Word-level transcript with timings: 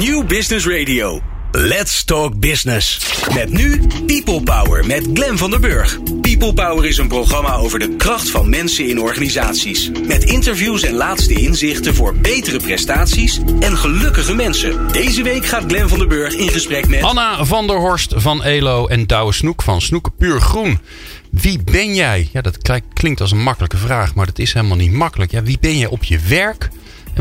New 0.00 0.26
Business 0.26 0.66
Radio. 0.66 1.20
Let's 1.52 2.04
Talk 2.04 2.38
Business. 2.38 3.00
Met 3.34 3.52
nu 3.52 3.80
People 4.06 4.42
Power 4.42 4.86
met 4.86 5.08
Glen 5.14 5.38
van 5.38 5.50
der 5.50 5.60
Burg. 5.60 5.98
People 6.20 6.52
Power 6.52 6.86
is 6.86 6.98
een 6.98 7.08
programma 7.08 7.54
over 7.54 7.78
de 7.78 7.96
kracht 7.96 8.30
van 8.30 8.48
mensen 8.48 8.88
in 8.88 9.00
organisaties. 9.00 9.90
Met 10.06 10.24
interviews 10.24 10.82
en 10.82 10.94
laatste 10.94 11.34
inzichten 11.34 11.94
voor 11.94 12.14
betere 12.16 12.58
prestaties 12.58 13.40
en 13.60 13.76
gelukkige 13.76 14.34
mensen. 14.34 14.92
Deze 14.92 15.22
week 15.22 15.46
gaat 15.46 15.64
Glen 15.66 15.88
van 15.88 15.98
der 15.98 16.08
Burg 16.08 16.34
in 16.34 16.48
gesprek 16.48 16.88
met... 16.88 17.02
Anna 17.02 17.44
van 17.44 17.66
der 17.66 17.78
Horst 17.78 18.12
van 18.16 18.42
ELO 18.42 18.86
en 18.86 19.06
Douwe 19.06 19.32
Snoek 19.32 19.62
van 19.62 19.80
Snoeken 19.80 20.12
Puur 20.18 20.40
Groen. 20.40 20.78
Wie 21.30 21.62
ben 21.64 21.94
jij? 21.94 22.28
Ja, 22.32 22.40
dat 22.40 22.58
klinkt 22.94 23.20
als 23.20 23.30
een 23.30 23.42
makkelijke 23.42 23.76
vraag, 23.76 24.14
maar 24.14 24.26
dat 24.26 24.38
is 24.38 24.52
helemaal 24.52 24.76
niet 24.76 24.92
makkelijk. 24.92 25.30
Ja, 25.30 25.42
wie 25.42 25.58
ben 25.60 25.78
je 25.78 25.90
op 25.90 26.04
je 26.04 26.18
werk? 26.18 26.68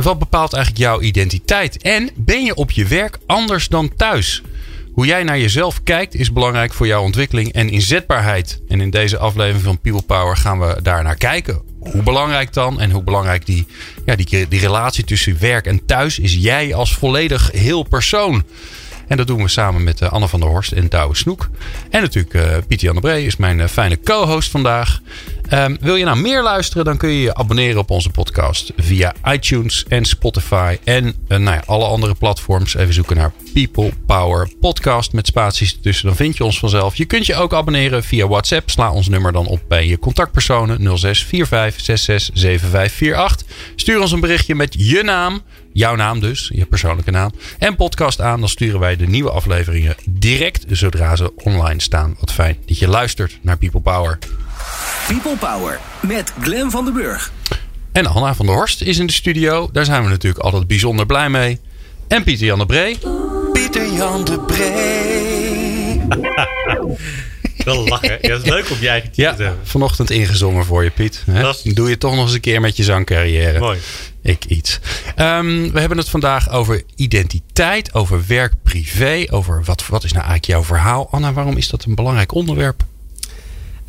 Wat 0.02 0.20
bepaalt 0.20 0.54
eigenlijk 0.54 0.84
jouw 0.84 1.02
identiteit? 1.02 1.82
En 1.82 2.10
ben 2.16 2.44
je 2.44 2.56
op 2.56 2.72
je 2.72 2.86
werk 2.86 3.18
anders 3.26 3.68
dan 3.68 3.96
thuis? 3.96 4.42
Hoe 4.94 5.06
jij 5.06 5.24
naar 5.24 5.40
jezelf 5.40 5.84
kijkt 5.84 6.16
is 6.16 6.34
belangrijk 6.34 6.74
voor 6.74 6.88
jouw 6.88 7.04
ontwikkeling 7.04 7.54
en 7.54 7.70
inzetbaarheid. 7.70 8.62
En 8.68 8.82
in 8.82 8.90
deze 8.90 9.18
aflevering 9.18 9.64
van 9.64 9.80
People 9.80 10.02
Power 10.02 10.38
gaan 10.38 10.60
we 10.60 10.80
daar 10.82 11.04
naar 11.04 11.16
kijken. 11.16 11.62
Hoe 11.80 12.04
belangrijk 12.04 12.54
dan 12.54 12.80
en 12.80 12.92
hoe 12.92 13.04
belangrijk 13.04 13.46
die, 13.46 13.68
ja, 14.06 14.16
die, 14.16 14.48
die 14.48 14.60
relatie 14.60 15.04
tussen 15.04 15.40
werk 15.40 15.66
en 15.66 15.86
thuis 15.86 16.20
is 16.20 16.34
jij 16.34 16.74
als 16.74 16.94
volledig 16.94 17.52
heel 17.52 17.84
persoon. 17.84 18.44
En 19.08 19.18
dat 19.18 19.28
doen 19.28 19.42
we 19.42 19.48
samen 19.48 19.84
met 19.84 20.02
uh, 20.02 20.12
Anne 20.12 20.28
van 20.28 20.40
der 20.40 20.50
Horst 20.50 20.72
en 20.72 20.90
Douwe 20.90 21.16
Snoek. 21.16 21.50
En 21.90 22.02
natuurlijk 22.02 22.34
uh, 22.34 22.58
Pieter 22.68 22.86
Jan 22.86 22.96
de 22.96 23.02
Bree 23.02 23.26
is 23.26 23.36
mijn 23.36 23.60
uh, 23.60 23.68
fijne 23.68 24.00
co-host 24.04 24.52
vandaag. 24.52 25.02
Um, 25.54 25.78
wil 25.82 25.96
je 25.96 26.06
nou 26.06 26.18
meer 26.18 26.44
luisteren, 26.44 26.86
dan 26.86 26.98
kun 26.98 27.10
je 27.10 27.22
je 27.22 27.34
abonneren 27.34 27.80
op 27.80 27.90
onze 27.90 28.10
podcast 28.10 28.74
via 28.78 29.14
iTunes 29.26 29.86
en 29.88 30.06
Spotify 30.06 30.78
en 30.84 31.06
uh, 31.06 31.12
nou 31.28 31.56
ja, 31.56 31.64
alle 31.66 31.86
andere 31.86 32.16
platforms. 32.16 32.76
Even 32.76 32.94
zoeken 32.94 33.16
naar 33.16 33.32
People 33.54 33.92
Power 34.06 34.50
Podcast 34.60 35.14
met 35.14 35.28
spaties 35.28 35.74
ertussen. 35.74 36.06
Dan 36.06 36.16
vind 36.16 36.38
je 36.38 36.44
ons 36.44 36.60
vanzelf. 36.60 36.96
Je 36.96 37.06
kunt 37.06 37.26
je 37.26 37.36
ook 37.36 37.54
abonneren 37.54 38.04
via 38.04 38.28
WhatsApp. 38.28 38.70
Sla 38.70 38.92
ons 38.92 39.08
nummer 39.08 39.32
dan 39.32 39.48
op 39.48 39.62
bij 39.68 39.88
je 39.88 40.00
contactpersonen 40.00 40.98
0645667548. 40.98 41.02
Stuur 43.76 44.02
ons 44.02 44.12
een 44.12 44.20
berichtje 44.20 44.56
met 44.56 44.76
je 44.78 45.04
naam, 45.04 45.42
jouw 45.74 45.96
naam 45.96 46.20
dus, 46.20 46.52
je 46.54 46.66
persoonlijke 46.66 47.12
naam, 47.12 47.32
en 47.60 47.76
podcast 47.76 48.22
aan. 48.22 48.40
Dan 48.40 48.50
sturen 48.50 48.80
wij 48.80 48.96
de 48.96 49.08
nieuwe 49.08 49.32
afleveringen 49.32 49.96
direct 50.10 50.66
zodra 50.70 51.16
ze 51.16 51.34
online 51.36 51.82
staan. 51.82 52.16
Wat 52.20 52.32
fijn 52.32 52.58
dat 52.66 52.80
je 52.80 52.88
luistert 52.88 53.40
naar 53.42 53.58
People 53.58 53.82
Power. 53.82 54.20
People 55.08 55.38
Power 55.38 55.80
met 56.02 56.34
Glen 56.42 56.72
van 56.72 56.86
den 56.86 56.94
Burg. 56.94 57.32
En 57.92 58.06
Anna 58.06 58.36
van 58.36 58.46
der 58.46 58.56
Horst 58.56 58.82
is 58.82 59.00
in 59.00 59.06
de 59.06 59.14
studio. 59.14 59.70
Daar 59.72 59.86
zijn 59.86 60.04
we 60.04 60.10
natuurlijk 60.10 60.44
altijd 60.44 60.68
bijzonder 60.68 61.06
blij 61.06 61.30
mee. 61.30 61.60
En 62.08 62.24
Pieter 62.24 62.46
Jan 62.46 62.60
de 62.60 62.66
Bree. 62.66 62.98
Pieter 63.54 63.94
Jan 63.94 64.24
de 64.24 64.40
Bree. 64.40 66.02
Wel 67.66 67.88
lachen. 67.88 68.18
Ja, 68.22 68.28
dat 68.28 68.44
is 68.44 68.50
leuk 68.50 68.70
om 68.70 68.78
je 68.80 68.88
eigen 68.88 69.10
ja, 69.14 69.34
te 69.34 69.44
hebben. 69.44 69.68
Vanochtend 69.68 70.10
ingezongen 70.10 70.66
voor 70.66 70.84
je, 70.84 70.90
Piet. 70.90 71.24
Hè? 71.32 71.52
Doe 71.64 71.90
je 71.90 71.98
toch 71.98 72.16
nog 72.16 72.24
eens 72.24 72.34
een 72.34 72.40
keer 72.40 72.62
met 72.62 72.78
je 72.78 72.84
zangcarrière. 72.84 73.60
Mooi. 73.60 73.80
Ik 74.22 74.46
iets. 74.46 74.80
Um, 75.18 75.72
we 75.72 75.80
hebben 75.80 75.98
het 75.98 76.10
vandaag 76.10 76.50
over 76.50 76.84
identiteit, 76.96 77.94
over 77.94 78.24
werk 78.28 78.54
privé, 78.64 79.26
over 79.30 79.64
wat, 79.64 79.88
wat 79.88 80.04
is 80.04 80.12
nou 80.12 80.26
eigenlijk 80.26 80.52
jouw 80.52 80.64
verhaal. 80.64 81.08
Anna, 81.12 81.34
waarom 81.34 81.58
is 81.58 81.70
dat 81.70 81.84
een 81.84 81.96
belangrijk 81.96 82.34
onderwerp? 82.34 82.84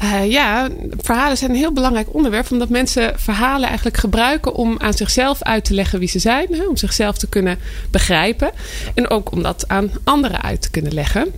Uh, 0.03 0.31
ja, 0.31 0.69
verhalen 0.97 1.37
zijn 1.37 1.51
een 1.51 1.57
heel 1.57 1.73
belangrijk 1.73 2.15
onderwerp. 2.15 2.51
Omdat 2.51 2.69
mensen 2.69 3.19
verhalen 3.19 3.67
eigenlijk 3.67 3.97
gebruiken 3.97 4.55
om 4.55 4.79
aan 4.79 4.93
zichzelf 4.93 5.43
uit 5.43 5.65
te 5.65 5.75
leggen 5.75 5.99
wie 5.99 6.09
ze 6.09 6.19
zijn. 6.19 6.47
Hè, 6.51 6.67
om 6.67 6.77
zichzelf 6.77 7.19
te 7.19 7.29
kunnen 7.29 7.59
begrijpen. 7.91 8.51
En 8.95 9.11
ook 9.11 9.33
om 9.33 9.43
dat 9.43 9.69
aan 9.69 9.91
anderen 10.05 10.43
uit 10.43 10.63
te 10.63 10.71
kunnen 10.71 10.95
leggen. 10.95 11.33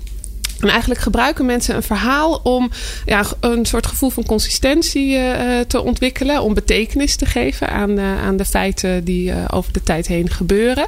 En 0.63 0.69
eigenlijk 0.69 1.01
gebruiken 1.01 1.47
mensen 1.47 1.77
een 1.77 1.83
verhaal 1.83 2.41
om 2.43 2.71
ja, 3.05 3.25
een 3.41 3.67
soort 3.67 3.87
gevoel 3.87 4.11
van 4.11 4.25
consistentie 4.25 5.17
uh, 5.17 5.61
te 5.67 5.83
ontwikkelen. 5.83 6.43
Om 6.43 6.55
betekenis 6.55 7.17
te 7.17 7.27
geven 7.27 7.69
aan, 7.69 7.91
uh, 7.91 8.23
aan 8.23 8.37
de 8.37 8.45
feiten 8.45 9.05
die 9.05 9.33
over 9.51 9.73
de 9.73 9.83
tijd 9.83 10.07
heen 10.07 10.31
gebeuren. 10.31 10.87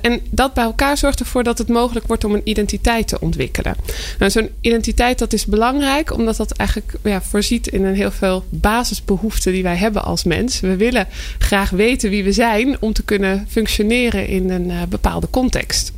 en 0.00 0.20
dat 0.30 0.54
bij 0.54 0.64
elkaar 0.64 0.98
zorgt 0.98 1.20
ervoor 1.20 1.42
dat 1.42 1.58
het 1.58 1.68
mogelijk 1.68 2.06
wordt 2.06 2.24
om 2.24 2.34
een 2.34 2.40
identiteit 2.44 3.08
te 3.08 3.20
ontwikkelen. 3.20 3.74
Nou, 4.18 4.30
Zo'n 4.30 4.50
identiteit 4.60 5.18
dat 5.18 5.32
is 5.32 5.46
belangrijk 5.46 6.12
omdat 6.12 6.36
dat 6.36 6.52
eigenlijk 6.52 6.92
ja, 7.02 7.22
voorziet 7.22 7.66
in 7.66 7.84
een 7.84 7.94
heel 7.94 8.10
veel 8.10 8.44
basisbehoeften 8.48 9.52
die 9.52 9.62
wij 9.62 9.76
hebben 9.76 10.04
als 10.04 10.24
mens. 10.24 10.60
We 10.60 10.76
willen 10.76 11.06
graag 11.38 11.70
weten 11.70 12.10
wie 12.10 12.24
we 12.24 12.32
zijn 12.32 12.76
om 12.80 12.92
te 12.92 13.02
kunnen 13.02 13.46
functioneren 13.48 14.26
in 14.26 14.50
een 14.50 14.72
bepaalde 14.88 15.30
context. 15.30 15.92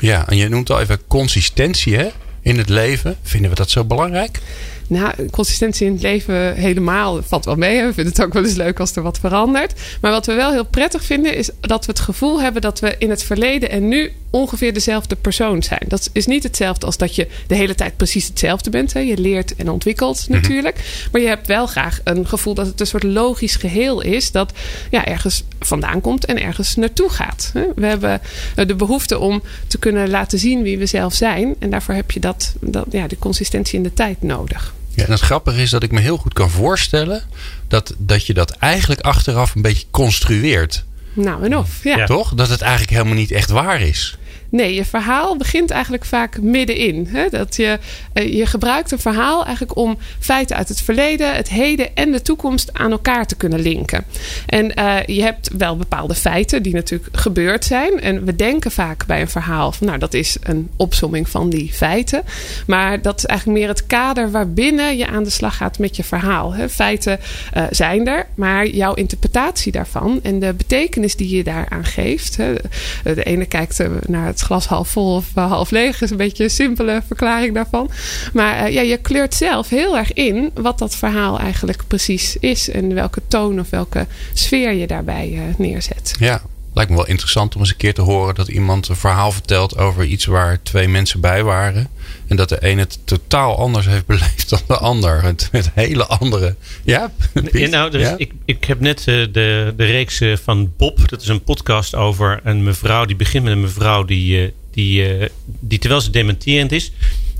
Ja, 0.00 0.28
en 0.28 0.36
je 0.36 0.48
noemt 0.48 0.70
al 0.70 0.80
even 0.80 0.98
consistentie 1.06 1.96
hè? 1.96 2.08
In 2.40 2.58
het 2.58 2.68
leven. 2.68 3.16
Vinden 3.22 3.50
we 3.50 3.56
dat 3.56 3.70
zo 3.70 3.84
belangrijk? 3.84 4.40
Nou, 4.88 5.28
consistentie 5.30 5.86
in 5.86 5.92
het 5.92 6.02
leven 6.02 6.54
helemaal 6.54 7.22
valt 7.22 7.44
wel 7.44 7.54
mee. 7.54 7.84
We 7.84 7.92
vinden 7.92 8.12
het 8.12 8.22
ook 8.22 8.32
wel 8.32 8.44
eens 8.44 8.54
leuk 8.54 8.80
als 8.80 8.96
er 8.96 9.02
wat 9.02 9.18
verandert. 9.18 9.80
Maar 10.00 10.10
wat 10.10 10.26
we 10.26 10.34
wel 10.34 10.52
heel 10.52 10.64
prettig 10.64 11.04
vinden, 11.04 11.36
is 11.36 11.50
dat 11.60 11.86
we 11.86 11.92
het 11.92 12.00
gevoel 12.00 12.40
hebben 12.40 12.62
dat 12.62 12.80
we 12.80 12.94
in 12.98 13.10
het 13.10 13.22
verleden 13.22 13.70
en 13.70 13.88
nu 13.88 14.12
ongeveer 14.30 14.72
dezelfde 14.72 15.16
persoon 15.16 15.62
zijn. 15.62 15.82
Dat 15.86 16.10
is 16.12 16.26
niet 16.26 16.42
hetzelfde 16.42 16.86
als 16.86 16.96
dat 16.96 17.14
je 17.14 17.28
de 17.46 17.54
hele 17.54 17.74
tijd 17.74 17.96
precies 17.96 18.26
hetzelfde 18.26 18.70
bent. 18.70 18.92
Hè. 18.92 19.00
Je 19.00 19.18
leert 19.18 19.56
en 19.56 19.70
ontwikkelt 19.70 20.28
mhm. 20.28 20.32
natuurlijk. 20.32 21.08
Maar 21.12 21.20
je 21.20 21.26
hebt 21.26 21.46
wel 21.46 21.66
graag 21.66 22.00
een 22.04 22.26
gevoel 22.26 22.54
dat 22.54 22.66
het 22.66 22.80
een 22.80 22.86
soort 22.86 23.02
logisch 23.02 23.56
geheel 23.56 24.00
is. 24.00 24.30
Dat 24.32 24.52
ja, 24.90 25.04
ergens 25.04 25.44
vandaan 25.60 26.00
komt 26.00 26.24
en 26.24 26.42
ergens 26.42 26.74
naartoe 26.74 27.10
gaat. 27.10 27.50
We 27.74 27.86
hebben 27.86 28.20
de 28.54 28.74
behoefte 28.74 29.18
om 29.18 29.42
te 29.66 29.78
kunnen 29.78 30.10
laten 30.10 30.38
zien 30.38 30.62
wie 30.62 30.78
we 30.78 30.86
zelf 30.86 31.14
zijn. 31.14 31.54
En 31.58 31.70
daarvoor 31.70 31.94
heb 31.94 32.10
je 32.10 32.20
dat, 32.20 32.54
dat 32.60 32.86
ja, 32.90 33.06
de 33.06 33.18
consistentie 33.18 33.76
in 33.76 33.82
de 33.82 33.94
tijd 33.94 34.22
nodig. 34.22 34.76
Ja, 34.98 35.04
en 35.04 35.12
het 35.12 35.20
grappige 35.20 35.62
is 35.62 35.70
dat 35.70 35.82
ik 35.82 35.92
me 35.92 36.00
heel 36.00 36.16
goed 36.16 36.32
kan 36.32 36.50
voorstellen 36.50 37.22
dat, 37.68 37.94
dat 37.98 38.26
je 38.26 38.34
dat 38.34 38.50
eigenlijk 38.50 39.00
achteraf 39.00 39.54
een 39.54 39.62
beetje 39.62 39.86
construeert. 39.90 40.84
Nou 41.12 41.44
en 41.44 41.56
of, 41.56 41.84
ja. 41.84 42.06
Toch? 42.06 42.34
Dat 42.34 42.48
het 42.48 42.60
eigenlijk 42.60 42.90
helemaal 42.90 43.14
niet 43.14 43.30
echt 43.30 43.50
waar 43.50 43.80
is. 43.80 44.18
Nee, 44.50 44.74
je 44.74 44.84
verhaal 44.84 45.36
begint 45.36 45.70
eigenlijk 45.70 46.04
vaak 46.04 46.40
middenin. 46.40 47.08
Hè? 47.10 47.28
Dat 47.28 47.56
je, 47.56 47.78
eh, 48.12 48.34
je 48.34 48.46
gebruikt 48.46 48.90
een 48.90 48.98
verhaal 48.98 49.44
eigenlijk 49.44 49.76
om 49.76 49.98
feiten 50.18 50.56
uit 50.56 50.68
het 50.68 50.80
verleden, 50.80 51.34
het 51.34 51.48
heden 51.48 51.96
en 51.96 52.12
de 52.12 52.22
toekomst 52.22 52.70
aan 52.72 52.90
elkaar 52.90 53.26
te 53.26 53.36
kunnen 53.36 53.60
linken. 53.60 54.04
En 54.46 54.72
uh, 54.78 54.96
je 55.06 55.22
hebt 55.22 55.50
wel 55.58 55.76
bepaalde 55.76 56.14
feiten 56.14 56.62
die 56.62 56.74
natuurlijk 56.74 57.16
gebeurd 57.16 57.64
zijn. 57.64 58.00
En 58.00 58.24
we 58.24 58.36
denken 58.36 58.70
vaak 58.70 59.06
bij 59.06 59.20
een 59.20 59.28
verhaal 59.28 59.72
van, 59.72 59.86
nou, 59.86 59.98
dat 59.98 60.14
is 60.14 60.36
een 60.42 60.70
opsomming 60.76 61.28
van 61.28 61.50
die 61.50 61.72
feiten. 61.72 62.22
Maar 62.66 63.02
dat 63.02 63.18
is 63.18 63.24
eigenlijk 63.24 63.58
meer 63.58 63.68
het 63.68 63.86
kader 63.86 64.30
waarbinnen 64.30 64.96
je 64.96 65.06
aan 65.06 65.24
de 65.24 65.30
slag 65.30 65.56
gaat 65.56 65.78
met 65.78 65.96
je 65.96 66.04
verhaal. 66.04 66.54
Hè? 66.54 66.68
Feiten 66.68 67.20
uh, 67.56 67.64
zijn 67.70 68.06
er, 68.06 68.26
maar 68.34 68.66
jouw 68.66 68.94
interpretatie 68.94 69.72
daarvan 69.72 70.20
en 70.22 70.38
de 70.38 70.54
betekenis 70.54 71.16
die 71.16 71.36
je 71.36 71.44
daaraan 71.44 71.84
geeft. 71.84 72.36
Hè? 72.36 72.54
De 73.02 73.24
ene 73.24 73.46
kijkt 73.46 73.82
naar 74.06 74.26
het 74.26 74.37
het 74.38 74.46
glas 74.46 74.66
half 74.66 74.88
vol 74.88 75.14
of 75.14 75.26
eh, 75.34 75.50
half 75.50 75.70
leeg. 75.70 76.00
is 76.00 76.10
een 76.10 76.16
beetje 76.16 76.44
een 76.44 76.50
simpele 76.50 77.02
verklaring 77.06 77.54
daarvan. 77.54 77.90
Maar 78.32 78.66
uh, 78.66 78.74
ja, 78.74 78.80
je 78.80 78.96
kleurt 78.96 79.34
zelf 79.34 79.68
heel 79.68 79.96
erg 79.96 80.12
in 80.12 80.50
wat 80.54 80.78
dat 80.78 80.96
verhaal 80.96 81.38
eigenlijk 81.38 81.82
precies 81.86 82.36
is. 82.36 82.70
En 82.70 82.94
welke 82.94 83.20
toon 83.28 83.60
of 83.60 83.70
welke 83.70 84.06
sfeer 84.32 84.72
je 84.72 84.86
daarbij 84.86 85.30
uh, 85.32 85.40
neerzet. 85.56 86.14
Ja, 86.18 86.42
lijkt 86.74 86.90
me 86.90 86.96
wel 86.96 87.06
interessant 87.06 87.54
om 87.54 87.60
eens 87.60 87.70
een 87.70 87.76
keer 87.76 87.94
te 87.94 88.02
horen 88.02 88.34
dat 88.34 88.48
iemand 88.48 88.88
een 88.88 88.96
verhaal 88.96 89.32
vertelt 89.32 89.78
over 89.78 90.04
iets 90.04 90.24
waar 90.24 90.62
twee 90.62 90.88
mensen 90.88 91.20
bij 91.20 91.42
waren. 91.42 91.88
En 92.28 92.36
dat 92.36 92.48
de 92.48 92.56
een 92.60 92.78
het 92.78 92.98
totaal 93.04 93.58
anders 93.58 93.86
heeft 93.86 94.06
beleefd 94.06 94.48
dan 94.48 94.60
de 94.66 94.78
ander. 94.78 95.22
Het 95.22 95.48
met 95.52 95.70
hele 95.74 96.06
andere. 96.06 96.54
Ja, 96.84 97.12
ja 97.52 97.68
nou, 97.68 97.90
dus 97.90 98.14
Ik, 98.16 98.32
ik 98.44 98.64
heb 98.64 98.80
net 98.80 99.04
de, 99.04 99.30
de 99.76 99.84
reeks 99.84 100.22
van 100.42 100.72
Bob. 100.76 101.08
Dat 101.08 101.22
is 101.22 101.28
een 101.28 101.42
podcast 101.42 101.94
over 101.94 102.40
een 102.44 102.62
mevrouw. 102.62 103.04
Die 103.04 103.16
begint 103.16 103.44
met 103.44 103.52
een 103.52 103.60
mevrouw 103.60 104.04
die, 104.04 104.52
die, 104.70 105.28
die 105.42 105.78
terwijl 105.78 106.00
ze 106.00 106.10
dementerend 106.10 106.72
is. 106.72 106.92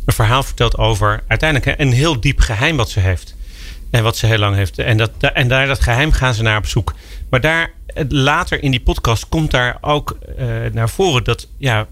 Een 0.05 0.15
verhaal 0.15 0.43
vertelt 0.43 0.77
over 0.79 1.23
uiteindelijk 1.27 1.81
een 1.81 1.93
heel 1.93 2.21
diep 2.21 2.41
geheim 2.41 2.77
wat 2.77 2.91
ze 2.91 3.01
heeft. 3.01 3.37
En 3.91 4.03
wat 4.03 4.17
ze 4.17 4.27
heel 4.27 4.39
lang 4.39 4.57
heeft. 4.57 4.79
En, 4.79 4.97
dat, 4.97 5.11
en 5.21 5.49
daar 5.49 5.67
dat 5.67 5.81
geheim 5.81 6.13
gaan 6.13 6.35
ze 6.35 6.43
naar 6.43 6.59
op 6.59 6.67
zoek. 6.67 6.95
Maar 7.31 7.41
daar 7.41 7.73
later 8.09 8.63
in 8.63 8.71
die 8.71 8.81
podcast 8.81 9.29
komt 9.29 9.51
daar 9.51 9.79
ook 9.81 10.19
naar 10.73 10.91
voren 10.91 11.25
dat 11.25 11.49
ja, 11.59 11.87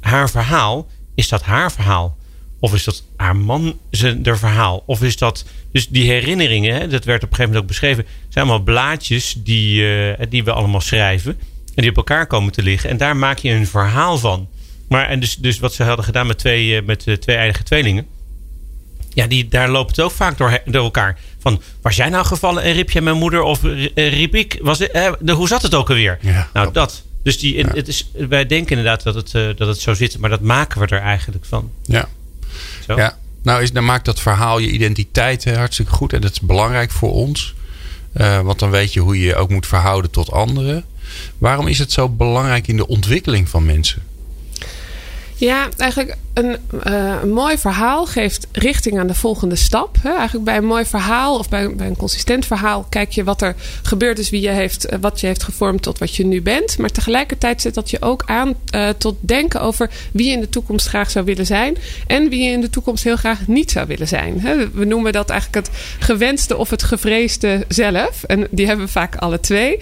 haar 0.00 0.30
verhaal, 0.30 0.86
is 1.14 1.28
dat 1.28 1.42
haar 1.42 1.72
verhaal? 1.72 2.16
Of 2.62 2.74
is 2.74 2.84
dat 2.84 3.02
haar 3.16 3.36
man 3.36 3.78
zijn 3.90 4.24
verhaal? 4.24 4.82
Of 4.86 5.02
is 5.02 5.16
dat. 5.16 5.44
Dus 5.72 5.88
die 5.88 6.10
herinneringen, 6.10 6.74
hè, 6.74 6.88
dat 6.88 7.04
werd 7.04 7.22
op 7.22 7.28
een 7.28 7.34
gegeven 7.34 7.44
moment 7.44 7.62
ook 7.62 7.66
beschreven, 7.66 8.04
zijn 8.28 8.44
allemaal 8.44 8.64
blaadjes 8.64 9.34
die, 9.38 9.82
uh, 9.82 10.14
die 10.28 10.44
we 10.44 10.52
allemaal 10.52 10.80
schrijven. 10.80 11.38
En 11.74 11.82
die 11.82 11.90
op 11.90 11.96
elkaar 11.96 12.26
komen 12.26 12.52
te 12.52 12.62
liggen. 12.62 12.90
En 12.90 12.96
daar 12.96 13.16
maak 13.16 13.38
je 13.38 13.50
een 13.50 13.66
verhaal 13.66 14.18
van. 14.18 14.48
Maar 14.88 15.08
en 15.08 15.20
dus, 15.20 15.36
dus 15.36 15.58
wat 15.58 15.74
ze 15.74 15.82
hadden 15.82 16.04
gedaan 16.04 16.26
met 16.26 16.38
twee, 16.38 16.66
uh, 16.68 16.86
met, 16.86 17.20
twee 17.20 17.36
eigen 17.36 17.64
tweelingen 17.64 18.06
ja, 19.14 19.26
die, 19.26 19.48
daar 19.48 19.70
loopt 19.70 19.96
het 19.96 20.04
ook 20.04 20.10
vaak 20.10 20.38
door, 20.38 20.60
door 20.64 20.84
elkaar. 20.84 21.18
Van, 21.38 21.62
was 21.82 21.96
jij 21.96 22.08
nou 22.08 22.24
gevallen 22.24 22.62
en 22.62 22.72
riep 22.72 22.90
jij 22.90 23.02
mijn 23.02 23.16
moeder? 23.16 23.42
Of 23.42 23.64
eh, 23.64 23.90
riep 23.94 24.34
ik? 24.34 24.58
Was, 24.62 24.80
eh, 24.80 25.12
de, 25.20 25.32
hoe 25.32 25.48
zat 25.48 25.62
het 25.62 25.74
ook 25.74 25.88
alweer? 25.88 26.18
nou, 26.52 26.72
dat. 26.72 27.02
Dus 27.22 27.38
die, 27.38 27.56
Ja. 27.56 27.68
het 27.74 27.88
is, 27.88 28.10
wij 28.12 28.46
denken 28.46 28.76
inderdaad 28.76 29.02
dat 29.02 29.14
het, 29.14 29.34
eh, 29.34 29.46
dat 29.56 29.68
het 29.68 29.78
zo 29.78 29.94
zit, 29.94 30.18
maar 30.18 30.30
dat 30.30 30.40
maken 30.40 30.80
we 30.80 30.86
er 30.86 31.00
eigenlijk 31.00 31.44
van. 31.44 31.70
Ja. 31.82 32.08
Zo? 32.92 32.98
Ja, 32.98 33.18
nou 33.42 33.62
is, 33.62 33.72
dan 33.72 33.84
maakt 33.84 34.04
dat 34.04 34.20
verhaal 34.20 34.58
je 34.58 34.70
identiteit 34.70 35.44
hè, 35.44 35.56
hartstikke 35.56 35.92
goed. 35.92 36.12
En 36.12 36.20
dat 36.20 36.30
is 36.30 36.40
belangrijk 36.40 36.90
voor 36.90 37.12
ons. 37.12 37.54
Eh, 38.12 38.40
want 38.40 38.58
dan 38.58 38.70
weet 38.70 38.92
je 38.92 39.00
hoe 39.00 39.18
je 39.18 39.26
je 39.26 39.36
ook 39.36 39.50
moet 39.50 39.66
verhouden 39.66 40.10
tot 40.10 40.32
anderen. 40.32 40.84
Waarom 41.38 41.66
is 41.66 41.78
het 41.78 41.92
zo 41.92 42.08
belangrijk 42.08 42.68
in 42.68 42.76
de 42.76 42.86
ontwikkeling 42.86 43.48
van 43.48 43.64
mensen? 43.64 44.02
Ja, 45.34 45.68
eigenlijk 45.76 46.16
een, 46.34 46.56
eh, 46.82 47.14
een 47.22 47.32
mooi 47.32 47.58
verhaal 47.58 48.06
geeft 48.06 48.46
richting 48.52 48.98
aan 48.98 49.06
de 49.06 49.14
volgende 49.14 49.56
stap. 49.56 49.96
Hè. 50.02 50.10
Eigenlijk 50.14 50.44
bij 50.44 50.56
een 50.56 50.64
mooi 50.64 50.84
verhaal 50.84 51.38
of 51.38 51.48
bij, 51.48 51.62
een 51.76 51.96
consistent 51.96 52.46
verhaal 52.46 52.86
kijk 52.88 53.12
je 53.12 53.24
wat 53.24 53.42
er 53.42 53.54
gebeurd 53.82 54.18
is, 54.18 54.30
wie 54.30 54.40
je 54.40 54.48
heeft, 54.48 54.84
eh, 54.84 54.98
wat 55.00 55.20
je 55.20 55.26
heeft 55.26 55.42
gevormd 55.42 55.82
tot 55.82 55.98
wat 55.98 56.16
je 56.16 56.26
nu 56.26 56.42
bent. 56.42 56.78
Maar 56.78 56.90
tegelijkertijd 56.90 57.60
zet 57.60 57.74
dat 57.74 57.90
je 57.90 58.02
ook 58.02 58.22
aan 58.26 58.54
eh, 58.70 58.88
tot 58.88 59.16
denken 59.20 59.60
over 59.60 59.90
wie 60.12 60.26
je 60.26 60.32
in 60.32 60.40
de 60.40 60.48
toekomst 60.48 60.86
graag 60.86 61.10
zou 61.10 61.24
willen 61.24 61.46
zijn 61.46 61.76
en 62.06 62.28
wie 62.28 62.42
je 62.42 62.50
in 62.50 62.60
de 62.60 62.70
toekomst 62.70 63.04
heel 63.04 63.16
graag 63.16 63.46
niet 63.46 63.70
zou 63.70 63.86
willen 63.86 64.08
zijn. 64.08 64.40
Hè. 64.40 64.70
We 64.70 64.84
noemen 64.84 65.12
dat 65.12 65.30
eigenlijk 65.30 65.66
het 65.66 65.76
gewenste 65.98 66.56
of 66.56 66.70
het 66.70 66.82
gevreesde 66.82 67.64
zelf. 67.68 68.24
En 68.24 68.46
die 68.50 68.66
hebben 68.66 68.86
we 68.86 68.92
vaak 68.92 69.16
alle 69.16 69.40
twee. 69.40 69.78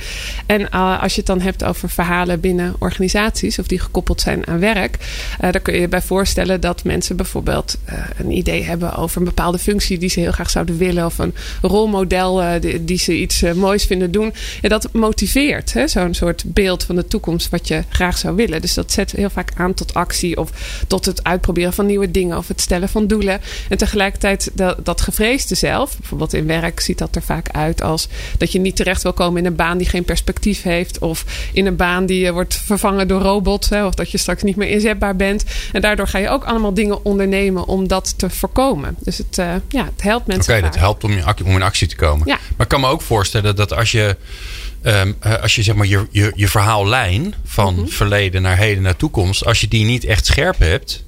En 0.46 0.70
als 0.70 1.12
je 1.12 1.18
het 1.18 1.26
dan 1.26 1.40
hebt 1.40 1.64
over 1.64 1.90
verhalen 1.90 2.40
binnen 2.40 2.74
organisaties 2.78 3.58
of 3.58 3.66
die 3.66 3.78
gekoppeld 3.78 4.20
zijn 4.20 4.46
aan 4.46 4.58
werk, 4.58 4.96
daar 5.40 5.60
kun 5.60 5.74
je 5.74 5.80
je 5.80 5.88
bij 5.88 6.02
voorstellen 6.02 6.39
dat 6.46 6.84
mensen 6.84 7.16
bijvoorbeeld 7.16 7.76
eh, 7.84 7.98
een 8.18 8.30
idee 8.30 8.62
hebben 8.62 8.94
over 8.94 9.18
een 9.18 9.24
bepaalde 9.24 9.58
functie 9.58 9.98
die 9.98 10.08
ze 10.08 10.20
heel 10.20 10.32
graag 10.32 10.50
zouden 10.50 10.78
willen, 10.78 11.04
of 11.04 11.18
een 11.18 11.34
rolmodel 11.62 12.42
eh, 12.42 12.74
die, 12.80 12.98
ze 12.98 13.16
iets 13.16 13.42
eh, 13.42 13.52
moois 13.52 13.84
vinden 13.84 14.10
doen. 14.10 14.32
Ja, 14.60 14.68
dat 14.68 14.92
motiveert 14.92 15.72
hè? 15.72 15.88
zo'n 15.88 16.14
soort 16.14 16.42
beeld 16.46 16.84
van 16.84 16.96
de 16.96 17.06
toekomst 17.06 17.48
wat 17.48 17.68
je 17.68 17.82
graag 17.88 18.18
zou 18.18 18.36
willen. 18.36 18.60
Dus 18.60 18.74
dat 18.74 18.92
zet 18.92 19.10
heel 19.10 19.30
vaak 19.30 19.52
aan 19.56 19.74
tot 19.74 19.94
actie 19.94 20.36
of 20.36 20.50
tot 20.86 21.04
het 21.04 21.24
uitproberen 21.24 21.72
van 21.72 21.86
nieuwe 21.86 22.10
dingen 22.10 22.36
of 22.36 22.48
het 22.48 22.60
stellen 22.60 22.88
van 22.88 23.06
doelen. 23.06 23.40
En 23.68 23.78
tegelijkertijd 23.78 24.50
dat, 24.52 24.84
dat 24.84 25.00
gevreesde 25.00 25.54
zelf, 25.54 25.96
bijvoorbeeld 25.98 26.34
in 26.34 26.46
werk, 26.46 26.80
ziet 26.80 26.98
dat 26.98 27.16
er 27.16 27.22
vaak 27.22 27.50
uit 27.50 27.82
als 27.82 28.08
dat 28.38 28.52
je 28.52 28.60
niet 28.60 28.76
terecht 28.76 29.02
wil 29.02 29.12
komen 29.12 29.40
in 29.40 29.46
een 29.46 29.56
baan 29.56 29.78
die 29.78 29.88
geen 29.88 30.04
perspectief 30.04 30.62
heeft, 30.62 30.98
of 30.98 31.24
in 31.52 31.66
een 31.66 31.76
baan 31.76 32.06
die 32.06 32.32
wordt 32.32 32.54
vervangen 32.54 33.08
door 33.08 33.20
robots, 33.20 33.68
hè? 33.68 33.86
of 33.86 33.94
dat 33.94 34.10
je 34.10 34.18
straks 34.18 34.42
niet 34.42 34.56
meer 34.56 34.68
inzetbaar 34.68 35.16
bent. 35.16 35.44
En 35.72 35.80
daardoor 35.80 36.06
ga 36.06 36.18
je 36.18 36.29
ook 36.30 36.44
allemaal 36.44 36.74
dingen 36.74 37.04
ondernemen 37.04 37.66
om 37.66 37.88
dat 37.88 38.18
te 38.18 38.30
voorkomen. 38.30 38.96
Dus 38.98 39.18
het, 39.18 39.38
eh, 39.38 39.46
ja, 39.68 39.84
het 39.84 40.02
helpt 40.02 40.24
Oké, 40.24 40.32
mensen. 40.34 40.54
dat 40.62 40.70
vaak. 40.70 40.80
helpt 40.80 41.04
om, 41.04 41.12
je 41.12 41.24
ac- 41.24 41.40
om 41.44 41.50
in 41.54 41.62
actie 41.62 41.88
te 41.88 41.96
komen. 41.96 42.26
Ja. 42.26 42.38
Maar 42.56 42.66
ik 42.66 42.68
kan 42.68 42.80
me 42.80 42.86
ook 42.88 43.02
voorstellen 43.02 43.56
dat 43.56 43.72
als 43.74 43.90
je, 43.92 44.16
ehm, 44.82 45.12
eh, 45.20 45.34
als 45.42 45.54
je 45.54 45.62
zeg 45.62 45.74
maar 45.74 45.86
je, 45.86 46.06
je, 46.10 46.32
je 46.34 46.48
verhaallijn 46.48 47.34
van 47.44 47.74
Mhm. 47.74 47.86
verleden 47.86 48.42
naar 48.42 48.56
heden 48.56 48.82
naar 48.82 48.96
toekomst, 48.96 49.44
als 49.44 49.60
je 49.60 49.68
die 49.68 49.84
niet 49.84 50.04
echt 50.04 50.26
scherp 50.26 50.58
hebt, 50.58 51.04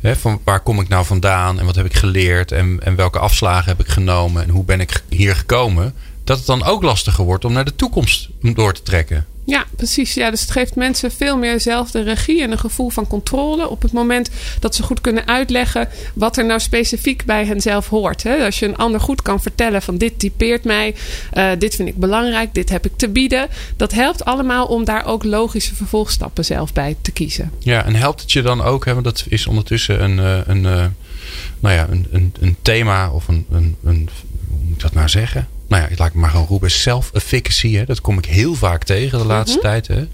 hè, 0.00 0.16
van 0.16 0.40
waar 0.44 0.60
kom 0.60 0.80
ik 0.80 0.88
nou 0.88 1.04
vandaan 1.04 1.58
en 1.58 1.64
wat 1.66 1.74
heb 1.76 1.86
ik 1.86 1.94
geleerd 1.94 2.52
en, 2.52 2.80
en 2.82 2.96
welke 2.96 3.18
afslagen 3.18 3.68
heb 3.76 3.80
ik 3.86 3.88
genomen 3.92 4.42
en 4.42 4.48
hoe 4.48 4.64
ben 4.64 4.80
ik 4.80 5.02
hier 5.08 5.36
gekomen, 5.36 5.94
dat 6.24 6.36
het 6.38 6.46
dan 6.46 6.64
ook 6.64 6.82
lastiger 6.82 7.24
wordt 7.24 7.44
om 7.44 7.52
naar 7.52 7.64
de 7.64 7.76
toekomst 7.76 8.28
door 8.40 8.72
te 8.74 8.82
trekken. 8.82 9.26
Ja, 9.46 9.64
precies. 9.76 10.14
Ja, 10.14 10.30
dus 10.30 10.40
het 10.40 10.50
geeft 10.50 10.74
mensen 10.74 11.10
veel 11.10 11.36
meer 11.36 11.60
zelf 11.60 11.90
de 11.90 12.02
regie 12.02 12.42
en 12.42 12.52
een 12.52 12.58
gevoel 12.58 12.88
van 12.88 13.06
controle 13.06 13.68
op 13.68 13.82
het 13.82 13.92
moment 13.92 14.30
dat 14.60 14.74
ze 14.74 14.82
goed 14.82 15.00
kunnen 15.00 15.26
uitleggen 15.26 15.88
wat 16.14 16.36
er 16.36 16.44
nou 16.44 16.60
specifiek 16.60 17.24
bij 17.24 17.44
henzelf 17.44 17.88
hoort. 17.88 18.22
Hè? 18.22 18.44
Als 18.44 18.58
je 18.58 18.66
een 18.66 18.76
ander 18.76 19.00
goed 19.00 19.22
kan 19.22 19.42
vertellen 19.42 19.82
van 19.82 19.98
dit 19.98 20.18
typeert 20.18 20.64
mij, 20.64 20.94
eh, 21.32 21.50
dit 21.58 21.74
vind 21.74 21.88
ik 21.88 21.96
belangrijk, 21.96 22.54
dit 22.54 22.68
heb 22.68 22.84
ik 22.84 22.96
te 22.96 23.08
bieden. 23.08 23.48
Dat 23.76 23.92
helpt 23.92 24.24
allemaal 24.24 24.66
om 24.66 24.84
daar 24.84 25.04
ook 25.04 25.24
logische 25.24 25.74
vervolgstappen 25.74 26.44
zelf 26.44 26.72
bij 26.72 26.96
te 27.00 27.10
kiezen. 27.10 27.52
Ja, 27.58 27.84
en 27.84 27.94
helpt 27.94 28.20
het 28.20 28.32
je 28.32 28.42
dan 28.42 28.62
ook, 28.62 28.84
want 28.84 29.04
dat 29.04 29.24
is 29.28 29.46
ondertussen 29.46 30.02
een, 30.02 30.18
eh, 30.18 30.38
een, 30.46 30.66
eh, 30.66 30.86
nou 31.60 31.74
ja, 31.74 31.86
een, 31.90 32.06
een, 32.10 32.34
een 32.40 32.56
thema 32.62 33.10
of 33.10 33.28
een, 33.28 33.46
een, 33.50 33.76
een, 33.84 34.08
hoe 34.48 34.58
moet 34.62 34.76
ik 34.76 34.82
dat 34.82 34.94
nou 34.94 35.08
zeggen? 35.08 35.48
Nou 35.68 35.82
ja, 35.82 35.88
laat 35.96 36.08
ik 36.08 36.14
maar 36.14 36.30
gewoon 36.30 36.46
roepen, 36.46 36.70
self-efficacy. 36.70 37.74
Hè, 37.74 37.84
dat 37.84 38.00
kom 38.00 38.18
ik 38.18 38.24
heel 38.24 38.54
vaak 38.54 38.84
tegen 38.84 39.18
de 39.18 39.24
laatste 39.24 39.58
tijd. 39.58 39.86
Hè. 39.86 40.06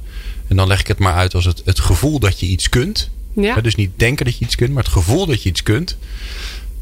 En 0.49 0.56
dan 0.56 0.66
leg 0.66 0.81
ik 0.81 0.87
het 0.87 0.99
maar 0.99 1.14
uit 1.14 1.34
als 1.34 1.44
het, 1.44 1.62
het 1.64 1.81
gevoel 1.81 2.19
dat 2.19 2.40
je 2.40 2.46
iets 2.46 2.69
kunt. 2.69 3.10
Ja. 3.34 3.60
Dus 3.60 3.75
niet 3.75 3.90
denken 3.96 4.25
dat 4.25 4.38
je 4.38 4.44
iets 4.44 4.54
kunt, 4.56 4.72
maar 4.72 4.82
het 4.82 4.93
gevoel 4.93 5.26
dat 5.26 5.43
je 5.43 5.49
iets 5.49 5.62
kunt. 5.62 5.96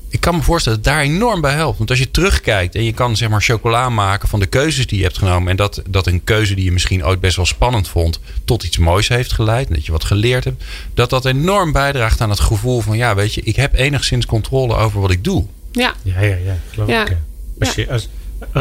Ik 0.08 0.20
kan 0.20 0.36
me 0.36 0.42
voorstellen 0.42 0.82
dat 0.82 0.92
het 0.92 0.94
daar 1.04 1.04
enorm 1.14 1.40
bij 1.40 1.54
helpt. 1.54 1.78
Want 1.78 1.90
als 1.90 1.98
je 1.98 2.10
terugkijkt 2.10 2.74
en 2.74 2.84
je 2.84 2.92
kan 2.92 3.16
zeg 3.16 3.28
maar 3.28 3.42
chocola 3.42 3.88
maken 3.88 4.28
van 4.28 4.40
de 4.40 4.46
keuzes 4.46 4.86
die 4.86 4.98
je 4.98 5.04
hebt 5.04 5.18
genomen. 5.18 5.48
En 5.50 5.56
dat, 5.56 5.82
dat 5.88 6.06
een 6.06 6.24
keuze 6.24 6.54
die 6.54 6.64
je 6.64 6.72
misschien 6.72 7.04
ooit 7.04 7.20
best 7.20 7.36
wel 7.36 7.46
spannend 7.46 7.88
vond, 7.88 8.20
tot 8.44 8.62
iets 8.62 8.78
moois 8.78 9.08
heeft 9.08 9.32
geleid. 9.32 9.68
En 9.68 9.74
dat 9.74 9.86
je 9.86 9.92
wat 9.92 10.04
geleerd 10.04 10.44
hebt. 10.44 10.64
Dat 10.94 11.10
dat 11.10 11.24
enorm 11.24 11.72
bijdraagt 11.72 12.20
aan 12.20 12.30
het 12.30 12.40
gevoel 12.40 12.80
van 12.80 12.96
ja, 12.96 13.14
weet 13.14 13.34
je, 13.34 13.40
ik 13.40 13.56
heb 13.56 13.74
enigszins 13.74 14.26
controle 14.26 14.74
over 14.74 15.00
wat 15.00 15.10
ik 15.10 15.24
doe. 15.24 15.46
Ja, 15.72 15.94
Ja, 16.02 16.20
ja, 16.20 16.36
ja. 16.36 16.58
Geloof 16.70 16.88
Ja. 16.88 17.06
ik. 17.08 17.16
Als, 17.60 17.74
Ja. 17.74 17.82
je, 17.82 17.90
als, 17.90 18.08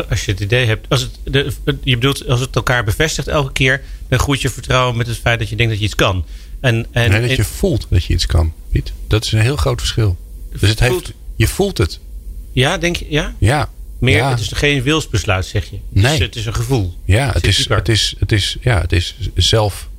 als 0.09 0.25
je 0.25 0.31
het 0.31 0.39
idee 0.39 0.65
hebt, 0.65 0.89
als 0.89 1.01
het, 1.01 1.11
de, 1.23 1.53
je 1.83 1.95
bedoelt, 1.95 2.27
als 2.27 2.39
het 2.39 2.55
elkaar 2.55 2.83
bevestigt 2.83 3.27
elke 3.27 3.51
keer, 3.51 3.81
dan 4.07 4.19
groeit 4.19 4.41
je 4.41 4.49
vertrouwen 4.49 4.97
met 4.97 5.07
het 5.07 5.17
feit 5.17 5.39
dat 5.39 5.49
je 5.49 5.55
denkt 5.55 5.71
dat 5.71 5.79
je 5.79 5.85
iets 5.85 5.95
kan. 5.95 6.25
En, 6.59 6.87
en, 6.91 7.11
nee, 7.11 7.27
dat 7.27 7.35
je 7.35 7.43
voelt 7.43 7.87
dat 7.89 8.03
je 8.03 8.13
iets 8.13 8.25
kan, 8.25 8.53
Piet. 8.71 8.93
Dat 9.07 9.25
is 9.25 9.31
een 9.31 9.39
heel 9.39 9.55
groot 9.55 9.79
verschil. 9.79 10.17
Dus 10.59 10.69
het 10.69 10.79
heeft, 10.79 11.13
je 11.35 11.47
voelt 11.47 11.77
het. 11.77 11.99
ja, 12.51 12.77
denk 12.77 12.95
je, 12.95 13.05
ja? 13.09 13.35
Ja. 13.37 13.69
Meer, 13.99 14.17
ja. 14.17 14.29
het 14.29 14.39
is 14.39 14.51
geen 14.51 14.83
wilsbesluit, 14.83 15.45
zeg 15.45 15.69
je. 15.69 15.79
Nee. 15.89 16.03
Het 16.03 16.13
is, 16.13 16.25
het 16.25 16.35
is 16.35 16.45
een 16.45 16.55
gevoel. 16.55 16.93
Ja, 17.05 17.31
het 17.31 17.47
is, 17.47 17.55
dieper. 17.57 17.77
het 17.77 17.89
is, 17.89 18.15
het 18.19 18.31
is, 18.31 18.57
ja, 18.61 18.81
het 18.81 18.91
is 18.91 19.15
zelf, 19.35 19.89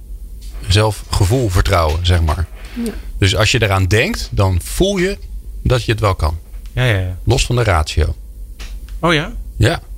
zelfgevoel, 0.68 1.48
vertrouwen, 1.48 2.06
zeg 2.06 2.22
maar. 2.22 2.46
Dus 3.18 3.36
als 3.36 3.50
je 3.50 3.62
eraan 3.62 3.86
denkt, 3.86 4.28
dan 4.32 4.60
voel 4.62 4.96
je 4.96 5.18
dat 5.62 5.84
je 5.84 5.92
het 5.92 6.00
wel 6.00 6.14
kan. 6.14 6.38
Ja, 6.72 6.84
ja, 6.84 6.98
ja. 6.98 7.18
Los 7.24 7.46
van 7.46 7.56
de 7.56 7.62
ratio. 7.62 8.16
Oh 8.98 9.14
ja? 9.14 9.34
Ja. 9.60 9.89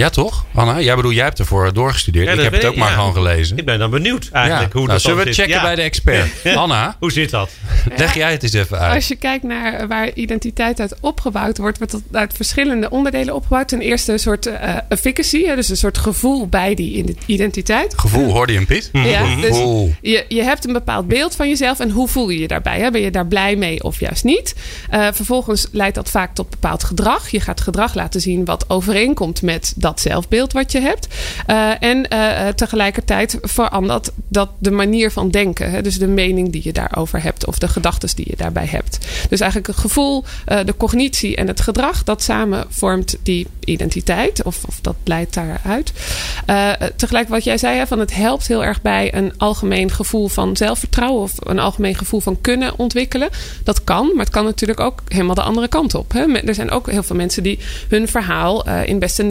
Ja, 0.00 0.10
toch? 0.10 0.44
Anna? 0.54 0.80
Jij 0.80 0.96
bedoel, 0.96 1.12
jij 1.12 1.24
hebt 1.24 1.38
ervoor 1.38 1.72
doorgestudeerd. 1.72 2.26
Ja, 2.26 2.32
ik 2.32 2.40
heb 2.42 2.52
het 2.52 2.64
ook 2.64 2.72
ik, 2.72 2.78
maar 2.78 2.88
ja. 2.88 2.94
gewoon 2.94 3.12
gelezen. 3.12 3.56
Ik 3.58 3.64
ben 3.64 3.78
dan 3.78 3.90
benieuwd 3.90 4.28
eigenlijk 4.32 4.72
ja. 4.72 4.78
hoe 4.78 4.86
nou, 4.88 4.92
dat 4.92 5.00
zullen 5.00 5.16
we 5.16 5.24
zit. 5.24 5.34
checken 5.34 5.54
Ja. 5.54 5.62
bij 5.62 5.74
de 5.74 5.82
expert? 5.82 6.30
Anna, 6.56 6.96
Hoe 6.98 7.12
zit 7.12 7.30
dat? 7.30 7.50
leg 7.96 8.14
jij 8.14 8.32
het 8.32 8.42
eens 8.42 8.52
even 8.52 8.78
uit. 8.78 8.94
Als 8.94 9.08
je 9.08 9.16
kijkt 9.16 9.44
naar 9.44 9.88
waar 9.88 10.10
identiteit 10.14 10.80
uit 10.80 10.94
opgebouwd 11.00 11.58
wordt, 11.58 11.78
wordt 11.78 11.92
dat 11.92 12.02
uit 12.12 12.32
verschillende 12.34 12.90
onderdelen 12.90 13.34
opgebouwd. 13.34 13.68
Ten 13.68 13.80
eerste 13.80 14.12
een 14.12 14.18
soort 14.18 14.46
eh, 14.46 14.74
efficacy, 14.88 15.44
hè, 15.44 15.54
dus 15.54 15.68
een 15.68 15.76
soort 15.76 15.98
gevoel 15.98 16.46
bij 16.46 16.74
die 16.74 16.92
ide- 16.96 17.14
identiteit. 17.26 17.94
Gevoel, 17.98 18.32
hoorde 18.32 18.52
je 18.52 18.58
hem, 18.58 18.66
Piet? 18.66 18.88
Ja, 18.92 19.36
dus 19.40 19.56
je, 20.00 20.24
je 20.28 20.42
hebt 20.42 20.66
een 20.66 20.72
bepaald 20.72 21.08
beeld 21.08 21.36
van 21.36 21.48
jezelf 21.48 21.80
en 21.80 21.90
hoe 21.90 22.08
voel 22.08 22.28
je 22.28 22.38
je 22.38 22.48
daarbij? 22.48 22.78
Hè? 22.80 22.90
Ben 22.90 23.00
je 23.00 23.10
daar 23.10 23.26
blij 23.26 23.56
mee 23.56 23.82
of 23.82 24.00
juist 24.00 24.24
niet? 24.24 24.54
Eh, 24.90 25.06
vervolgens 25.12 25.66
leidt 25.72 25.94
dat 25.94 26.10
vaak 26.10 26.34
tot 26.34 26.50
bepaald 26.50 26.84
gedrag. 26.84 27.28
Je 27.30 27.40
gaat 27.40 27.60
gedrag 27.60 27.94
laten 27.94 28.20
zien 28.20 28.44
wat 28.44 28.64
overeenkomt 28.68 29.42
met 29.42 29.72
dat 29.76 29.89
zelfbeeld 29.98 30.52
wat 30.52 30.72
je 30.72 30.80
hebt. 30.80 31.08
Eh, 31.46 31.82
en 31.82 32.08
eh, 32.08 32.48
tegelijkertijd 32.48 33.38
verandert 33.42 34.10
dat 34.28 34.48
de 34.58 34.70
manier 34.70 35.10
van 35.10 35.30
denken. 35.30 35.70
Hè? 35.70 35.82
Dus 35.82 35.98
de 35.98 36.06
mening 36.06 36.52
die 36.52 36.60
je 36.64 36.72
daarover 36.72 37.22
hebt 37.22 37.46
of 37.46 37.58
de 37.58 37.68
gedachten 37.68 38.08
die 38.14 38.26
je 38.28 38.36
daarbij 38.36 38.66
hebt. 38.66 38.98
Dus 39.28 39.40
eigenlijk 39.40 39.66
het 39.66 39.80
gevoel, 39.80 40.24
de 40.44 40.74
cognitie 40.76 41.36
en 41.36 41.46
het 41.46 41.60
gedrag, 41.60 42.04
dat 42.04 42.22
samen 42.22 42.64
vormt 42.68 43.16
die 43.22 43.46
identiteit 43.64 44.42
of, 44.42 44.64
of 44.64 44.78
dat 44.80 44.94
leidt 45.04 45.34
daaruit. 45.34 45.92
Tegelijk 46.96 47.28
wat 47.28 47.44
jij 47.44 47.58
zei, 47.58 47.86
van 47.86 47.98
het 47.98 48.14
helpt 48.14 48.46
heel 48.46 48.64
erg 48.64 48.82
bij 48.82 49.14
een 49.14 49.32
algemeen 49.36 49.90
gevoel 49.90 50.28
van 50.28 50.56
zelfvertrouwen 50.56 51.22
of 51.22 51.32
een 51.38 51.58
algemeen 51.58 51.94
gevoel 51.94 52.20
van 52.20 52.40
kunnen 52.40 52.78
ontwikkelen. 52.78 53.28
Dat 53.64 53.84
kan, 53.84 54.06
maar 54.06 54.24
het 54.24 54.34
kan 54.34 54.44
natuurlijk 54.44 54.80
ook 54.80 55.02
helemaal 55.08 55.34
de 55.34 55.42
andere 55.42 55.68
kant 55.68 55.94
op. 55.94 56.12
Hè. 56.12 56.32
Er 56.34 56.54
zijn 56.54 56.70
ook 56.70 56.90
heel 56.90 57.02
veel 57.02 57.16
mensen 57.16 57.42
die 57.42 57.58
hun 57.88 58.08
verhaal 58.08 58.68
in 58.68 58.98
best 58.98 59.18
een 59.18 59.26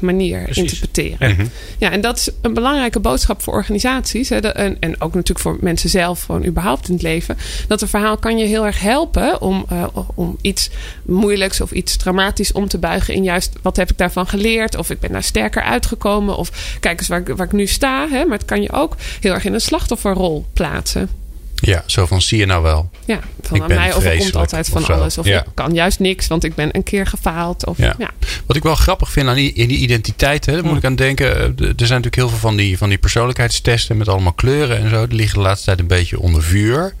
manier 0.00 0.42
Precies. 0.42 0.62
interpreteren. 0.62 1.36
Ja. 1.38 1.44
Ja, 1.78 1.90
en 1.90 2.00
dat 2.00 2.16
is 2.16 2.30
een 2.42 2.54
belangrijke 2.54 3.00
boodschap 3.00 3.42
voor 3.42 3.54
organisaties. 3.54 4.28
Hè, 4.28 4.38
en, 4.38 4.76
en 4.80 5.00
ook 5.00 5.14
natuurlijk 5.14 5.40
voor 5.40 5.56
mensen 5.60 5.90
zelf, 5.90 6.22
gewoon 6.22 6.44
überhaupt 6.44 6.88
in 6.88 6.94
het 6.94 7.02
leven. 7.02 7.36
Dat 7.68 7.82
een 7.82 7.88
verhaal 7.88 8.16
kan 8.16 8.38
je 8.38 8.46
heel 8.46 8.66
erg 8.66 8.80
helpen 8.80 9.40
om, 9.40 9.64
eh, 9.68 9.84
om 10.14 10.38
iets 10.40 10.70
moeilijks 11.02 11.60
of 11.60 11.70
iets 11.70 11.96
dramatisch 11.96 12.52
om 12.52 12.68
te 12.68 12.78
buigen 12.78 13.14
in 13.14 13.22
juist 13.22 13.52
wat 13.62 13.76
heb 13.76 13.90
ik 13.90 13.98
daarvan 13.98 14.26
geleerd. 14.26 14.76
Of 14.76 14.90
ik 14.90 15.00
ben 15.00 15.12
daar 15.12 15.22
sterker 15.22 15.62
uitgekomen. 15.62 16.36
Of 16.36 16.76
kijk 16.80 16.98
eens 16.98 17.08
waar 17.08 17.20
ik, 17.20 17.36
waar 17.36 17.46
ik 17.46 17.52
nu 17.52 17.66
sta. 17.66 18.08
Hè, 18.08 18.24
maar 18.24 18.38
het 18.38 18.46
kan 18.46 18.62
je 18.62 18.72
ook 18.72 18.96
heel 19.20 19.32
erg 19.32 19.44
in 19.44 19.54
een 19.54 19.60
slachtofferrol 19.60 20.46
plaatsen. 20.52 21.25
Ja, 21.60 21.82
zo 21.86 22.06
van 22.06 22.22
zie 22.22 22.38
je 22.38 22.46
nou 22.46 22.62
wel. 22.62 22.90
Ja, 23.04 23.20
van 23.42 23.56
Ik 23.56 23.62
aan 23.62 23.68
ben 23.68 23.76
mij 23.76 23.94
overkomt 23.94 24.36
altijd 24.36 24.68
van 24.68 24.82
of 24.82 24.90
alles. 24.90 25.18
Of 25.18 25.26
Ja. 25.26 25.40
ik 25.40 25.46
kan 25.54 25.74
juist 25.74 25.98
niks, 25.98 26.26
want 26.26 26.44
ik 26.44 26.54
ben 26.54 26.76
een 26.76 26.82
keer 26.82 27.06
gefaald. 27.06 27.66
Of, 27.66 27.78
Ja. 27.78 27.94
ja. 27.98 28.10
Wat 28.46 28.56
ik 28.56 28.62
wel 28.62 28.74
grappig 28.74 29.10
vind 29.10 29.28
aan 29.28 29.34
die, 29.34 29.52
in 29.52 29.68
die 29.68 29.78
identiteit, 29.78 30.46
hè, 30.46 30.52
daar 30.52 30.64
moet 30.64 30.76
ik 30.76 30.84
aan 30.84 30.96
denken. 30.96 31.34
eh, 31.36 31.42
Er 31.42 31.54
zijn 31.58 31.68
natuurlijk 31.76 32.14
heel 32.14 32.28
veel 32.28 32.38
van 32.38 32.56
die, 32.56 32.78
van 32.78 32.88
die 32.88 32.98
persoonlijkheidstesten 32.98 33.96
met 33.96 34.08
allemaal 34.08 34.32
kleuren 34.32 34.78
en 34.78 34.90
zo. 34.90 35.06
Die 35.06 35.16
liggen 35.18 35.38
de 35.38 35.44
laatste 35.44 35.64
tijd 35.66 35.78
een 35.80 35.86
beetje 35.86 36.20
onder 36.20 36.42
vuur. 36.42 36.94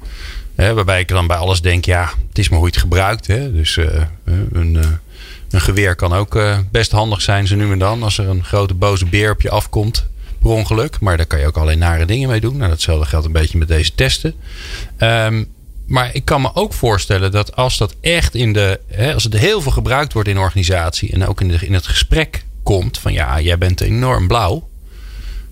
Hè, 0.54 0.74
waarbij 0.74 1.00
ik 1.00 1.08
dan 1.08 1.26
bij 1.26 1.36
alles 1.36 1.60
denk, 1.60 1.84
ja, 1.84 2.10
het 2.28 2.38
is 2.38 2.48
maar 2.48 2.58
hoe 2.58 2.66
je 2.68 2.72
het 2.72 2.82
gebruikt. 2.82 3.26
Hè. 3.26 3.52
Dus 3.52 3.76
eh, 3.76 3.86
een, 4.52 4.76
eh, 4.76 4.86
een 5.50 5.60
geweer 5.60 5.94
kan 5.94 6.12
ook 6.12 6.38
best 6.70 6.90
handig 6.90 7.20
zijn, 7.22 7.46
zo 7.46 7.56
nu 7.56 7.72
en 7.72 7.78
dan. 7.78 8.02
Als 8.02 8.18
er 8.18 8.28
een 8.28 8.44
grote 8.44 8.74
boze 8.74 9.06
beer 9.06 9.30
op 9.30 9.40
je 9.40 9.50
afkomt. 9.50 10.06
Per 10.46 10.54
ongeluk. 10.56 11.00
Maar 11.00 11.16
daar 11.16 11.26
kan 11.26 11.38
je 11.38 11.46
ook 11.46 11.56
alleen 11.56 11.78
nare 11.78 12.04
dingen 12.04 12.28
mee 12.28 12.40
doen. 12.40 12.56
Nou, 12.56 12.70
datzelfde 12.70 13.06
geldt 13.06 13.26
een 13.26 13.32
beetje 13.32 13.58
met 13.58 13.68
deze 13.68 13.94
testen. 13.94 14.34
Ehm, 14.96 15.44
maar 15.86 16.10
ik 16.14 16.24
kan 16.24 16.40
me 16.40 16.50
ook 16.54 16.72
voorstellen 16.72 17.30
dat 17.30 17.56
als 17.56 17.78
dat 17.78 17.94
echt 18.00 18.34
in 18.34 18.52
de. 18.52 18.80
Hè, 18.86 19.14
als 19.14 19.24
het 19.24 19.36
heel 19.36 19.60
veel 19.60 19.72
gebruikt 19.72 20.12
wordt 20.12 20.28
in 20.28 20.38
organisatie. 20.38 21.12
en 21.12 21.26
ook 21.26 21.40
in, 21.40 21.48
de, 21.48 21.58
in 21.60 21.74
het 21.74 21.86
gesprek 21.86 22.44
komt 22.62 22.98
van 22.98 23.12
ja, 23.12 23.40
jij 23.40 23.58
bent 23.58 23.80
enorm 23.80 24.28
blauw. 24.28 24.68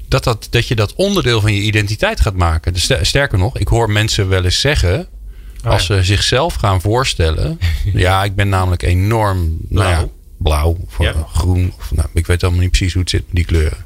Dat, 0.09 0.25
dat, 0.25 0.47
dat 0.51 0.69
je 0.69 0.75
dat 0.75 0.95
onderdeel 0.95 1.41
van 1.41 1.53
je 1.55 1.61
identiteit 1.61 2.21
gaat 2.21 2.35
maken. 2.37 2.73
Dus 2.73 2.91
sterker 3.03 3.39
nog, 3.39 3.59
ik 3.59 3.69
hoor 3.69 3.91
mensen 3.91 4.29
wel 4.29 4.45
eens 4.45 4.61
zeggen. 4.61 5.09
Oh 5.65 5.71
als 5.71 5.87
ze 5.87 6.03
zichzelf 6.03 6.55
gaan 6.55 6.81
voorstellen. 6.81 7.59
ja, 7.93 8.25
ik 8.25 8.35
ben 8.35 8.49
namelijk 8.49 8.83
enorm 8.83 9.57
nou 9.69 9.91
ja, 9.91 10.09
Blauw. 10.37 10.77
of 10.87 10.99
Ja. 10.99 11.27
groen. 11.33 11.73
Of, 11.79 11.93
nou, 11.95 12.09
ik 12.13 12.27
weet 12.27 12.43
allemaal 12.43 12.61
niet 12.61 12.71
precies 12.71 12.93
hoe 12.93 13.03
het 13.03 13.11
zit 13.11 13.25
met 13.27 13.35
die 13.35 13.45
kleuren. 13.45 13.85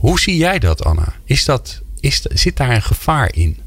Hoe 0.00 0.20
zie 0.20 0.36
jij 0.36 0.58
dat, 0.58 0.84
Anna? 0.84 1.14
Is 1.24 1.44
dat, 1.44 1.82
is, 2.00 2.20
zit 2.20 2.56
daar 2.56 2.70
een 2.70 2.82
gevaar 2.82 3.34
in? 3.34 3.58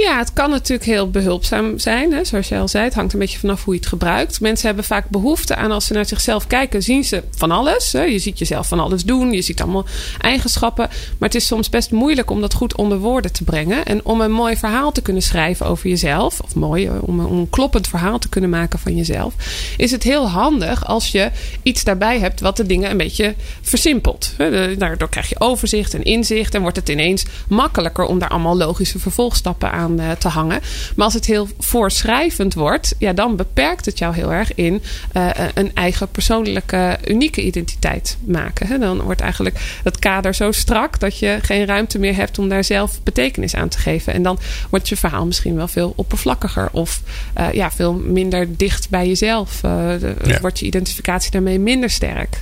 Ja, 0.00 0.18
het 0.18 0.32
kan 0.32 0.50
natuurlijk 0.50 0.88
heel 0.90 1.10
behulpzaam 1.10 1.78
zijn. 1.78 2.12
Hè? 2.12 2.24
Zoals 2.24 2.48
je 2.48 2.58
al 2.58 2.68
zei, 2.68 2.84
het 2.84 2.94
hangt 2.94 3.12
een 3.12 3.18
beetje 3.18 3.38
vanaf 3.38 3.64
hoe 3.64 3.74
je 3.74 3.80
het 3.80 3.88
gebruikt. 3.88 4.40
Mensen 4.40 4.66
hebben 4.66 4.84
vaak 4.84 5.08
behoefte 5.08 5.54
aan 5.56 5.70
als 5.70 5.84
ze 5.86 5.92
naar 5.92 6.06
zichzelf 6.06 6.46
kijken, 6.46 6.82
zien 6.82 7.04
ze 7.04 7.22
van 7.36 7.50
alles. 7.50 7.92
Hè? 7.92 8.02
Je 8.02 8.18
ziet 8.18 8.38
jezelf 8.38 8.68
van 8.68 8.80
alles 8.80 9.04
doen, 9.04 9.32
je 9.32 9.42
ziet 9.42 9.62
allemaal 9.62 9.84
eigenschappen. 10.20 10.88
Maar 11.18 11.28
het 11.28 11.34
is 11.34 11.46
soms 11.46 11.68
best 11.68 11.90
moeilijk 11.90 12.30
om 12.30 12.40
dat 12.40 12.54
goed 12.54 12.76
onder 12.76 12.98
woorden 12.98 13.32
te 13.32 13.44
brengen. 13.44 13.84
En 13.84 14.04
om 14.04 14.20
een 14.20 14.32
mooi 14.32 14.56
verhaal 14.56 14.92
te 14.92 15.02
kunnen 15.02 15.22
schrijven 15.22 15.66
over 15.66 15.88
jezelf, 15.88 16.40
of 16.40 16.54
mooi, 16.54 16.86
eh, 16.86 16.92
om 17.00 17.20
een, 17.20 17.50
kloppend 17.50 17.88
verhaal 17.88 18.18
te 18.18 18.28
kunnen 18.28 18.50
maken 18.50 18.78
van 18.78 18.96
jezelf, 18.96 19.34
is 19.76 19.90
het 19.90 20.02
heel 20.02 20.28
handig 20.28 20.86
als 20.86 21.12
je 21.12 21.30
iets 21.62 21.84
daarbij 21.84 22.18
hebt 22.18 22.40
wat 22.40 22.56
de 22.56 22.66
dingen 22.66 22.90
een 22.90 22.96
beetje 22.96 23.34
versimpelt. 23.62 24.32
De- 24.36 24.74
Daardoor 24.78 25.08
krijg 25.08 25.28
je 25.28 25.40
overzicht 25.40 25.94
en 25.94 26.02
inzicht 26.02 26.54
en 26.54 26.60
wordt 26.60 26.76
het 26.76 26.88
ineens 26.88 27.24
makkelijker 27.48 28.04
om 28.04 28.18
daar 28.18 28.28
allemaal 28.28 28.56
logische 28.56 28.98
vervolgstappen 28.98 29.72
aan 29.72 29.89
eh, 29.98 30.10
te 30.10 30.28
hangen. 30.28 30.60
Maar 30.96 31.04
als 31.04 31.14
het 31.14 31.26
heel 31.26 31.48
voorschrijvend 31.58 32.54
wordt, 32.54 32.94
ja, 32.98 33.12
dan 33.12 33.36
beperkt 33.36 33.84
het 33.84 33.98
jou 33.98 34.14
heel 34.14 34.32
erg 34.32 34.54
in 34.54 34.82
eh, 35.12 35.28
een 35.54 35.70
eigen 35.74 36.08
persoonlijke, 36.08 36.98
unieke 37.06 37.42
identiteit 37.42 38.16
maken. 38.24 38.66
Hè? 38.66 38.78
Dan 38.78 39.00
wordt 39.00 39.20
eigenlijk 39.20 39.78
het 39.82 39.98
kader 39.98 40.34
zo 40.34 40.52
strak 40.52 41.00
dat 41.00 41.18
je 41.18 41.38
geen 41.42 41.66
ruimte 41.66 41.98
meer 41.98 42.14
hebt 42.14 42.38
om 42.38 42.48
daar 42.48 42.64
zelf 42.64 43.02
betekenis 43.02 43.54
aan 43.54 43.68
te 43.68 43.78
geven. 43.78 44.12
En 44.12 44.22
dan 44.22 44.38
wordt 44.70 44.88
je 44.88 44.96
verhaal 44.96 45.26
misschien 45.26 45.54
wel 45.56 45.68
veel 45.68 45.92
oppervlakkiger 45.96 46.68
of 46.72 47.00
eh, 47.34 47.52
ja, 47.52 47.70
veel 47.70 47.92
minder 47.92 48.56
dicht 48.56 48.88
bij 48.90 49.06
jezelf. 49.06 49.58
De- 49.60 50.14
Ja. 50.24 50.40
Wordt 50.40 50.58
je 50.58 50.66
identificatie 50.66 51.30
daarmee 51.30 51.58
minder 51.58 51.90
sterk. 51.90 52.38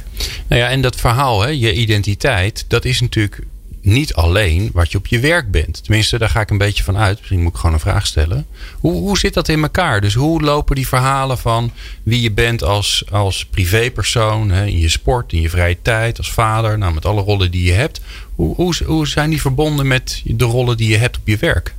Nou 0.46 0.60
ja, 0.62 0.68
en 0.68 0.80
dat 0.82 0.96
verhaal, 0.96 1.40
hè, 1.40 1.48
je 1.48 1.72
identiteit, 1.74 2.64
dat 2.68 2.84
is 2.84 3.00
natuurlijk 3.00 3.40
niet 3.88 4.14
alleen 4.14 4.70
wat 4.72 4.92
je 4.92 4.98
op 4.98 5.06
je 5.06 5.18
werk 5.18 5.50
bent. 5.50 5.82
Tenminste, 5.82 6.18
daar 6.18 6.28
ga 6.28 6.40
ik 6.40 6.50
een 6.50 6.58
beetje 6.58 6.84
van 6.84 6.96
uit. 6.96 7.18
Misschien 7.18 7.42
moet 7.42 7.52
ik 7.52 7.58
gewoon 7.58 7.74
een 7.74 7.80
vraag 7.80 8.06
stellen. 8.06 8.46
Hoe, 8.80 8.92
hoe 8.92 9.18
zit 9.18 9.34
dat 9.34 9.48
in 9.48 9.62
elkaar? 9.62 10.00
Dus 10.00 10.14
hoe 10.14 10.40
lopen 10.40 10.76
die 10.76 10.88
verhalen 10.88 11.38
van 11.38 11.72
wie 12.02 12.20
je 12.20 12.32
bent 12.32 12.62
als, 12.62 13.04
als 13.10 13.46
privépersoon, 13.46 14.50
hè, 14.50 14.66
in 14.66 14.78
je 14.78 14.88
sport, 14.88 15.32
in 15.32 15.40
je 15.40 15.50
vrije 15.50 15.78
tijd, 15.82 16.18
als 16.18 16.32
vader, 16.32 16.78
nou, 16.78 16.94
met 16.94 17.06
alle 17.06 17.22
rollen 17.22 17.50
die 17.50 17.64
je 17.64 17.72
hebt. 17.72 18.00
Hoe, 18.34 18.54
hoe, 18.54 18.74
hoe 18.86 19.06
zijn 19.06 19.30
die 19.30 19.40
verbonden 19.40 19.86
met 19.86 20.22
de 20.24 20.44
rollen 20.44 20.76
die 20.76 20.88
je 20.88 20.96
hebt 20.96 21.16
op 21.16 21.26
je 21.26 21.36
werk? 21.36 21.74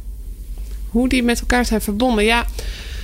Hoe 0.89 1.09
die 1.09 1.23
met 1.23 1.39
elkaar 1.39 1.65
zijn 1.65 1.81
verbonden, 1.81 2.25
ja. 2.25 2.45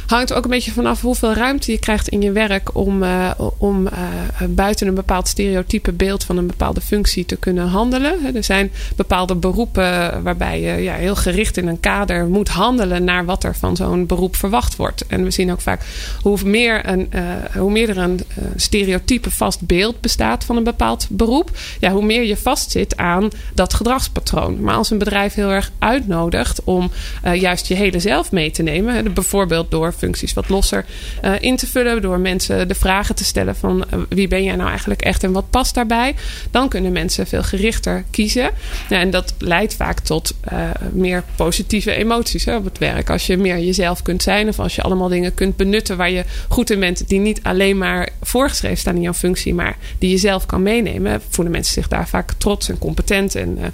Hangt 0.07 0.33
ook 0.33 0.43
een 0.43 0.49
beetje 0.49 0.71
vanaf 0.71 1.01
hoeveel 1.01 1.33
ruimte 1.33 1.71
je 1.71 1.79
krijgt 1.79 2.07
in 2.07 2.21
je 2.21 2.31
werk 2.31 2.75
om, 2.75 3.03
eh, 3.03 3.31
om 3.57 3.87
eh, 3.87 4.03
buiten 4.49 4.87
een 4.87 4.93
bepaald 4.93 5.27
stereotype 5.27 5.91
beeld 5.91 6.23
van 6.23 6.37
een 6.37 6.47
bepaalde 6.47 6.81
functie 6.81 7.25
te 7.25 7.35
kunnen 7.35 7.67
handelen. 7.67 8.35
Er 8.35 8.43
zijn 8.43 8.71
bepaalde 8.95 9.35
beroepen 9.35 10.23
waarbij 10.23 10.61
je 10.61 10.83
ja, 10.83 10.93
heel 10.93 11.15
gericht 11.15 11.57
in 11.57 11.67
een 11.67 11.79
kader 11.79 12.25
moet 12.27 12.49
handelen 12.49 13.03
naar 13.03 13.25
wat 13.25 13.43
er 13.43 13.55
van 13.55 13.75
zo'n 13.75 14.05
beroep 14.05 14.35
verwacht 14.35 14.75
wordt. 14.75 15.07
En 15.07 15.23
we 15.23 15.31
zien 15.31 15.51
ook 15.51 15.61
vaak 15.61 15.81
hoe 16.21 16.39
meer, 16.45 16.89
een, 16.89 17.11
eh, 17.11 17.23
hoe 17.53 17.71
meer 17.71 17.89
er 17.89 17.97
een 17.97 18.19
stereotype 18.55 19.31
vast 19.31 19.61
beeld 19.61 20.01
bestaat 20.01 20.43
van 20.43 20.57
een 20.57 20.63
bepaald 20.63 21.07
beroep, 21.09 21.57
ja, 21.79 21.91
hoe 21.91 22.05
meer 22.05 22.23
je 22.23 22.37
vastzit 22.37 22.97
aan 22.97 23.29
dat 23.53 23.73
gedragspatroon. 23.73 24.61
Maar 24.61 24.75
als 24.75 24.89
een 24.89 24.97
bedrijf 24.97 25.33
heel 25.33 25.49
erg 25.49 25.71
uitnodigt 25.79 26.63
om 26.63 26.91
juist 27.33 27.67
je 27.67 27.73
hele 27.73 27.99
zelf 27.99 28.31
mee 28.31 28.51
te 28.51 28.63
nemen, 28.63 29.13
bijvoorbeeld 29.13 29.71
door 29.71 29.93
functies 29.97 30.33
wat 30.33 30.49
losser 30.49 30.85
eh, 31.21 31.33
in 31.39 31.55
te 31.55 31.67
vullen, 31.67 32.01
door 32.01 32.19
mensen 32.19 32.67
de 32.67 32.75
vragen 32.75 33.15
te 33.15 33.23
stellen 33.23 33.55
van 33.55 33.85
eh, 33.89 33.99
wie 34.09 34.27
ben 34.27 34.43
jij 34.43 34.55
nou 34.55 34.69
eigenlijk 34.69 35.01
echt 35.01 35.23
en 35.23 35.31
wat 35.31 35.49
past 35.49 35.73
daarbij, 35.73 36.15
dan 36.51 36.69
kunnen 36.69 36.91
mensen 36.91 37.27
veel 37.27 37.43
gerichter 37.43 38.03
kiezen. 38.11 38.51
Ja, 38.89 38.99
en 38.99 39.09
dat 39.09 39.33
leidt 39.37 39.75
vaak 39.75 39.99
tot 39.99 40.33
eh, 40.41 40.69
meer 40.91 41.23
positieve 41.35 41.91
emoties 41.91 42.45
hè, 42.45 42.55
op 42.55 42.65
het 42.65 42.77
werk. 42.77 43.09
Als 43.09 43.27
je 43.27 43.37
meer 43.37 43.59
jezelf 43.59 44.01
kunt 44.01 44.23
zijn 44.23 44.47
of 44.47 44.59
als 44.59 44.75
je 44.75 44.81
allemaal 44.81 45.09
dingen 45.09 45.33
kunt 45.33 45.55
benutten 45.55 45.97
waar 45.97 46.11
je 46.11 46.23
goed 46.47 46.69
in 46.69 46.79
bent, 46.79 47.07
die 47.07 47.19
niet 47.19 47.39
alleen 47.43 47.77
maar 47.77 48.09
voorgeschreven 48.21 48.77
staan 48.77 48.95
in 48.95 49.01
jouw 49.01 49.13
functie, 49.13 49.53
maar 49.53 49.77
die 49.97 50.09
je 50.09 50.17
zelf 50.17 50.45
kan 50.45 50.63
meenemen, 50.63 51.21
voelen 51.29 51.53
mensen 51.53 51.73
zich 51.73 51.87
daar 51.87 52.07
vaak 52.07 52.31
trots 52.37 52.69
en 52.69 52.77
competent 52.77 53.35
en, 53.35 53.73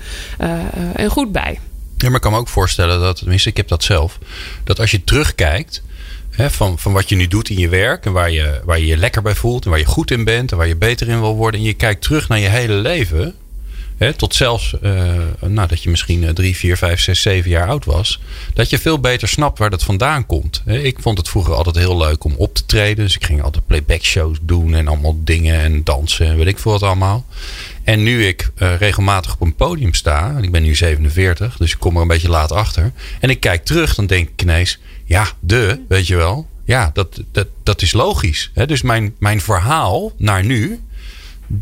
en 0.95 1.09
goed 1.09 1.31
bij. 1.31 1.59
Ja, 2.01 2.07
maar 2.07 2.15
ik 2.15 2.21
kan 2.21 2.31
me 2.31 2.37
ook 2.37 2.47
voorstellen 2.47 2.99
dat, 2.99 3.17
tenminste, 3.17 3.49
ik 3.49 3.57
heb 3.57 3.67
dat 3.67 3.83
zelf, 3.83 4.19
dat 4.63 4.79
als 4.79 4.91
je 4.91 5.03
terugkijkt 5.03 5.83
van, 6.31 6.79
van 6.79 6.93
wat 6.93 7.09
je 7.09 7.15
nu 7.15 7.27
doet 7.27 7.49
in 7.49 7.57
je 7.57 7.69
werk 7.69 8.05
en 8.05 8.11
waar 8.11 8.31
je, 8.31 8.61
waar 8.63 8.79
je 8.79 8.85
je 8.85 8.97
lekker 8.97 9.21
bij 9.21 9.35
voelt 9.35 9.63
en 9.63 9.69
waar 9.69 9.79
je 9.79 9.85
goed 9.85 10.11
in 10.11 10.23
bent 10.23 10.51
en 10.51 10.57
waar 10.57 10.67
je 10.67 10.75
beter 10.75 11.07
in 11.07 11.19
wil 11.19 11.35
worden 11.35 11.59
en 11.59 11.65
je 11.65 11.73
kijkt 11.73 12.01
terug 12.01 12.27
naar 12.27 12.39
je 12.39 12.49
hele 12.49 12.73
leven, 12.73 13.35
hè, 13.97 14.13
tot 14.13 14.35
zelfs 14.35 14.79
eh, 14.81 15.13
nou, 15.39 15.67
dat 15.67 15.83
je 15.83 15.89
misschien 15.89 16.23
eh, 16.23 16.29
drie, 16.29 16.55
vier, 16.55 16.77
vijf, 16.77 16.99
zes, 16.99 17.21
zeven 17.21 17.49
jaar 17.49 17.67
oud 17.67 17.85
was, 17.85 18.19
dat 18.53 18.69
je 18.69 18.79
veel 18.79 18.99
beter 18.99 19.27
snapt 19.27 19.59
waar 19.59 19.69
dat 19.69 19.83
vandaan 19.83 20.25
komt. 20.25 20.63
Ik 20.65 20.97
vond 20.99 21.17
het 21.17 21.29
vroeger 21.29 21.53
altijd 21.53 21.75
heel 21.75 21.97
leuk 21.97 22.23
om 22.23 22.33
op 22.37 22.53
te 22.53 22.65
treden, 22.65 23.05
dus 23.05 23.15
ik 23.15 23.25
ging 23.25 23.43
altijd 23.43 23.65
playback 23.65 24.03
shows 24.03 24.37
doen 24.41 24.75
en 24.75 24.87
allemaal 24.87 25.19
dingen 25.23 25.59
en 25.59 25.83
dansen 25.83 26.27
en 26.27 26.37
weet 26.37 26.47
ik 26.47 26.59
veel 26.59 26.71
wat 26.71 26.83
allemaal. 26.83 27.25
En 27.83 28.03
nu 28.03 28.25
ik 28.25 28.51
eh, 28.55 28.75
regelmatig 28.75 29.33
op 29.33 29.41
een 29.41 29.55
podium 29.55 29.93
sta, 29.93 30.33
en 30.37 30.43
ik 30.43 30.51
ben 30.51 30.63
nu 30.63 30.75
47, 30.75 31.57
dus 31.57 31.71
ik 31.71 31.79
kom 31.79 31.95
er 31.95 32.01
een 32.01 32.07
beetje 32.07 32.29
laat 32.29 32.51
achter. 32.51 32.91
En 33.19 33.29
ik 33.29 33.39
kijk 33.39 33.65
terug, 33.65 33.95
dan 33.95 34.05
denk 34.05 34.29
ik 34.29 34.41
ineens, 34.41 34.79
ja, 35.11 35.27
de, 35.39 35.81
weet 35.87 36.07
je 36.07 36.15
wel. 36.15 36.47
Ja, 36.65 36.89
dat, 36.93 37.21
dat, 37.31 37.47
dat 37.63 37.81
is 37.81 37.93
logisch. 37.93 38.51
Hè? 38.53 38.65
Dus 38.65 38.81
mijn, 38.81 39.15
mijn 39.19 39.41
verhaal 39.41 40.11
naar 40.17 40.45
nu, 40.45 40.79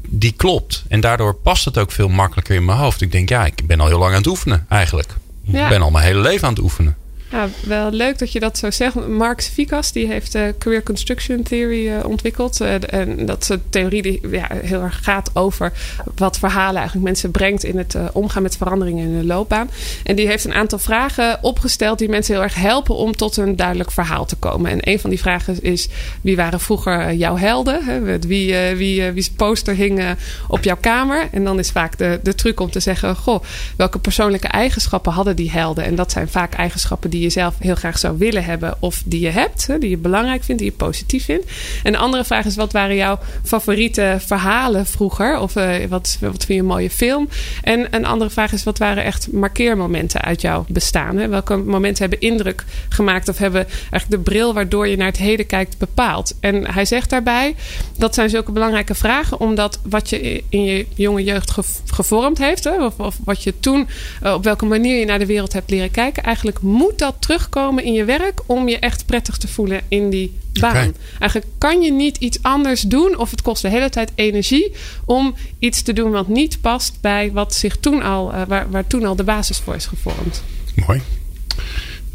die 0.08 0.32
klopt. 0.32 0.84
En 0.88 1.00
daardoor 1.00 1.36
past 1.36 1.66
het 1.66 1.78
ook 1.78 1.92
veel 1.92 2.08
makkelijker 2.08 2.56
in 2.56 2.66
mijn 2.66 2.78
hoofd. 2.78 3.02
Ik 3.02 3.12
denk, 3.12 3.30
ja, 3.30 3.46
ik 3.46 3.68
ben 3.68 3.80
al 3.80 3.88
heel 3.88 4.00
lang 4.00 4.12
aan 4.12 4.18
het 4.18 4.28
oefenen 4.28 4.66
eigenlijk. 4.70 5.16
Ja. 5.42 5.64
Ik 5.64 5.70
ben 5.70 5.82
al 5.82 5.92
mijn 5.92 6.06
hele 6.06 6.20
leven 6.20 6.48
aan 6.48 6.54
het 6.54 6.64
oefenen. 6.64 6.96
Ja, 7.32 7.48
wel 7.66 7.92
leuk 7.92 8.20
dat 8.20 8.32
je 8.32 8.40
dat 8.40 8.58
zo 8.58 8.72
zegt. 8.72 9.08
Marx 9.08 9.48
Vikas 9.48 9.92
die 9.92 10.08
heeft 10.08 10.32
de 10.32 10.56
Career 10.60 10.84
Construction 10.84 11.44
Theory 11.44 11.90
eh, 11.90 12.06
ontwikkeld. 12.06 12.62
Eh, 12.62 12.94
en 12.94 13.26
dat 13.26 13.42
is 13.42 13.50
een 13.50 13.62
theorie 13.70 14.02
die 14.02 14.30
ja, 14.32 14.48
heel 14.52 14.82
erg 14.82 15.00
gaat 15.04 15.30
over 15.34 15.72
wat 16.16 16.40
verhalen 16.40 16.76
eigenlijk 16.76 17.06
mensen 17.06 17.32
brengt 17.32 17.64
in 17.64 17.78
het 17.78 17.96
eh, 17.96 18.06
omgaan 18.14 18.42
met 18.42 18.58
veranderingen 18.58 19.08
in 19.08 19.14
hun 19.14 19.26
loopbaan. 19.26 19.70
En 20.04 20.16
die 20.16 20.28
heeft 20.28 20.46
een 20.46 20.54
aantal 20.54 20.80
vragen 20.80 21.38
opgesteld 21.42 22.00
die 22.00 22.10
mensen 22.10 22.34
heel 22.34 22.44
erg 22.44 22.56
helpen 22.56 22.96
om 22.96 23.16
tot 23.16 23.38
een 23.38 23.56
duidelijk 23.56 23.92
verhaal 23.92 24.26
te 24.26 24.36
komen. 24.36 24.72
En 24.72 24.78
een 24.82 25.00
van 25.00 25.10
die 25.10 25.20
vragen 25.20 25.62
is: 25.62 25.90
wie 26.22 26.36
waren 26.36 26.60
vroeger 26.60 27.00
eh, 27.00 27.20
jouw 27.20 27.38
helden? 27.38 27.84
Hè? 27.86 28.20
Wie, 28.20 28.56
eh, 28.56 28.78
wie, 28.78 29.06
eh, 29.06 29.14
wie's 29.14 29.30
poster 29.30 29.76
hing 29.76 30.00
eh, 30.00 30.12
op 30.48 30.64
jouw 30.64 30.78
kamer? 30.80 31.28
En 31.32 31.44
dan 31.44 31.60
is 31.60 31.72
vaak 31.72 31.98
de, 31.98 32.20
de 32.24 32.36
truc 32.36 32.60
om 32.60 32.72
te 32.72 32.80
zeggen: 32.80 33.16
goh, 33.16 33.44
welke 33.76 34.00
persoonlijke 34.00 34.48
eigenschappen 34.48 35.12
hadden 35.12 35.36
die 35.36 35.52
helden? 35.52 35.84
En 35.84 35.96
dat 35.96 36.12
zijn 36.12 36.28
vaak 36.28 36.54
eigenschappen 36.54 37.10
die 37.10 37.19
je 37.22 37.30
zelf 37.30 37.56
heel 37.60 37.76
graag 37.76 38.00
zou 38.00 38.18
willen 38.18 38.44
hebben 38.44 38.76
of 38.80 39.02
die 39.06 39.20
je 39.20 39.30
hebt, 39.30 39.68
hè, 39.68 39.78
die 39.78 39.90
je 39.90 39.98
belangrijk 39.98 40.44
vindt, 40.44 40.62
die 40.62 40.72
je 40.72 40.78
positief 40.78 41.26
vindt. 41.26 41.52
En 41.84 41.92
de 41.92 41.98
andere 41.98 42.24
vraag 42.24 42.46
is: 42.46 42.56
wat 42.56 42.72
waren 42.72 42.96
jouw 42.96 43.20
favoriete 43.44 44.18
verhalen 44.20 44.86
vroeger? 44.86 45.40
Of 45.40 45.56
eh, 45.56 45.86
wat, 45.90 46.18
wat 46.20 46.46
vind 46.46 46.48
je 46.48 46.56
een 46.56 46.66
mooie 46.66 46.90
film? 46.90 47.30
En 47.64 47.88
een 47.92 48.06
andere 48.06 48.30
vraag 48.30 48.52
is: 48.54 48.64
wat 48.64 48.78
waren 48.78 49.04
echt 49.04 49.32
markeermomenten 49.32 50.22
uit 50.22 50.42
jouw 50.42 50.66
bestaan? 50.68 51.18
Hè? 51.18 51.28
Welke 51.28 51.56
momenten 51.58 52.10
hebben 52.10 52.30
indruk 52.30 52.64
gemaakt 52.90 53.30
of 53.30 53.38
hebben 53.38 53.68
eigenlijk 53.90 54.10
de 54.10 54.32
bril 54.32 54.54
waardoor 54.54 54.88
je 54.88 54.98
naar 54.98 55.08
het 55.08 55.18
heden 55.18 55.46
kijkt 55.46 55.78
bepaald? 55.78 56.36
En 56.40 56.74
hij 56.74 56.86
zegt 56.86 57.10
daarbij: 57.10 57.56
dat 57.98 58.14
zijn 58.14 58.30
zulke 58.30 58.52
belangrijke 58.52 58.96
vragen, 58.96 59.40
omdat 59.40 59.80
wat 59.84 60.10
je 60.10 60.44
in 60.50 60.64
je 60.64 60.86
jonge 60.96 61.24
jeugd 61.24 61.52
ge- 61.52 61.64
gevormd 61.86 62.38
heeft, 62.38 62.64
hè, 62.64 62.86
of, 62.86 63.00
of 63.00 63.18
wat 63.24 63.44
je 63.44 63.60
toen 63.60 63.88
eh, 64.22 64.34
op 64.34 64.44
welke 64.44 64.66
manier 64.66 65.00
je 65.00 65.06
naar 65.06 65.20
de 65.20 65.26
wereld 65.26 65.54
hebt 65.54 65.70
leren 65.70 65.92
kijken, 65.92 66.24
eigenlijk 66.24 66.62
moet 66.62 67.00
dat 67.00 67.09
terugkomen 67.20 67.84
in 67.84 67.94
je 67.94 68.06
werk 68.06 68.42
om 68.46 68.70
je 68.70 68.80
echt 68.80 69.06
prettig 69.06 69.38
te 69.38 69.48
voelen 69.48 69.82
in 69.88 70.10
die 70.10 70.38
baan. 70.60 70.96
Eigenlijk 71.20 71.52
kan 71.58 71.82
je 71.82 71.92
niet 71.92 72.18
iets 72.18 72.38
anders 72.42 72.82
doen 72.82 73.18
of 73.18 73.32
het 73.32 73.42
kost 73.42 73.62
de 73.62 73.70
hele 73.70 73.90
tijd 73.90 74.12
energie 74.16 74.72
om 75.06 75.36
iets 75.60 75.82
te 75.82 75.94
doen 75.94 76.12
wat 76.12 76.28
niet 76.28 76.62
past 76.62 77.02
bij 77.02 77.32
wat 77.32 77.54
zich 77.56 77.78
toen 77.78 78.04
al, 78.04 78.34
eh, 78.34 78.42
waar, 78.48 78.72
waar 78.72 78.88
toen 78.88 79.06
al 79.06 79.16
de 79.16 79.24
basis 79.24 79.58
voor 79.58 79.76
is 79.76 79.86
gevormd. 79.86 80.44
Mooi. 80.88 81.02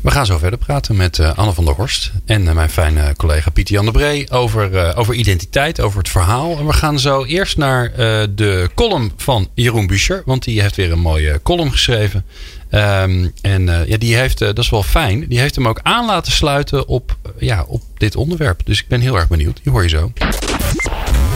We 0.02 0.10
gaan 0.10 0.26
zo 0.26 0.38
verder 0.38 0.58
praten 0.58 0.96
met 0.96 1.18
uh, 1.18 1.34
Anne 1.34 1.52
van 1.52 1.64
der 1.64 1.74
Horst 1.74 2.12
en 2.24 2.42
uh, 2.42 2.52
mijn 2.52 2.70
fijne 2.70 3.14
collega 3.16 3.50
Pieter 3.50 3.74
Jan 3.74 3.84
de 3.84 3.90
Bree 3.90 4.30
over, 4.30 4.72
uh, 4.72 4.92
over 4.94 5.14
identiteit, 5.14 5.80
over 5.80 5.98
het 5.98 6.08
verhaal. 6.08 6.58
En 6.58 6.66
we 6.66 6.72
gaan 6.72 6.98
zo 6.98 7.24
eerst 7.24 7.56
naar 7.56 7.92
de 8.34 8.70
column 8.74 9.12
van 9.16 9.48
Jeroen 9.54 9.86
Buescher, 9.86 10.22
want 10.24 10.44
die 10.44 10.60
heeft 10.60 10.76
weer 10.76 10.92
een 10.92 10.98
mooie 10.98 11.40
column 11.42 11.70
geschreven. 11.70 12.24
Um, 12.74 13.32
en 13.40 13.84
ja, 13.86 13.96
die 13.96 14.16
heeft, 14.16 14.38
dat 14.38 14.58
is 14.58 14.70
wel 14.70 14.82
fijn, 14.82 15.26
die 15.28 15.40
heeft 15.40 15.54
hem 15.54 15.68
ook 15.68 15.80
aan 15.82 16.06
laten 16.06 16.32
sluiten 16.32 16.88
op, 16.88 17.16
ja, 17.38 17.64
op 17.68 17.82
dit 17.96 18.16
onderwerp. 18.16 18.60
Dus 18.64 18.80
ik 18.80 18.88
ben 18.88 19.00
heel 19.00 19.16
erg 19.16 19.28
benieuwd. 19.28 19.60
Die 19.62 19.72
hoor 19.72 19.82
je 19.82 19.88
zo. 19.88 20.12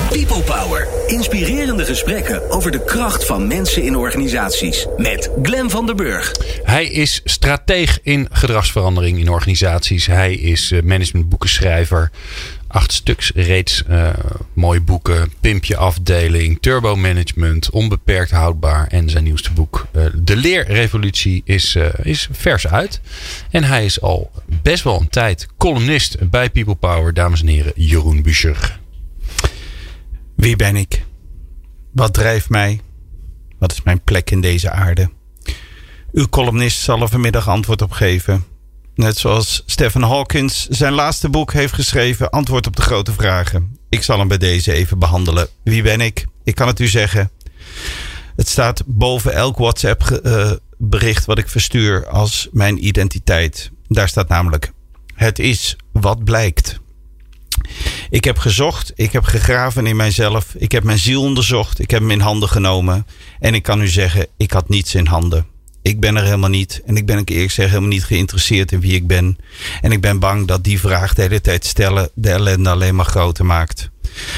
People 0.08 0.42
Power. 0.42 0.88
Inspirerende 1.06 1.84
gesprekken 1.84 2.50
over 2.50 2.70
de 2.70 2.84
kracht 2.84 3.26
van 3.26 3.46
mensen 3.46 3.82
in 3.82 3.96
organisaties. 3.96 4.86
Met 4.96 5.30
Glen 5.42 5.70
van 5.70 5.86
der 5.86 5.94
Burg. 5.94 6.34
Hij 6.62 6.86
is 6.86 7.20
strateeg 7.24 7.98
in 8.02 8.28
gedragsverandering 8.30 9.18
in 9.18 9.30
organisaties. 9.30 10.06
Hij 10.06 10.34
is 10.34 10.70
eh, 10.70 10.82
managementboekenschrijver. 10.82 12.10
Acht 12.68 12.92
stuks 12.92 13.32
reeds 13.34 13.82
uh, 13.90 14.10
mooie 14.52 14.80
boeken. 14.80 15.32
Pimpje 15.40 15.76
afdeling, 15.76 16.58
Turbo 16.60 16.96
Management, 16.96 17.70
Onbeperkt 17.70 18.30
houdbaar. 18.30 18.86
En 18.86 19.10
zijn 19.10 19.24
nieuwste 19.24 19.52
boek 19.52 19.86
uh, 19.96 20.06
De 20.22 20.36
Leerrevolutie 20.36 21.42
is, 21.44 21.76
uh, 21.76 21.86
is 22.02 22.28
vers 22.30 22.66
uit. 22.66 23.00
En 23.50 23.64
hij 23.64 23.84
is 23.84 24.00
al 24.00 24.30
best 24.62 24.84
wel 24.84 25.00
een 25.00 25.08
tijd 25.08 25.48
columnist 25.56 26.30
bij 26.30 26.50
People 26.50 26.74
Power. 26.74 27.14
Dames 27.14 27.40
en 27.40 27.46
heren, 27.46 27.72
Jeroen 27.74 28.22
Buescher. 28.22 28.78
Wie 30.36 30.56
ben 30.56 30.76
ik? 30.76 31.04
Wat 31.92 32.14
drijft 32.14 32.48
mij? 32.48 32.80
Wat 33.58 33.72
is 33.72 33.82
mijn 33.82 34.00
plek 34.00 34.30
in 34.30 34.40
deze 34.40 34.70
aarde? 34.70 35.10
Uw 36.12 36.28
columnist 36.28 36.80
zal 36.80 37.02
er 37.02 37.08
vanmiddag 37.08 37.48
antwoord 37.48 37.82
op 37.82 37.90
geven. 37.90 38.44
Net 38.98 39.18
zoals 39.18 39.62
Stephen 39.66 40.02
Hawkins 40.02 40.66
zijn 40.68 40.92
laatste 40.92 41.28
boek 41.28 41.52
heeft 41.52 41.72
geschreven, 41.72 42.30
Antwoord 42.30 42.66
op 42.66 42.76
de 42.76 42.82
grote 42.82 43.12
vragen. 43.12 43.78
Ik 43.88 44.02
zal 44.02 44.18
hem 44.18 44.28
bij 44.28 44.38
deze 44.38 44.72
even 44.72 44.98
behandelen. 44.98 45.48
Wie 45.62 45.82
ben 45.82 46.00
ik? 46.00 46.26
Ik 46.44 46.54
kan 46.54 46.66
het 46.66 46.80
u 46.80 46.86
zeggen. 46.86 47.30
Het 48.36 48.48
staat 48.48 48.82
boven 48.86 49.32
elk 49.32 49.58
WhatsApp-bericht 49.58 51.24
wat 51.24 51.38
ik 51.38 51.48
verstuur 51.48 52.08
als 52.08 52.48
mijn 52.52 52.86
identiteit. 52.86 53.70
Daar 53.88 54.08
staat 54.08 54.28
namelijk: 54.28 54.72
Het 55.14 55.38
is 55.38 55.76
wat 55.92 56.24
blijkt. 56.24 56.80
Ik 58.10 58.24
heb 58.24 58.38
gezocht, 58.38 58.92
ik 58.94 59.12
heb 59.12 59.24
gegraven 59.24 59.86
in 59.86 59.96
mijzelf, 59.96 60.54
ik 60.54 60.72
heb 60.72 60.84
mijn 60.84 60.98
ziel 60.98 61.22
onderzocht, 61.22 61.78
ik 61.78 61.90
heb 61.90 62.00
hem 62.00 62.10
in 62.10 62.20
handen 62.20 62.48
genomen. 62.48 63.06
En 63.40 63.54
ik 63.54 63.62
kan 63.62 63.80
u 63.80 63.88
zeggen, 63.88 64.26
ik 64.36 64.50
had 64.50 64.68
niets 64.68 64.94
in 64.94 65.06
handen. 65.06 65.46
Ik 65.88 66.00
ben 66.00 66.16
er 66.16 66.24
helemaal 66.24 66.50
niet. 66.50 66.82
En 66.86 66.96
ik 66.96 67.06
ben, 67.06 67.18
ik 67.18 67.28
eerlijk 67.28 67.50
zeg, 67.50 67.68
helemaal 67.68 67.88
niet 67.88 68.04
geïnteresseerd 68.04 68.72
in 68.72 68.80
wie 68.80 68.94
ik 68.94 69.06
ben. 69.06 69.38
En 69.80 69.92
ik 69.92 70.00
ben 70.00 70.18
bang 70.18 70.46
dat 70.46 70.64
die 70.64 70.80
vraag 70.80 71.14
de 71.14 71.22
hele 71.22 71.40
tijd 71.40 71.64
stellen 71.64 72.10
de 72.14 72.30
ellende 72.30 72.70
alleen 72.70 72.94
maar 72.94 73.04
groter 73.04 73.46
maakt. 73.46 73.90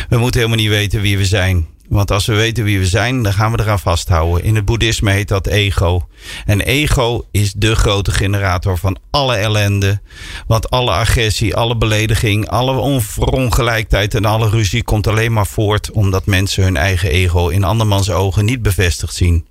We 0.08 0.18
moeten 0.18 0.40
helemaal 0.40 0.62
niet 0.62 0.72
weten 0.72 1.00
wie 1.00 1.18
we 1.18 1.24
zijn. 1.24 1.66
Want 1.88 2.10
als 2.10 2.26
we 2.26 2.34
weten 2.34 2.64
wie 2.64 2.78
we 2.78 2.86
zijn, 2.86 3.22
dan 3.22 3.32
gaan 3.32 3.52
we 3.52 3.60
eraan 3.60 3.78
vasthouden. 3.78 4.44
In 4.44 4.54
het 4.54 4.64
boeddhisme 4.64 5.10
heet 5.10 5.28
dat 5.28 5.46
ego. 5.46 6.08
En 6.44 6.60
ego 6.60 7.26
is 7.30 7.52
de 7.52 7.74
grote 7.74 8.10
generator 8.10 8.78
van 8.78 8.98
alle 9.10 9.34
ellende. 9.34 10.00
Want 10.46 10.70
alle 10.70 10.90
agressie, 10.90 11.56
alle 11.56 11.76
belediging, 11.76 12.48
alle 12.48 12.72
onverongelijkheid 12.72 14.14
en 14.14 14.24
alle 14.24 14.48
ruzie 14.48 14.82
komt 14.82 15.06
alleen 15.06 15.32
maar 15.32 15.46
voort 15.46 15.90
omdat 15.90 16.26
mensen 16.26 16.62
hun 16.62 16.76
eigen 16.76 17.10
ego 17.10 17.48
in 17.48 17.64
andermans 17.64 18.10
ogen 18.10 18.44
niet 18.44 18.62
bevestigd 18.62 19.14
zien. 19.14 19.46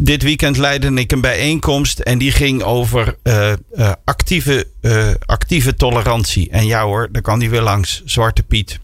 Dit 0.00 0.22
weekend 0.22 0.56
leidde 0.56 0.94
ik 0.94 1.12
een 1.12 1.20
bijeenkomst 1.20 1.98
en 1.98 2.18
die 2.18 2.32
ging 2.32 2.62
over 2.62 3.16
uh, 3.22 3.52
uh, 3.74 3.92
actieve, 4.04 4.66
uh, 4.80 5.08
actieve 5.26 5.74
tolerantie. 5.74 6.50
En 6.50 6.66
ja 6.66 6.84
hoor, 6.84 7.08
daar 7.12 7.22
kan 7.22 7.38
die 7.38 7.50
weer 7.50 7.62
langs. 7.62 8.02
Zwarte 8.04 8.42
Piet. 8.42 8.78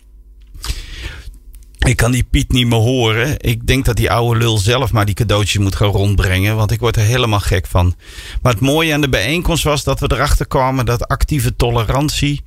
Ik 1.79 1.97
kan 1.97 2.11
die 2.11 2.25
Piet 2.25 2.53
niet 2.53 2.67
meer 2.67 2.79
horen. 2.79 3.35
Ik 3.39 3.67
denk 3.67 3.85
dat 3.85 3.97
die 3.97 4.11
oude 4.11 4.39
lul 4.41 4.59
zelf 4.59 4.93
maar 4.93 5.05
die 5.05 5.15
cadeautjes 5.15 5.63
moet 5.63 5.77
gaan 5.77 5.89
rondbrengen. 5.89 6.57
Want 6.57 6.71
ik 6.71 6.81
word 6.81 6.97
er 6.97 7.03
helemaal 7.03 7.41
gek 7.41 7.67
van. 7.67 7.95
Maar 8.43 8.53
het 8.53 8.61
mooie 8.61 8.93
aan 8.93 9.01
de 9.01 9.09
bijeenkomst 9.09 9.65
was 9.65 9.85
dat 9.85 10.01
we 10.01 10.11
erachter 10.13 10.47
kwamen 10.47 10.87
dat 10.87 11.09
actieve 11.09 11.57
tolerantie 11.57 12.43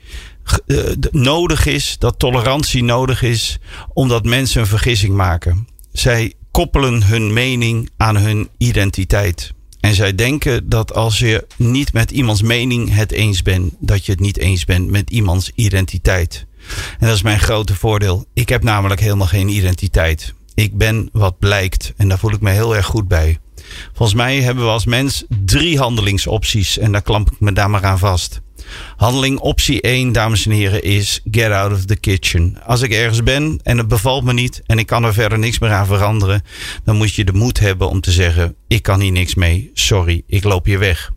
nodig 1.11 1.65
is. 1.65 1.95
Dat 1.99 2.19
tolerantie 2.19 2.83
nodig 2.83 3.21
is 3.21 3.59
omdat 3.93 4.25
mensen 4.25 4.61
een 4.61 4.67
vergissing 4.67 5.15
maken. 5.15 5.67
Zij 5.91 6.33
koppelen 6.51 7.03
hun 7.03 7.33
mening 7.33 7.89
aan 7.97 8.17
hun 8.17 8.49
identiteit. 8.57 9.53
En 9.79 9.93
zij 9.93 10.15
denken 10.15 10.69
dat 10.69 10.93
als 10.93 11.19
je 11.19 11.47
niet 11.55 11.93
met 11.93 12.11
iemands 12.11 12.41
mening 12.41 12.93
het 12.93 13.11
eens 13.11 13.41
bent, 13.41 13.73
dat 13.79 14.05
je 14.05 14.11
het 14.11 14.21
niet 14.21 14.37
eens 14.37 14.65
bent 14.65 14.89
met 14.89 15.09
iemands 15.09 15.51
identiteit. 15.55 16.45
En 16.99 17.07
dat 17.07 17.15
is 17.15 17.21
mijn 17.21 17.39
grote 17.39 17.75
voordeel. 17.75 18.25
Ik 18.33 18.49
heb 18.49 18.63
namelijk 18.63 19.01
helemaal 19.01 19.27
geen 19.27 19.49
identiteit. 19.49 20.33
Ik 20.53 20.77
ben 20.77 21.09
wat 21.11 21.39
blijkt 21.39 21.93
en 21.97 22.07
daar 22.07 22.19
voel 22.19 22.33
ik 22.33 22.41
me 22.41 22.51
heel 22.51 22.75
erg 22.75 22.85
goed 22.85 23.07
bij. 23.07 23.37
Volgens 23.93 24.17
mij 24.17 24.41
hebben 24.41 24.63
we 24.63 24.69
als 24.69 24.85
mens 24.85 25.25
drie 25.45 25.79
handelingsopties 25.79 26.77
en 26.77 26.91
daar 26.91 27.01
klamp 27.01 27.31
ik 27.31 27.39
me 27.39 27.51
daar 27.53 27.69
maar 27.69 27.85
aan 27.85 27.99
vast. 27.99 28.41
Handeling 28.97 29.39
optie 29.39 29.81
1, 29.81 30.11
dames 30.11 30.45
en 30.45 30.51
heren, 30.51 30.83
is 30.83 31.21
get 31.31 31.51
out 31.51 31.71
of 31.71 31.85
the 31.85 31.95
kitchen. 31.95 32.57
Als 32.65 32.81
ik 32.81 32.91
ergens 32.91 33.23
ben 33.23 33.59
en 33.63 33.77
het 33.77 33.87
bevalt 33.87 34.23
me 34.23 34.33
niet 34.33 34.61
en 34.65 34.79
ik 34.79 34.85
kan 34.85 35.03
er 35.03 35.13
verder 35.13 35.39
niks 35.39 35.59
meer 35.59 35.71
aan 35.71 35.85
veranderen, 35.85 36.41
dan 36.83 36.95
moet 36.95 37.13
je 37.13 37.23
de 37.23 37.33
moed 37.33 37.59
hebben 37.59 37.89
om 37.89 38.01
te 38.01 38.11
zeggen: 38.11 38.55
ik 38.67 38.83
kan 38.83 38.99
hier 38.99 39.11
niks 39.11 39.35
mee, 39.35 39.69
sorry, 39.73 40.23
ik 40.27 40.43
loop 40.43 40.65
hier 40.65 40.79
weg 40.79 41.11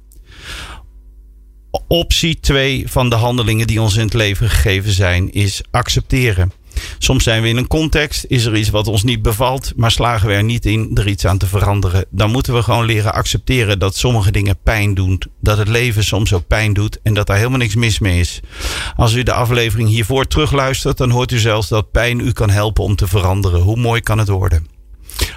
optie 1.93 2.41
2 2.41 2.85
van 2.89 3.11
de 3.11 3.17
handelingen 3.17 3.67
die 3.67 3.81
ons 3.81 3.97
in 3.97 4.05
het 4.05 4.15
leven 4.15 4.51
gegeven 4.51 4.93
zijn, 4.93 5.33
is 5.33 5.63
accepteren. 5.71 6.53
Soms 6.99 7.25
zijn 7.25 7.43
we 7.43 7.49
in 7.49 7.57
een 7.57 7.67
context, 7.67 8.25
is 8.29 8.45
er 8.45 8.57
iets 8.57 8.71
wat 8.71 8.87
ons 8.87 9.03
niet 9.03 9.23
bevalt, 9.23 9.73
maar 9.77 9.91
slagen 9.91 10.29
we 10.29 10.35
er 10.35 10.45
niet 10.45 10.67
in 10.67 10.91
er 10.95 11.09
iets 11.09 11.27
aan 11.27 11.39
te 11.39 11.47
veranderen. 11.47 12.05
Dan 12.11 12.31
moeten 12.31 12.55
we 12.55 12.63
gewoon 12.63 12.85
leren 12.85 13.15
accepteren 13.15 13.79
dat 13.79 13.97
sommige 13.97 14.31
dingen 14.31 14.59
pijn 14.63 14.95
doen. 14.95 15.23
Dat 15.41 15.59
het 15.59 15.69
leven 15.69 16.05
soms 16.05 16.33
ook 16.33 16.47
pijn 16.47 16.73
doet 16.73 17.01
en 17.03 17.15
dat 17.15 17.27
daar 17.27 17.37
helemaal 17.37 17.59
niks 17.59 17.75
mis 17.75 17.99
mee 17.99 18.21
is. 18.21 18.41
Als 18.97 19.15
u 19.15 19.23
de 19.23 19.33
aflevering 19.33 19.89
hiervoor 19.89 20.27
terugluistert, 20.27 20.97
dan 20.97 21.11
hoort 21.11 21.33
u 21.33 21.39
zelfs 21.39 21.69
dat 21.69 21.91
pijn 21.91 22.21
u 22.21 22.33
kan 22.33 22.51
helpen 22.51 22.85
om 22.85 22.97
te 22.97 23.07
veranderen. 23.07 23.61
Hoe 23.61 23.77
mooi 23.77 24.01
kan 24.01 24.19
het 24.19 24.29
worden? 24.29 24.67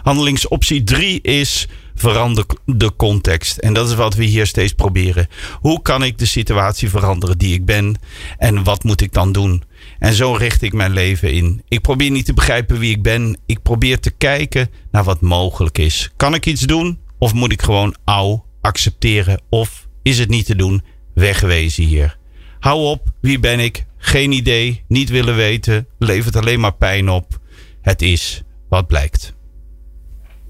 Handelingsoptie 0.03 0.83
3 0.83 1.21
is 1.21 1.67
verander 1.95 2.45
de 2.65 2.95
context. 2.95 3.57
En 3.57 3.73
dat 3.73 3.89
is 3.89 3.95
wat 3.95 4.15
we 4.15 4.23
hier 4.23 4.47
steeds 4.47 4.73
proberen. 4.73 5.27
Hoe 5.53 5.81
kan 5.81 6.03
ik 6.03 6.17
de 6.17 6.25
situatie 6.25 6.89
veranderen 6.89 7.37
die 7.37 7.53
ik 7.53 7.65
ben? 7.65 7.95
En 8.37 8.63
wat 8.63 8.83
moet 8.83 9.01
ik 9.01 9.13
dan 9.13 9.31
doen? 9.31 9.63
En 9.99 10.13
zo 10.13 10.33
richt 10.33 10.61
ik 10.61 10.73
mijn 10.73 10.91
leven 10.91 11.31
in. 11.31 11.61
Ik 11.67 11.81
probeer 11.81 12.11
niet 12.11 12.25
te 12.25 12.33
begrijpen 12.33 12.79
wie 12.79 12.91
ik 12.91 13.01
ben. 13.03 13.37
Ik 13.45 13.61
probeer 13.61 13.99
te 13.99 14.11
kijken 14.11 14.69
naar 14.91 15.03
wat 15.03 15.21
mogelijk 15.21 15.77
is. 15.77 16.11
Kan 16.15 16.33
ik 16.33 16.45
iets 16.45 16.61
doen? 16.61 16.99
Of 17.17 17.33
moet 17.33 17.51
ik 17.51 17.61
gewoon 17.61 17.95
au 18.05 18.41
accepteren? 18.61 19.41
Of 19.49 19.87
is 20.03 20.19
het 20.19 20.29
niet 20.29 20.45
te 20.45 20.55
doen? 20.55 20.83
Wegwezen 21.13 21.83
hier. 21.83 22.17
Hou 22.59 22.81
op, 22.81 23.11
wie 23.21 23.39
ben 23.39 23.59
ik? 23.59 23.85
Geen 23.97 24.31
idee, 24.31 24.83
niet 24.87 25.09
willen 25.09 25.35
weten, 25.35 25.87
levert 25.99 26.35
alleen 26.35 26.59
maar 26.59 26.73
pijn 26.73 27.09
op. 27.09 27.39
Het 27.81 28.01
is 28.01 28.43
wat 28.69 28.87
blijkt. 28.87 29.33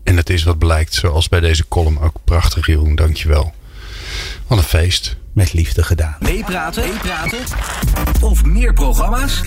En 0.03 0.17
het 0.17 0.29
is 0.29 0.43
wat 0.43 0.58
blijkt, 0.58 0.93
zoals 0.93 1.29
bij 1.29 1.39
deze 1.39 1.67
column 1.67 1.99
ook 1.99 2.15
prachtig, 2.23 2.65
Jeroen. 2.65 2.95
Dankjewel. 2.95 3.53
Wat 4.47 4.58
een 4.58 4.63
feest. 4.63 5.17
Met 5.36 5.54
liefde 5.54 5.84
gedaan. 5.84 6.15
Meepraten, 6.19 6.84
meepraten 6.84 7.39
of 8.21 8.45
meer 8.45 8.74
programma's? 8.74 9.41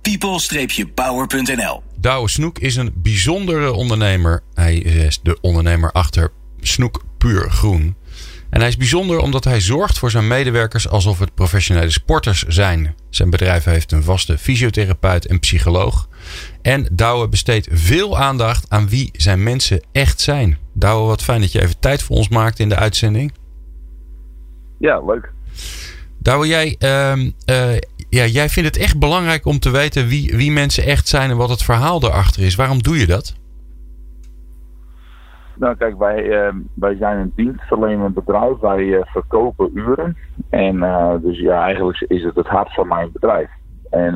people-power.nl 0.00 1.82
Douwe 1.96 2.28
Snoek 2.28 2.58
is 2.58 2.76
een 2.76 2.92
bijzondere 2.94 3.72
ondernemer. 3.72 4.42
Hij 4.54 4.76
is 4.76 5.20
de 5.22 5.40
ondernemer 5.40 5.92
achter 5.92 6.32
Snoek 6.60 7.04
Puur 7.18 7.50
Groen. 7.50 7.96
En 8.50 8.60
hij 8.60 8.68
is 8.68 8.76
bijzonder 8.76 9.18
omdat 9.18 9.44
hij 9.44 9.60
zorgt 9.60 9.98
voor 9.98 10.10
zijn 10.10 10.26
medewerkers 10.26 10.88
alsof 10.88 11.18
het 11.18 11.34
professionele 11.34 11.90
sporters 11.90 12.42
zijn. 12.42 12.94
Zijn 13.10 13.30
bedrijf 13.30 13.64
heeft 13.64 13.92
een 13.92 14.02
vaste 14.02 14.38
fysiotherapeut 14.38 15.26
en 15.26 15.38
psycholoog. 15.38 16.08
En 16.62 16.88
Douwe 16.92 17.28
besteedt 17.28 17.68
veel 17.72 18.18
aandacht 18.18 18.64
aan 18.68 18.88
wie 18.88 19.10
zijn 19.12 19.42
mensen 19.42 19.82
echt 19.92 20.20
zijn. 20.20 20.58
Douwe, 20.72 21.06
wat 21.06 21.22
fijn 21.22 21.40
dat 21.40 21.52
je 21.52 21.62
even 21.62 21.78
tijd 21.78 22.02
voor 22.02 22.16
ons 22.16 22.28
maakt 22.28 22.58
in 22.58 22.68
de 22.68 22.76
uitzending. 22.76 23.32
Ja, 24.84 25.00
leuk. 25.00 25.32
Douwe, 26.18 26.46
jij, 26.46 26.76
uh, 26.84 27.16
uh, 27.50 27.78
ja, 28.08 28.24
jij 28.24 28.48
vindt 28.48 28.68
het 28.68 28.78
echt 28.78 28.98
belangrijk 28.98 29.46
om 29.46 29.58
te 29.58 29.70
weten 29.70 30.06
wie, 30.06 30.36
wie 30.36 30.52
mensen 30.52 30.84
echt 30.84 31.08
zijn 31.08 31.30
en 31.30 31.36
wat 31.36 31.48
het 31.48 31.62
verhaal 31.62 32.00
daarachter 32.00 32.42
is. 32.42 32.54
Waarom 32.54 32.82
doe 32.82 32.98
je 32.98 33.06
dat? 33.06 33.36
Nou 35.54 35.76
kijk, 35.76 35.98
wij, 35.98 36.24
uh, 36.24 36.54
wij 36.74 36.96
zijn 36.96 37.18
een 37.18 37.32
dienstverlenend 37.36 38.14
bedrijf. 38.14 38.58
Wij 38.58 38.82
uh, 38.82 39.00
verkopen 39.04 39.70
uren. 39.74 40.16
En 40.50 40.76
uh, 40.76 41.14
dus 41.20 41.38
ja, 41.38 41.62
eigenlijk 41.62 42.00
is 42.00 42.22
het 42.22 42.34
het 42.34 42.46
hart 42.46 42.74
van 42.74 42.88
mijn 42.88 43.12
bedrijf. 43.12 43.50
En 43.90 44.12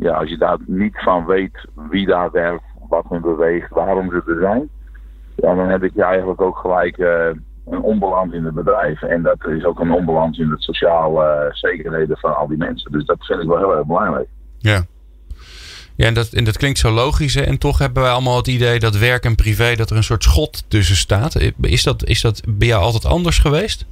ja, 0.00 0.12
als 0.12 0.28
je 0.28 0.38
daar 0.38 0.58
niet 0.66 1.02
van 1.02 1.26
weet 1.26 1.68
wie 1.74 2.06
daar 2.06 2.30
werkt, 2.30 2.64
wat 2.88 3.04
hen 3.08 3.20
beweegt, 3.20 3.70
waarom 3.70 4.10
ze 4.10 4.22
er 4.26 4.40
zijn. 4.40 4.68
Ja, 5.36 5.54
dan 5.54 5.68
heb 5.68 5.82
ik 5.82 5.94
je 5.94 6.02
eigenlijk 6.02 6.40
ook 6.40 6.56
gelijk 6.56 6.96
een 7.70 7.80
onbalans 7.82 8.32
in 8.32 8.44
het 8.44 8.54
bedrijf. 8.54 9.02
En 9.02 9.22
dat 9.22 9.46
is 9.46 9.64
ook 9.64 9.80
een 9.80 9.92
onbalans 9.92 10.38
in 10.38 10.50
het 10.50 10.62
sociale 10.62 11.48
zekerheden 11.52 12.18
van 12.18 12.36
al 12.36 12.48
die 12.48 12.58
mensen. 12.58 12.92
Dus 12.92 13.04
dat 13.04 13.26
vind 13.26 13.42
ik 13.42 13.48
wel 13.48 13.58
heel 13.58 13.76
erg 13.76 13.86
belangrijk. 13.86 14.28
Ja. 14.58 14.84
Ja, 15.96 16.06
en 16.06 16.14
dat, 16.14 16.32
en 16.32 16.44
dat 16.44 16.56
klinkt 16.56 16.78
zo 16.78 16.90
logisch. 16.90 17.34
Hè? 17.34 17.42
En 17.42 17.58
toch 17.58 17.78
hebben 17.78 18.02
wij 18.02 18.12
allemaal 18.12 18.36
het 18.36 18.46
idee 18.46 18.78
dat 18.78 18.98
werk 18.98 19.24
en 19.24 19.34
privé, 19.34 19.74
dat 19.74 19.90
er 19.90 19.96
een 19.96 20.02
soort 20.02 20.22
schot 20.22 20.70
tussen 20.70 20.96
staat. 20.96 21.52
Is 21.60 21.82
dat, 21.82 22.04
is 22.04 22.20
dat 22.20 22.42
bij 22.48 22.68
jou 22.68 22.82
altijd 22.82 23.04
anders 23.04 23.38
geweest? 23.38 23.86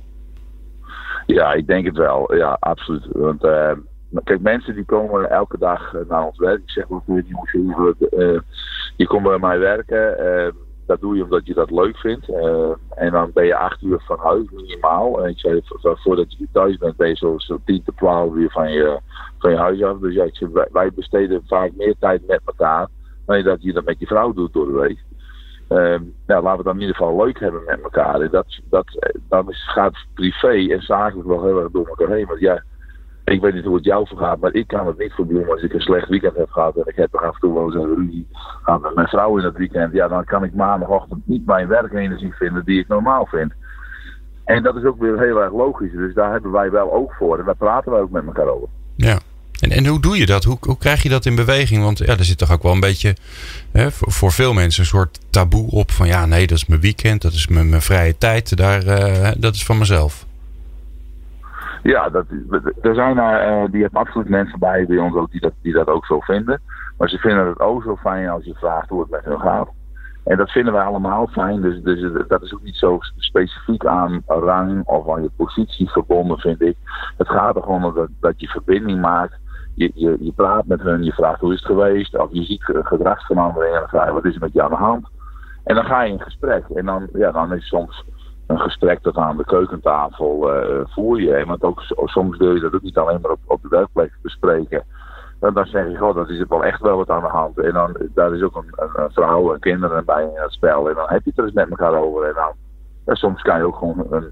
Ja, 1.26 1.52
ik 1.52 1.66
denk 1.66 1.87
het 1.87 1.96
wel. 1.96 2.34
Ja, 2.34 2.56
absoluut. 2.60 3.06
Want 3.12 3.44
uh, 3.44 3.70
kijk, 4.24 4.40
mensen 4.40 4.74
die 4.74 4.84
komen 4.84 5.30
elke 5.30 5.58
dag 5.58 5.94
naar 6.08 6.24
ons 6.26 6.38
werk. 6.38 6.58
Ik 6.62 6.70
zeg 6.70 6.87
wel, 6.88 7.02
jongens, 7.06 7.54
uh, 7.54 8.38
je 8.96 9.06
komt 9.06 9.22
bij 9.22 9.38
mij 9.38 9.58
werken. 9.58 10.16
Uh, 10.20 10.52
dat 10.86 11.00
doe 11.00 11.16
je 11.16 11.22
omdat 11.22 11.46
je 11.46 11.54
dat 11.54 11.70
leuk 11.70 11.96
vindt. 11.96 12.28
en 12.94 13.10
dan 13.10 13.30
ben 13.34 13.44
je 13.46 13.56
acht 13.56 13.82
uur 13.82 14.00
van 14.06 14.18
huis 14.18 14.46
minimaal. 14.50 15.24
En 15.24 15.30
ik 15.30 15.38
zei, 15.38 15.60
voordat 15.80 16.32
je 16.38 16.46
thuis 16.52 16.76
bent, 16.76 16.96
ben 16.96 17.08
je 17.08 17.16
zo, 17.16 17.34
zo 17.38 17.58
tien 17.64 17.82
tot 17.82 17.96
twaalf 17.96 18.34
uur 18.34 18.50
van 18.50 18.72
je, 18.72 19.00
van 19.38 19.50
je 19.50 19.56
huis 19.56 19.82
af. 19.82 19.98
Dus 19.98 20.14
ja, 20.14 20.24
ik 20.24 20.48
wij 20.72 20.92
besteden 20.94 21.42
vaak 21.46 21.70
meer 21.76 21.94
tijd 21.98 22.26
met 22.26 22.40
elkaar. 22.44 22.88
Dan 23.26 23.42
dat 23.42 23.62
je 23.62 23.72
dat 23.72 23.84
met 23.84 23.98
je 23.98 24.06
vrouw 24.06 24.32
doet 24.32 24.52
door 24.52 24.66
de 24.66 24.72
week. 24.72 24.98
Um, 25.68 26.14
nou, 26.26 26.42
laten 26.42 26.58
we 26.58 26.64
dan 26.64 26.74
in 26.74 26.80
ieder 26.80 26.96
geval 26.96 27.24
leuk 27.24 27.40
hebben 27.40 27.62
met 27.66 27.82
elkaar. 27.82 28.20
En 28.20 28.30
dat, 28.30 28.60
dat, 28.70 29.14
dan 29.28 29.50
is, 29.50 29.68
gaat 29.72 30.06
privé 30.14 30.72
en 30.72 30.82
zakelijk 30.82 31.28
wel 31.28 31.44
heel 31.44 31.60
erg 31.60 31.70
door 31.70 31.86
elkaar 31.86 32.16
heen. 32.16 32.26
Want 32.26 32.40
ja, 32.40 32.62
ik 33.24 33.40
weet 33.40 33.54
niet 33.54 33.64
hoe 33.64 33.76
het 33.76 33.84
jou 33.84 34.06
vergaat, 34.06 34.40
maar 34.40 34.54
ik 34.54 34.66
kan 34.66 34.87
het 34.87 34.98
niet 34.98 35.12
doen 35.16 35.50
als 35.50 35.62
ik 35.62 35.72
een 35.72 35.80
slecht 35.80 36.08
weekend 36.08 36.37
heb 36.37 36.50
gehad. 36.50 36.76
En 36.76 36.82
ik 36.87 36.96
heb 36.96 37.14
er 37.14 37.20
af 37.20 37.34
en 37.34 37.40
toe 37.40 37.54
wel 37.54 37.64
eens 37.64 37.74
een 37.74 37.94
ruzie 37.94 38.26
gehad 38.62 38.82
met 38.82 38.94
mijn 38.94 39.08
vrouw 39.08 39.38
in 39.38 39.44
het 39.44 39.56
weekend. 39.56 39.92
Ja, 39.92 40.08
dan 40.08 40.24
kan 40.24 40.44
ik 40.44 40.54
maandagochtend 40.54 41.26
niet 41.26 41.46
mijn 41.46 41.68
werkenergie 41.68 42.34
vinden 42.34 42.64
die 42.64 42.80
ik 42.80 42.88
normaal 42.88 43.26
vind. 43.26 43.52
En 44.44 44.62
dat 44.62 44.76
is 44.76 44.84
ook 44.84 45.00
weer 45.00 45.18
heel 45.18 45.42
erg 45.42 45.52
logisch. 45.52 45.92
Dus 45.92 46.14
daar 46.14 46.32
hebben 46.32 46.50
wij 46.50 46.70
wel 46.70 46.92
oog 46.92 47.16
voor. 47.16 47.38
En 47.38 47.44
daar 47.44 47.56
praten 47.56 47.92
we 47.92 47.98
ook 47.98 48.10
met 48.10 48.26
elkaar 48.26 48.48
over. 48.48 48.68
Ja. 48.96 49.18
En, 49.60 49.70
en 49.70 49.87
hoe 49.87 50.00
doe 50.00 50.18
je 50.18 50.26
dat? 50.26 50.44
Hoe, 50.44 50.58
hoe 50.60 50.78
krijg 50.78 51.02
je 51.02 51.08
dat 51.08 51.26
in 51.26 51.34
beweging? 51.34 51.82
Want 51.82 51.98
ja, 51.98 52.16
er 52.16 52.24
zit 52.24 52.38
toch 52.38 52.52
ook 52.52 52.62
wel 52.62 52.72
een 52.72 52.80
beetje 52.80 53.16
hè, 53.72 53.90
voor, 53.90 54.32
veel 54.32 54.52
mensen 54.52 54.80
een 54.80 54.88
soort 54.88 55.18
taboe 55.30 55.70
op 55.70 55.90
van 55.90 56.06
ja, 56.06 56.26
nee, 56.26 56.46
dat 56.46 56.56
is 56.56 56.66
mijn 56.66 56.80
weekend, 56.80 57.22
dat 57.22 57.32
is 57.32 57.48
mijn, 57.48 57.68
mijn 57.68 57.82
vrije 57.82 58.18
tijd, 58.18 58.56
daar, 58.56 58.87
uh, 58.87 59.30
dat 59.38 59.54
is 59.54 59.64
van 59.64 59.78
mezelf. 59.78 60.26
Ja, 61.84 62.08
dat, 62.08 62.24
er 62.80 62.94
zijn 62.94 63.16
daar, 63.16 63.64
uh, 63.64 63.70
die 63.70 63.82
hebben 63.82 64.00
absoluut 64.00 64.28
mensen 64.28 64.58
bij 64.58 64.86
bij 64.86 64.98
ons 64.98 65.14
ook 65.14 65.30
die 65.30 65.40
dat, 65.40 65.52
die 65.62 65.72
dat 65.72 65.88
ook 65.88 66.06
zo 66.06 66.20
vinden. 66.20 66.60
Maar 66.98 67.08
ze 67.08 67.18
vinden 67.18 67.46
het 67.46 67.60
ook 67.60 67.82
zo 67.82 67.96
fijn 67.96 68.28
als 68.28 68.44
je 68.44 68.54
vraagt 68.54 68.88
hoe 68.88 69.00
het 69.00 69.10
met 69.10 69.24
hun 69.24 69.40
gaat. 69.40 69.68
En 70.24 70.36
dat 70.36 70.50
vinden 70.50 70.72
wij 70.72 70.84
allemaal 70.84 71.26
fijn. 71.26 71.60
Dus, 71.60 71.82
dus 71.82 72.26
dat 72.28 72.42
is 72.42 72.54
ook 72.54 72.62
niet 72.62 72.76
zo 72.76 72.98
specifiek 73.16 73.86
aan 73.86 74.22
rang 74.26 74.84
of 74.84 75.08
aan 75.08 75.22
je 75.22 75.30
positie 75.36 75.90
verbonden, 75.90 76.38
vind 76.38 76.60
ik. 76.60 76.76
Het 77.16 77.28
gaat 77.28 77.56
er 77.56 77.62
gewoon 77.62 77.84
om 77.84 77.94
dat, 77.94 78.08
dat 78.20 78.40
je 78.40 78.48
verbinding 78.48 79.00
maakt 79.00 79.38
je, 79.74 79.90
je, 79.94 80.16
je 80.20 80.32
praat 80.32 80.66
met 80.66 80.80
hun, 80.80 81.04
je 81.04 81.12
vraagt 81.12 81.40
hoe 81.40 81.52
is 81.52 81.58
het 81.58 81.68
geweest, 81.68 82.18
of 82.18 82.28
je 82.32 82.42
ziet 82.42 82.64
gedragsveranderingen 82.64 83.80
en 83.80 83.88
dan 83.90 84.06
je 84.06 84.12
wat 84.12 84.24
is 84.24 84.34
er 84.34 84.40
met 84.40 84.52
je 84.52 84.62
aan 84.62 84.70
de 84.70 84.76
hand. 84.76 85.08
En 85.64 85.74
dan 85.74 85.84
ga 85.84 86.02
je 86.02 86.12
in 86.12 86.20
gesprek. 86.20 86.64
En 86.74 86.86
dan, 86.86 87.08
ja, 87.12 87.30
dan 87.30 87.52
is 87.52 87.68
soms 87.68 88.04
een 88.46 88.59
gesprek 88.59 89.00
tot 89.02 89.16
aan 89.16 89.37
de 89.37 89.44
keukentafel 89.44 90.57
uh, 90.57 90.80
voer 90.85 91.20
je. 91.20 91.44
Want 91.46 91.62
ook, 91.62 91.83
soms 92.04 92.37
wil 92.37 92.54
je 92.54 92.61
dat 92.61 92.74
ook 92.74 92.83
niet 92.83 92.98
alleen 92.98 93.20
maar 93.20 93.30
op, 93.30 93.40
op 93.46 93.62
de 93.62 93.68
werkplek 93.68 94.12
bespreken. 94.22 94.85
En 95.40 95.54
dan 95.54 95.66
zeg 95.66 95.90
je, 95.90 95.96
goh, 95.96 96.14
dat 96.14 96.28
is 96.28 96.38
er 96.38 96.46
wel 96.48 96.64
echt 96.64 96.80
wel 96.80 96.96
wat 96.96 97.11
aan 97.11 97.22
de 97.22 97.28
hand. 97.28 97.59
En 97.59 97.72
dan 97.72 97.96
daar 98.14 98.35
is 98.35 98.42
ook 98.42 98.57
een, 98.57 98.88
een, 98.96 99.11
vrouw 99.12 99.54
en 99.54 99.61
kinderen 99.61 100.04
bij 100.04 100.22
in 100.22 100.42
het 100.42 100.52
spel. 100.52 100.88
En 100.88 100.94
dan 100.94 101.07
heb 101.09 101.24
je 101.24 101.30
het 101.30 101.38
er 101.38 101.44
eens 101.44 101.54
met 101.54 101.70
elkaar 101.70 101.94
over. 101.94 102.24
En 102.24 102.35
dan, 102.35 103.16
soms 103.16 103.42
kan 103.42 103.59
je 103.59 103.66
ook 103.66 103.76
gewoon 103.76 104.07
een, 104.11 104.30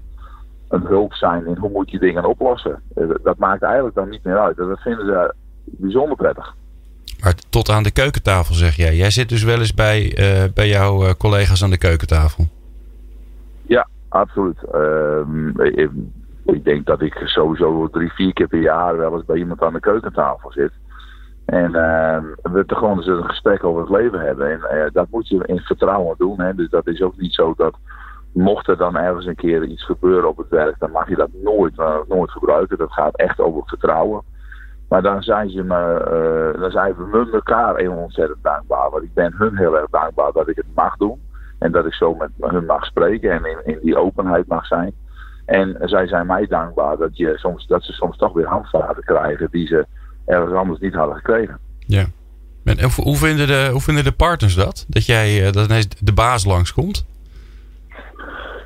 een 0.69 0.85
hulp 0.85 1.13
zijn 1.13 1.45
in 1.45 1.57
hoe 1.57 1.69
moet 1.69 1.91
je 1.91 1.99
dingen 1.99 2.25
oplossen. 2.25 2.81
Eh, 2.95 3.09
dat 3.23 3.37
maakt 3.37 3.63
eigenlijk 3.63 3.95
dan 3.95 4.09
niet 4.09 4.23
meer 4.23 4.39
uit. 4.39 4.57
Dat 4.57 4.79
vinden 4.79 5.05
ze 5.05 5.33
bijzonder 5.65 6.15
prettig. 6.15 6.55
Maar 7.23 7.33
tot 7.49 7.69
aan 7.69 7.83
de 7.83 7.91
keukentafel 7.91 8.55
zeg 8.55 8.75
jij. 8.75 8.95
Jij 8.95 9.11
zit 9.11 9.29
dus 9.29 9.43
wel 9.43 9.59
eens 9.59 9.73
bij, 9.73 10.17
bij 10.53 10.67
jouw 10.67 11.05
eh, 11.05 11.13
collega's 11.17 11.63
aan 11.63 11.69
de 11.69 11.77
keukentafel. 11.77 12.47
Absoluut. 14.13 14.57
Uh, 14.75 15.19
ik, 15.55 15.91
ik, 16.45 16.63
denk 16.63 16.85
dat 16.85 17.01
ik 17.01 17.21
sowieso 17.23 17.87
drie, 17.87 18.11
vier 18.11 18.33
keer 18.33 18.47
per 18.47 18.61
jaar 18.61 18.97
wel 18.97 19.13
eens 19.13 19.25
bij 19.25 19.37
iemand 19.37 19.61
aan 19.61 19.73
de 19.73 19.79
keukentafel 19.79 20.51
zit. 20.51 20.71
En 21.45 21.65
uh, 21.65 22.17
we 22.53 22.65
te 22.65 22.75
gewoon 22.75 22.97
eens 22.97 23.07
een 23.07 23.23
gesprek 23.23 23.63
over 23.63 23.81
het 23.81 23.89
leven 23.89 24.19
hebben. 24.19 24.69
En 24.69 24.89
dat 24.93 25.07
moet 25.09 25.27
je 25.27 25.43
in 25.45 25.59
vertrouwen 25.59 26.15
doen. 26.17 26.41
Hè. 26.41 26.55
Dus 26.55 26.69
dat 26.69 26.87
is 26.87 27.01
ook 27.01 27.17
niet 27.17 27.33
zo 27.33 27.53
dat 27.57 27.75
mocht 28.33 28.67
er 28.67 28.77
dan 28.77 28.97
ergens 28.97 29.25
een 29.25 29.35
keer 29.35 29.63
iets 29.63 29.85
gebeuren 29.85 30.29
op 30.29 30.37
het 30.37 30.49
werk, 30.49 30.79
dan 30.79 30.91
mag 30.91 31.09
je 31.09 31.15
dat 31.15 31.29
nooit, 31.43 31.77
uh, 31.77 31.95
nooit 32.07 32.31
gebruiken. 32.31 32.77
Dat 32.77 32.93
gaat 32.93 33.15
echt 33.15 33.39
over 33.39 33.61
vertrouwen. 33.65 34.21
Maar 34.89 35.01
dan 35.01 35.23
zijn, 35.23 35.49
ze 35.49 35.63
me, 35.63 36.53
uh, 36.53 36.61
dan 36.61 36.71
zijn 36.71 36.95
we 36.95 37.29
elkaar 37.31 37.75
heel 37.75 37.93
ontzettend 37.93 38.43
dankbaar. 38.43 38.89
Want 38.89 39.03
ik 39.03 39.13
ben 39.13 39.33
hun 39.37 39.57
heel 39.57 39.77
erg 39.77 39.89
dankbaar 39.89 40.31
dat 40.31 40.47
ik 40.47 40.55
het 40.55 40.75
mag 40.75 40.97
doen. 40.97 41.31
En 41.63 41.71
dat 41.71 41.85
ik 41.85 41.93
zo 41.93 42.15
met 42.15 42.29
hun 42.39 42.65
mag 42.65 42.85
spreken 42.85 43.31
en 43.31 43.45
in, 43.45 43.73
in 43.73 43.79
die 43.81 43.97
openheid 43.97 44.47
mag 44.47 44.65
zijn. 44.65 44.93
En 45.45 45.77
zij 45.81 46.07
zijn 46.07 46.25
mij 46.25 46.47
dankbaar 46.47 46.97
dat, 46.97 47.17
je 47.17 47.33
soms, 47.37 47.67
dat 47.67 47.83
ze 47.83 47.91
soms 47.91 48.17
toch 48.17 48.33
weer 48.33 48.47
handvaten 48.47 49.03
krijgen 49.03 49.47
die 49.51 49.67
ze 49.67 49.85
ergens 50.25 50.53
anders 50.53 50.79
niet 50.79 50.93
hadden 50.93 51.15
gekregen. 51.15 51.57
Ja. 51.79 52.05
En 52.63 52.77
hoe 52.95 53.15
vinden 53.15 53.47
de, 53.47 53.69
hoe 53.71 53.81
vinden 53.81 54.03
de 54.03 54.11
partners 54.11 54.55
dat? 54.55 54.85
Dat 54.87 55.05
jij 55.05 55.51
dat 55.51 55.65
ineens 55.65 55.87
de 55.99 56.13
baas 56.13 56.45
langskomt? 56.45 57.05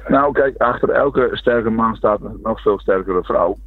Nou, 0.08 0.34
kijk, 0.34 0.58
achter 0.58 0.90
elke 0.90 1.30
sterke 1.32 1.70
man 1.70 1.96
staat 1.96 2.22
een 2.22 2.40
nog 2.44 2.62
veel 2.62 2.80
sterkere 2.80 3.24
vrouw. 3.24 3.58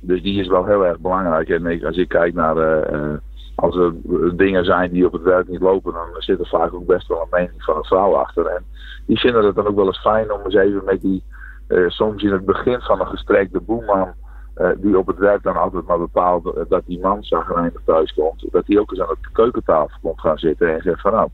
Dus 0.00 0.22
die 0.22 0.40
is 0.40 0.48
wel 0.48 0.66
heel 0.66 0.86
erg 0.86 0.98
belangrijk. 0.98 1.48
En 1.48 1.84
als 1.84 1.96
ik 1.96 2.08
kijk 2.08 2.34
naar. 2.34 2.56
Uh, 2.92 3.12
als 3.54 3.76
er 3.76 3.92
dingen 4.36 4.64
zijn 4.64 4.90
die 4.90 5.06
op 5.06 5.12
het 5.12 5.22
werk 5.22 5.48
niet 5.48 5.60
lopen, 5.60 5.92
dan 5.92 6.06
zit 6.18 6.38
er 6.38 6.46
vaak 6.46 6.74
ook 6.74 6.86
best 6.86 7.08
wel 7.08 7.20
een 7.20 7.28
mening 7.30 7.62
van 7.62 7.76
een 7.76 7.84
vrouw 7.84 8.14
achter. 8.14 8.46
En 8.46 8.64
die 9.06 9.18
vinden 9.18 9.44
het 9.44 9.54
dan 9.54 9.66
ook 9.66 9.76
wel 9.76 9.86
eens 9.86 10.00
fijn 10.00 10.32
om 10.32 10.40
eens 10.44 10.54
even 10.54 10.84
met 10.84 11.00
die. 11.00 11.22
Uh, 11.68 11.88
soms 11.88 12.22
in 12.22 12.32
het 12.32 12.44
begin 12.44 12.80
van 12.80 13.00
een 13.00 13.06
gesprek, 13.06 13.52
de 13.52 13.60
boeman. 13.60 14.12
Uh, 14.56 14.68
die 14.76 14.98
op 14.98 15.06
het 15.06 15.18
werk 15.18 15.42
dan 15.42 15.56
altijd 15.56 15.86
maar 15.86 15.98
bepaalt 15.98 16.54
dat 16.68 16.82
die 16.86 17.00
man 17.00 17.22
zagrijnig 17.22 17.80
thuis 17.84 18.14
komt. 18.14 18.46
Dat 18.50 18.66
die 18.66 18.80
ook 18.80 18.90
eens 18.90 19.00
aan 19.00 19.16
de 19.20 19.28
keukentafel 19.32 19.98
komt 20.02 20.20
gaan 20.20 20.38
zitten 20.38 20.74
en 20.74 20.82
zegt 20.82 21.00
van 21.00 21.12
nou 21.12 21.28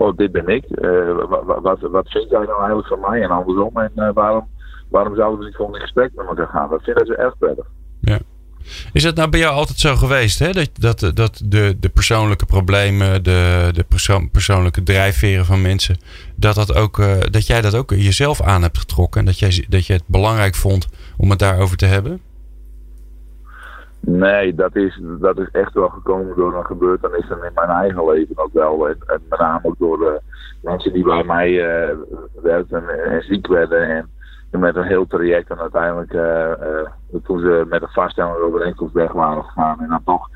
oh, 0.00 0.16
dit 0.16 0.32
ben 0.32 0.46
ik. 0.46 0.64
Wat, 1.28 1.60
wat, 1.62 1.80
wat 1.80 2.08
vind 2.08 2.30
jij 2.30 2.44
nou 2.44 2.58
eigenlijk 2.58 2.88
van 2.88 3.00
mij 3.00 3.22
en 3.22 3.30
andersom? 3.30 3.76
En 3.76 4.12
waarom, 4.14 4.48
waarom 4.88 5.14
zouden 5.14 5.38
we 5.38 5.44
niet 5.44 5.54
gewoon 5.54 5.74
in 5.74 5.80
gesprek 5.80 6.14
met 6.14 6.26
elkaar 6.26 6.48
gaan? 6.48 6.68
Dat 6.70 6.82
vinden 6.82 7.06
ze 7.06 7.16
erg 7.16 7.38
prettig. 7.38 7.66
Is 8.92 9.04
het 9.04 9.16
nou 9.16 9.28
bij 9.28 9.40
jou 9.40 9.54
altijd 9.54 9.78
zo 9.78 9.96
geweest, 9.96 10.38
hè? 10.38 10.50
Dat, 10.52 10.70
dat, 10.72 11.10
dat 11.14 11.42
de, 11.44 11.76
de 11.80 11.88
persoonlijke 11.88 12.46
problemen, 12.46 13.22
de, 13.22 13.68
de 13.72 13.84
perso 13.88 14.28
persoonlijke 14.32 14.82
drijfveren 14.82 15.44
van 15.44 15.62
mensen, 15.62 15.96
dat, 16.34 16.54
dat, 16.54 16.74
ook, 16.74 16.98
uh, 16.98 17.20
dat 17.30 17.46
jij 17.46 17.60
dat 17.60 17.74
ook 17.74 17.90
jezelf 17.90 18.42
aan 18.42 18.62
hebt 18.62 18.78
getrokken 18.78 19.20
en 19.20 19.26
dat 19.26 19.38
jij, 19.38 19.66
dat 19.68 19.86
je 19.86 19.92
het 19.92 20.04
belangrijk 20.06 20.54
vond 20.54 20.88
om 21.16 21.30
het 21.30 21.38
daarover 21.38 21.76
te 21.76 21.86
hebben? 21.86 22.20
Nee, 24.00 24.54
dat 24.54 24.76
is, 24.76 25.00
dat 25.02 25.38
is 25.38 25.48
echt 25.52 25.74
wel 25.74 25.88
gekomen 25.88 26.36
door 26.36 26.54
een 26.54 26.64
gebeurtenis 26.64 27.30
in 27.30 27.52
mijn 27.54 27.68
eigen 27.68 28.10
leven 28.10 28.38
ook 28.38 28.52
wel. 28.52 28.88
En, 28.88 28.96
en 29.06 29.20
met 29.28 29.38
name 29.38 29.60
ook 29.62 29.78
door 29.78 29.98
de 29.98 30.20
mensen 30.62 30.92
die 30.92 31.04
bij 31.04 31.24
mij 31.24 31.50
uh, 31.50 31.96
werkten 32.42 33.04
en, 33.04 33.22
ziek 33.22 33.46
werden. 33.46 33.88
En, 33.88 34.10
met 34.50 34.76
een 34.76 34.84
heel 34.84 35.06
traject 35.06 35.50
en 35.50 35.58
uiteindelijk 35.58 36.12
uh, 36.12 36.20
uh, 36.22 37.20
toen 37.24 37.40
ze 37.40 37.64
met 37.68 37.82
een 37.82 37.88
vaststellende 37.88 38.42
overeenkomst 38.42 38.94
weg 38.94 39.12
waren 39.12 39.44
gegaan. 39.44 39.80
En 39.80 39.88
dan 39.88 40.04
toch, 40.04 40.28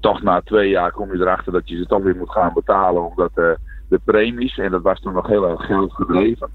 toch 0.00 0.22
na 0.22 0.40
twee 0.40 0.68
jaar 0.68 0.92
kom 0.92 1.12
je 1.12 1.20
erachter 1.20 1.52
dat 1.52 1.68
je 1.68 1.76
ze 1.76 1.86
toch 1.86 2.02
weer 2.02 2.16
moet 2.16 2.30
gaan 2.30 2.52
betalen. 2.54 3.04
Omdat 3.04 3.34
de 3.88 4.00
premies, 4.04 4.58
en 4.58 4.70
dat 4.70 4.82
was 4.82 5.00
toen 5.00 5.12
nog 5.12 5.26
heel 5.26 5.48
erg 5.48 5.66
geld 5.66 5.92
gedreven. 5.92 6.50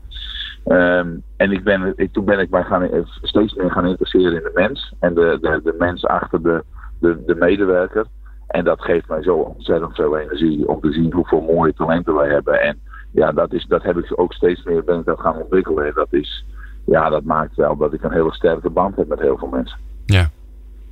Um, 0.65 1.23
en 1.37 1.51
ik 1.51 1.63
ben, 1.63 1.93
ik, 1.95 2.13
toen 2.13 2.25
ben 2.25 2.39
ik 2.39 2.49
mij 2.49 2.63
gaan, 2.63 2.89
steeds 3.21 3.53
meer 3.53 3.71
gaan 3.71 3.85
interesseren 3.85 4.33
in 4.33 4.43
de 4.43 4.51
mens. 4.53 4.93
En 4.99 5.13
de, 5.13 5.37
de, 5.41 5.61
de 5.63 5.75
mens 5.77 6.05
achter 6.05 6.43
de, 6.43 6.63
de, 6.99 7.23
de 7.25 7.35
medewerker. 7.35 8.05
En 8.47 8.63
dat 8.63 8.81
geeft 8.81 9.07
mij 9.07 9.23
zo 9.23 9.35
ontzettend 9.35 9.95
veel 9.95 10.17
energie 10.17 10.67
om 10.67 10.81
te 10.81 10.91
zien 10.91 11.13
hoeveel 11.13 11.41
mooie 11.41 11.73
talenten 11.73 12.15
wij 12.15 12.29
hebben. 12.29 12.61
En 12.61 12.79
ja, 13.11 13.31
dat, 13.31 13.53
is, 13.53 13.65
dat 13.65 13.83
heb 13.83 13.97
ik 13.97 14.19
ook 14.19 14.33
steeds 14.33 14.63
meer 14.63 14.83
ben 14.83 14.99
ik 14.99 15.05
dat 15.05 15.19
gaan 15.19 15.41
ontwikkelen. 15.41 15.85
En 15.85 15.91
dat, 15.95 16.13
is, 16.13 16.45
ja, 16.91 17.09
dat 17.09 17.23
maakt 17.23 17.55
wel 17.55 17.77
dat 17.77 17.93
ik 17.93 18.03
een 18.03 18.11
hele 18.11 18.33
sterke 18.33 18.69
band 18.69 18.95
heb 18.95 19.07
met 19.07 19.19
heel 19.19 19.37
veel 19.37 19.47
mensen. 19.47 19.77
Ja. 20.05 20.29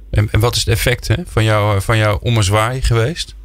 En, 0.10 0.28
en 0.32 0.40
wat 0.40 0.56
is 0.56 0.66
het 0.66 0.74
effect 0.74 1.08
hè, 1.08 1.16
van, 1.26 1.44
jou, 1.44 1.82
van 1.82 1.98
jouw 1.98 2.18
ommezwaai 2.22 2.82
geweest? 2.82 3.36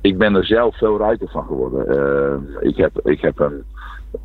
Ik 0.00 0.18
ben 0.18 0.34
er 0.34 0.44
zelf 0.44 0.78
veel 0.78 0.98
rijker 0.98 1.28
van 1.28 1.44
geworden. 1.46 1.96
Uh, 1.96 2.68
ik, 2.68 2.76
heb, 2.76 3.00
ik 3.04 3.20
heb 3.20 3.38
een 3.38 3.64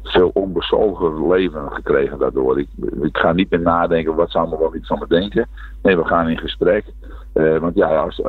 veel 0.04 0.30
onbezolgen 0.34 1.28
leven 1.28 1.72
gekregen 1.72 2.20
daardoor. 2.20 2.60
Ik, 2.60 2.68
ik 3.02 3.18
ga 3.18 3.32
niet 3.34 3.50
meer 3.50 3.62
nadenken 3.62 4.16
wat 4.16 4.32
zou 4.32 4.50
me 4.50 4.58
wel 4.58 4.76
iets 4.76 4.88
van 4.88 5.00
me 5.00 5.08
denken. 5.08 5.48
Nee, 5.82 5.98
we 5.98 6.06
gaan 6.06 6.30
in 6.30 6.38
gesprek. 6.38 6.86
Uh, 7.34 7.58
want 7.58 7.76
ja, 7.76 7.98
als, 7.98 8.22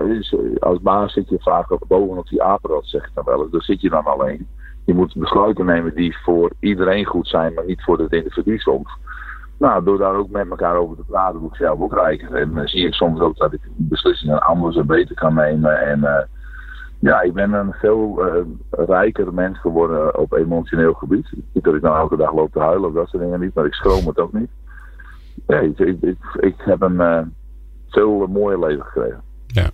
als 0.59 0.81
baas 0.81 1.13
zit 1.13 1.29
je 1.29 1.39
vaak 1.41 1.71
op, 1.71 1.85
bovenop 1.89 2.29
die 2.29 2.43
apenrot, 2.43 2.89
zeg 2.89 3.05
ik 3.05 3.11
dan 3.15 3.25
wel 3.25 3.43
eens. 3.43 3.51
Daar 3.51 3.63
zit 3.63 3.81
je 3.81 3.91
dan 3.91 4.05
alleen. 4.05 4.47
Je 4.88 4.94
moet 4.94 5.14
besluiten 5.16 5.66
nemen 5.66 5.94
die 5.94 6.16
voor 6.22 6.53
iedereen 6.61 7.05
goed 7.05 7.29
zijn, 7.29 7.55
maar 7.55 7.64
niet 7.64 7.83
voor 7.83 7.98
het 7.98 8.12
individu 8.12 8.59
soms. 8.59 8.96
Nou, 9.59 9.85
door 9.85 9.98
daar 9.98 10.14
ook 10.14 10.31
met 10.31 10.51
elkaar 10.51 10.77
over 10.77 10.96
te 10.96 11.03
praten, 11.03 11.40
word 11.40 11.53
ik 11.53 11.59
zelf 11.59 11.81
ook 11.81 11.92
rijker. 11.92 12.35
En 12.35 12.55
dan 12.55 12.68
zie 12.68 12.87
ik 12.87 12.94
soms 12.94 13.20
ook 13.20 13.37
dat 13.37 13.53
ik 13.53 13.61
beslissingen 13.77 14.42
anders 14.42 14.77
en 14.77 14.87
beter 14.87 15.14
kan 15.14 15.35
nemen. 15.35 15.81
En 15.81 15.98
uh, 15.98 16.18
ja, 16.98 17.20
ik 17.20 17.33
ben 17.33 17.53
een 17.53 17.72
veel 17.72 18.27
uh, 18.27 18.44
rijker 18.70 19.35
mens 19.35 19.61
geworden 19.61 20.18
op 20.18 20.33
emotioneel 20.33 20.92
gebied. 20.92 21.33
Niet 21.53 21.64
dat 21.64 21.74
ik 21.74 21.83
nou 21.83 21.98
elke 21.98 22.16
dag 22.16 22.35
loop 22.35 22.53
te 22.53 22.61
huilen 22.61 22.88
of 22.88 22.94
dat 22.94 23.09
soort 23.09 23.22
dingen 23.22 23.40
niet, 23.40 23.55
maar 23.55 23.66
ik 23.66 23.74
schroom 23.74 24.07
het 24.07 24.18
ook 24.18 24.33
niet. 24.33 24.51
Ja, 25.46 25.59
ik, 25.59 25.79
ik, 25.79 26.16
ik, 26.35 26.55
heb 26.57 26.83
een 26.83 27.35
veel 27.88 28.27
mooier 28.27 28.59
leven 28.59 28.85
gekregen. 28.85 29.22
Ja. 29.46 29.70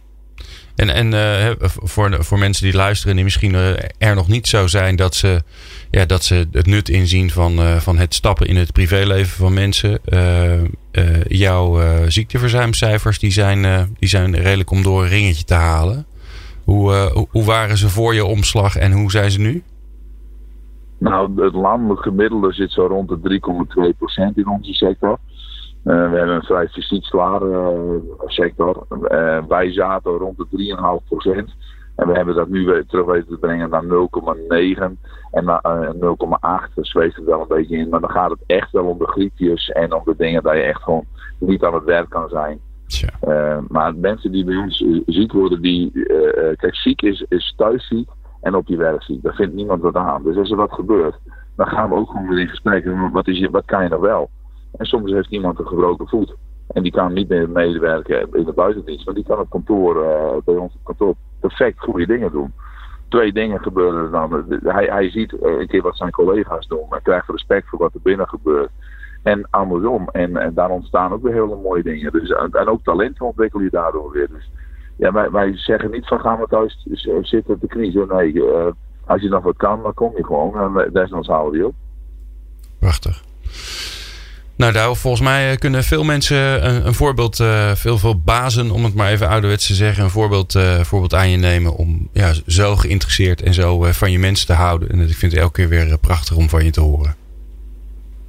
En, 0.76 0.94
en 0.94 1.12
uh, 1.12 1.50
voor, 1.66 2.24
voor 2.24 2.38
mensen 2.38 2.64
die 2.64 2.74
luisteren, 2.74 3.14
die 3.14 3.24
misschien 3.24 3.54
er 3.98 4.14
nog 4.14 4.28
niet 4.28 4.46
zo 4.46 4.66
zijn 4.66 4.96
dat 4.96 5.14
ze, 5.14 5.42
ja, 5.90 6.04
dat 6.04 6.24
ze 6.24 6.46
het 6.52 6.66
nut 6.66 6.88
inzien 6.88 7.30
van, 7.30 7.52
uh, 7.52 7.76
van 7.76 7.98
het 7.98 8.14
stappen 8.14 8.46
in 8.46 8.56
het 8.56 8.72
privéleven 8.72 9.36
van 9.36 9.54
mensen. 9.54 10.00
Jouw 11.28 11.80
ziekteverzuimcijfers 12.08 13.18
die 13.18 13.30
zijn, 13.30 13.88
die 13.98 14.08
zijn 14.08 14.36
redelijk 14.36 14.70
om 14.70 14.82
door 14.82 15.02
een 15.02 15.08
ringetje 15.08 15.44
te 15.44 15.54
halen. 15.54 16.06
Hoe, 16.64 17.26
hoe 17.30 17.44
waren 17.44 17.76
ze 17.76 17.88
voor 17.88 18.14
je 18.14 18.24
omslag 18.24 18.76
en 18.76 18.92
hoe 18.92 19.10
zijn 19.10 19.30
ze 19.30 19.40
nu? 19.40 19.62
Nou, 20.98 21.42
het 21.42 21.54
landelijk 21.54 22.02
gemiddelde 22.02 22.52
zit 22.52 22.72
zo 22.72 22.86
rond 22.86 23.08
de 23.08 23.40
3,2% 24.30 24.34
in 24.34 24.48
onze 24.48 24.72
sector. 24.72 25.18
Uh, 25.84 26.10
we 26.10 26.16
hebben 26.16 26.34
een 26.34 26.42
vrij 26.42 26.68
fysiek 26.68 27.04
zware 27.04 27.46
uh, 27.46 28.26
sector. 28.26 28.86
Uh, 28.90 29.44
wij 29.48 29.72
zaten 29.72 30.12
rond 30.12 30.36
de 30.38 30.76
3,5%. 31.26 31.28
En 31.96 32.06
we 32.06 32.12
hebben 32.12 32.34
dat 32.34 32.48
nu 32.48 32.66
weer 32.66 32.86
terug 32.86 33.06
weten 33.06 33.28
te 33.28 33.38
brengen 33.38 33.70
naar 33.70 33.84
0,9 33.84 33.90
en 35.30 35.44
naar 35.44 35.94
0,8. 35.94 36.74
Dat 36.74 36.86
zweeft 36.86 37.16
het 37.16 37.24
wel 37.24 37.40
een 37.40 37.48
beetje 37.48 37.76
in. 37.76 37.88
Maar 37.88 38.00
dan 38.00 38.10
gaat 38.10 38.30
het 38.30 38.42
echt 38.46 38.72
wel 38.72 38.84
om 38.84 38.98
de 38.98 39.06
griepjes 39.06 39.68
en 39.68 39.94
om 39.94 40.02
de 40.04 40.14
dingen 40.16 40.42
dat 40.42 40.54
je 40.54 40.60
echt 40.60 40.82
gewoon 40.82 41.04
niet 41.38 41.64
aan 41.64 41.74
het 41.74 41.84
werk 41.84 42.10
kan 42.10 42.28
zijn. 42.28 42.60
maar 43.68 43.94
mensen 43.96 44.32
die 44.32 44.44
bij 44.44 44.56
ons 44.56 44.84
ziek 45.06 45.32
worden, 45.32 45.62
die. 45.62 45.92
kijk, 46.56 46.74
ziek 46.74 47.02
is, 47.02 47.24
is 47.28 47.54
thuis 47.56 47.86
ziek 47.86 48.08
en 48.40 48.54
op 48.54 48.68
je 48.68 48.76
werk 48.76 49.02
ziek. 49.02 49.22
Daar 49.22 49.34
vindt 49.34 49.54
niemand 49.54 49.82
wat 49.82 49.96
aan. 49.96 50.22
Dus 50.22 50.36
als 50.36 50.50
er 50.50 50.56
wat 50.56 50.72
gebeurt, 50.72 51.18
dan 51.56 51.66
gaan 51.66 51.88
we 51.88 51.94
ook 51.94 52.10
gewoon 52.10 52.28
weer 52.28 52.40
in 52.40 52.48
gesprek. 52.48 53.10
Wat, 53.12 53.28
is 53.28 53.38
je, 53.38 53.50
wat 53.50 53.64
kan 53.64 53.82
je 53.82 53.88
nog 53.88 54.00
wel? 54.00 54.30
En 54.76 54.86
soms 54.86 55.12
heeft 55.12 55.30
iemand 55.30 55.58
een 55.58 55.66
gebroken 55.66 56.08
voet. 56.08 56.34
En 56.68 56.82
die 56.82 56.92
kan 56.92 57.12
niet 57.12 57.28
meer 57.28 57.50
meewerken 57.50 58.28
in 58.32 58.44
de 58.44 58.52
buitendienst. 58.52 59.06
Maar 59.06 59.14
die 59.14 59.24
kan 59.24 59.38
op 59.38 59.50
kantoor, 59.50 59.96
uh, 59.96 60.44
bij 60.44 60.54
ons 60.54 60.74
op 60.74 60.84
kantoor, 60.84 61.14
perfect 61.40 61.78
goede 61.78 62.06
dingen 62.06 62.32
doen. 62.32 62.52
Twee 63.08 63.32
dingen 63.32 63.60
gebeuren 63.60 64.10
dan. 64.10 64.58
Hij, 64.62 64.84
hij 64.84 65.10
ziet 65.10 65.42
een 65.42 65.66
keer 65.66 65.82
wat 65.82 65.96
zijn 65.96 66.10
collega's 66.10 66.66
doen. 66.66 66.86
Hij 66.88 67.00
krijgt 67.02 67.28
respect 67.28 67.68
voor 67.68 67.78
wat 67.78 67.94
er 67.94 68.00
binnen 68.02 68.28
gebeurt. 68.28 68.70
En 69.22 69.46
andersom. 69.50 70.08
En, 70.08 70.36
en 70.36 70.54
daar 70.54 70.70
ontstaan 70.70 71.12
ook 71.12 71.22
weer 71.22 71.32
hele 71.32 71.56
mooie 71.56 71.82
dingen. 71.82 72.12
Dus, 72.12 72.30
en 72.30 72.68
ook 72.68 72.82
talenten 72.82 73.26
ontwikkel 73.26 73.60
je 73.60 73.70
daardoor 73.70 74.10
weer. 74.10 74.28
Dus 74.28 74.50
ja, 74.96 75.12
wij, 75.12 75.30
wij 75.30 75.56
zeggen 75.56 75.90
niet 75.90 76.06
van 76.06 76.20
gaan 76.20 76.38
we 76.38 76.46
thuis 76.46 76.86
zitten 77.22 77.58
te 77.58 77.66
kniezen. 77.66 78.08
Nee, 78.08 78.42
als 79.06 79.22
je 79.22 79.28
nog 79.28 79.42
wat 79.42 79.56
kan, 79.56 79.82
dan 79.82 79.94
kom 79.94 80.16
je 80.16 80.24
gewoon. 80.24 80.76
En 80.76 80.92
desnoods 80.92 81.28
houden 81.28 81.52
we 81.52 81.56
die 81.56 81.66
op. 81.66 81.74
Prachtig. 82.78 83.23
Nou, 84.56 84.72
daar 84.72 84.94
volgens 84.94 85.22
mij 85.22 85.56
kunnen 85.56 85.82
veel 85.82 86.04
mensen 86.04 86.68
een, 86.68 86.86
een 86.86 86.94
voorbeeld, 86.94 87.38
uh, 87.38 87.70
veel, 87.70 87.98
veel 87.98 88.20
bazen, 88.24 88.70
om 88.70 88.84
het 88.84 88.94
maar 88.94 89.10
even 89.10 89.28
ouderwets 89.28 89.66
te 89.66 89.74
zeggen, 89.74 90.04
een 90.04 90.10
voorbeeld, 90.10 90.54
uh, 90.54 90.80
voorbeeld 90.80 91.14
aan 91.14 91.30
je 91.30 91.36
nemen 91.36 91.76
om 91.76 92.08
ja, 92.12 92.32
zo 92.46 92.76
geïnteresseerd 92.76 93.42
en 93.42 93.54
zo 93.54 93.82
van 93.82 94.10
je 94.10 94.18
mensen 94.18 94.46
te 94.46 94.52
houden. 94.52 94.88
En 94.88 95.00
ik 95.00 95.14
vind 95.14 95.32
het 95.32 95.40
elke 95.40 95.52
keer 95.52 95.68
weer 95.68 95.98
prachtig 95.98 96.36
om 96.36 96.48
van 96.48 96.64
je 96.64 96.70
te 96.70 96.80
horen. 96.80 97.14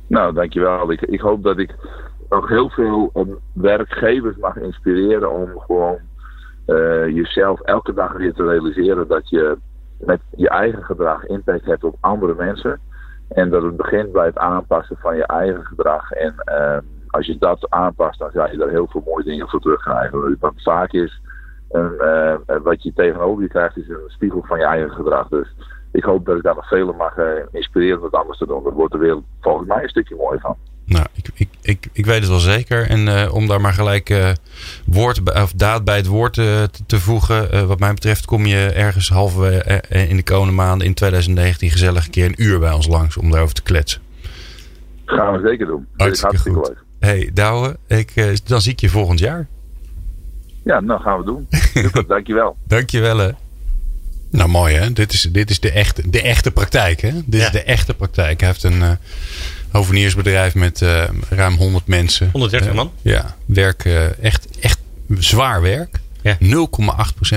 Nou, 0.08 0.34
dankjewel. 0.34 0.92
Ik, 0.92 1.02
ik 1.02 1.20
hoop 1.20 1.44
dat 1.44 1.58
ik 1.58 1.76
nog 2.30 2.50
heel 2.50 2.70
veel 2.70 3.12
werkgevers 3.54 4.36
mag 4.38 4.56
inspireren 4.56 5.32
om 5.32 5.50
gewoon 5.60 5.98
jezelf 7.14 7.62
elke 7.62 7.94
dag 7.94 8.14
weer 8.14 8.34
te 8.34 8.48
realiseren 8.48 9.08
dat 9.08 9.30
je 9.30 9.58
met 10.00 10.20
je 10.36 10.50
eigen 10.50 10.84
gedrag 10.84 11.26
impact 11.26 11.66
hebt 11.66 11.84
op 11.84 11.96
andere 12.00 12.34
mensen. 12.38 12.80
En 13.30 13.50
dat 13.50 13.64
het 13.64 13.78
begint 13.78 14.12
bij 14.12 14.26
het 14.26 14.38
aanpassen 14.38 14.98
van 14.98 15.16
je 15.16 15.26
eigen 15.26 15.66
gedrag. 15.66 16.12
En 16.12 16.34
uh, 16.46 16.78
als 17.08 17.26
je 17.26 17.38
dat 17.38 17.70
aanpast, 17.70 18.20
dan 18.20 18.32
ga 18.32 18.52
je 18.52 18.58
daar 18.58 18.70
heel 18.70 18.88
veel 18.88 19.04
mooie 19.06 19.24
dingen 19.24 19.50
voor 19.50 19.60
terugkrijgen. 19.60 20.38
Wat 20.40 20.54
vaak 20.56 20.92
is, 20.92 21.22
uh, 21.72 22.36
wat 22.64 22.84
je 22.84 22.94
tegenover 22.94 23.44
je 23.44 23.50
krijgt, 23.50 23.78
is 23.78 23.90
een 23.90 23.98
spiegel 24.08 24.44
van 24.44 24.60
je 24.60 24.66
eigen 24.66 24.92
gedrag. 24.92 25.28
Dus 25.28 25.56
ik 25.92 26.04
hoop 26.04 26.26
dat 26.26 26.38
ik 26.38 26.44
daar 26.44 26.56
nog 26.56 26.68
velen 26.68 26.96
mag 26.96 27.18
uh, 27.18 27.26
inspireren 27.52 28.02
wat 28.02 28.14
anders 28.14 28.38
te 28.38 28.48
doen. 28.48 28.64
Dat 28.64 28.74
wordt 28.74 28.92
de 28.92 28.98
wereld 28.98 29.24
volgens 29.42 29.68
mij 29.68 29.84
een 29.84 29.90
stukje 29.90 30.16
mooi 30.16 30.40
van. 30.40 30.58
Nou, 30.86 31.06
ik, 31.14 31.30
ik, 31.34 31.50
ik, 31.62 31.88
ik 31.92 32.06
weet 32.06 32.20
het 32.20 32.30
wel 32.30 32.40
zeker. 32.40 32.90
En 32.90 33.08
uh, 33.08 33.34
om 33.34 33.48
daar 33.48 33.62
maar 33.62 33.74
gelijk 33.74 34.10
uh, 34.10 34.30
woord 34.86 35.34
of 35.34 35.52
daad 35.52 35.84
bij 35.84 35.96
het 35.96 36.06
woord 36.06 36.38
uh, 36.38 36.46
te, 36.46 36.86
te, 36.86 37.00
voegen. 37.00 37.68
wat 37.68 37.80
mij 37.80 37.94
betreft 37.94 38.26
kom 38.26 38.46
je 38.46 38.66
ergens 38.66 39.10
halverwege 39.10 39.82
in 39.88 40.16
de 40.16 40.24
komende 40.24 40.54
maanden 40.54 40.88
in 40.88 40.94
2019 40.94 41.70
gezellig 41.70 42.06
een 42.06 42.12
keer 42.12 42.26
een 42.26 42.44
uur 42.44 42.60
bij 42.60 42.72
ons 42.72 42.88
langs 42.88 43.18
om 43.18 43.32
daarover 43.32 43.56
te 43.56 43.64
kletsen. 43.64 44.02
Gaan 45.06 45.34
we 45.34 45.48
zeker 45.48 45.66
doen. 45.66 45.88
Hartstikke, 45.96 46.36
hartstikke 46.36 46.60
goed. 46.60 46.68
Leuk. 46.68 46.84
Hey 47.00 47.32
Douwe, 47.34 47.78
ik, 47.88 48.14
dan 48.48 48.62
zie 48.62 48.72
ik 48.72 48.80
je 48.80 48.90
volgend 48.90 49.20
jaar. 49.20 49.48
Ja, 50.64 50.80
nou 50.80 51.02
gaan 51.02 51.20
we 51.20 51.26
doen. 51.26 51.48
Super, 51.50 52.08
dankjewel. 52.16 52.58
dankjewel 52.68 53.18
hè. 53.18 53.30
Nou 54.32 54.50
mooi 54.50 54.76
hè, 54.76 54.94
dit 54.94 55.14
is, 55.14 55.22
dit 55.22 55.50
is 55.50 55.60
de, 55.60 55.72
echte, 55.72 56.10
de 56.10 56.22
echte 56.22 56.52
praktijk 56.52 57.02
hè. 57.02 57.12
Dit 57.26 57.42
ja. 57.42 57.46
is 57.46 57.52
de 57.52 57.64
echte 57.64 57.94
praktijk. 57.94 58.40
Hij 58.40 58.50
heeft 58.50 58.64
een 58.64 58.98
hoveniersbedrijf 59.76 60.56
met 60.56 60.82
uh, 60.82 61.04
ruim 61.30 61.56
100 61.56 61.88
mensen. 61.88 62.30
130 62.32 62.74
man? 62.74 62.92
Uh, 63.02 63.14
ja, 63.14 63.36
werk 63.46 63.86
uh, 63.86 64.24
echt, 64.24 64.48
echt 64.60 64.80
zwaar 65.18 65.62
werk. 65.62 66.00
Ja. 66.22 66.38
0,8% 66.42 66.48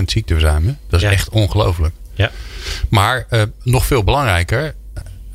ziekteverzuim. 0.05 0.79
Dat 0.89 1.01
is 1.01 1.07
ja. 1.07 1.13
echt 1.13 1.29
ongelooflijk. 1.29 1.95
Ja. 2.15 2.31
Maar 2.89 3.27
nog 3.63 3.87
veel 3.87 4.05
belangrijker, 4.05 4.75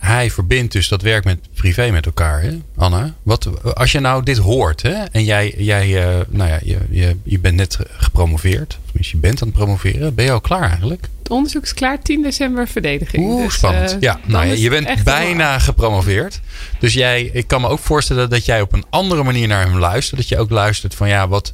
hij 0.05 0.31
verbindt 0.31 0.71
dus 0.71 0.87
dat 0.87 1.01
werk 1.01 1.23
met 1.23 1.39
privé 1.53 1.91
met 1.91 2.05
elkaar. 2.05 2.41
Hè? 2.41 2.57
Anna, 2.75 3.13
wat, 3.23 3.73
als 3.75 3.91
je 3.91 3.99
nou 3.99 4.23
dit 4.23 4.37
hoort 4.37 4.81
hè, 4.81 5.03
en 5.11 5.23
jij, 5.23 5.53
jij 5.57 6.15
nou 6.29 6.49
ja, 6.49 6.59
je, 6.63 6.77
je, 6.89 7.17
je 7.23 7.39
bent 7.39 7.55
net 7.55 7.79
gepromoveerd. 7.97 8.77
Tenminste, 8.85 9.15
je 9.15 9.21
bent 9.21 9.41
aan 9.41 9.47
het 9.47 9.57
promoveren. 9.57 10.15
Ben 10.15 10.25
je 10.25 10.31
al 10.31 10.41
klaar 10.41 10.69
eigenlijk? 10.69 11.07
Het 11.19 11.31
onderzoek 11.31 11.63
is 11.63 11.73
klaar 11.73 12.01
10 12.01 12.21
december 12.21 12.67
verdediging. 12.67 13.25
Oeh, 13.25 13.43
dus, 13.43 13.53
spannend. 13.53 13.93
Uh, 13.93 13.99
ja, 13.99 14.19
nou 14.25 14.45
ja, 14.45 14.53
je 14.53 14.69
bent 14.69 15.03
bijna 15.03 15.59
gepromoveerd. 15.59 16.39
Dus 16.79 16.93
jij, 16.93 17.29
ik 17.33 17.47
kan 17.47 17.61
me 17.61 17.67
ook 17.67 17.79
voorstellen 17.79 18.29
dat 18.29 18.45
jij 18.45 18.61
op 18.61 18.73
een 18.73 18.85
andere 18.89 19.23
manier 19.23 19.47
naar 19.47 19.65
hem 19.65 19.77
luistert. 19.77 20.19
Dat 20.19 20.29
je 20.29 20.37
ook 20.37 20.49
luistert 20.49 20.95
van 20.95 21.07
ja, 21.07 21.27
wat, 21.27 21.53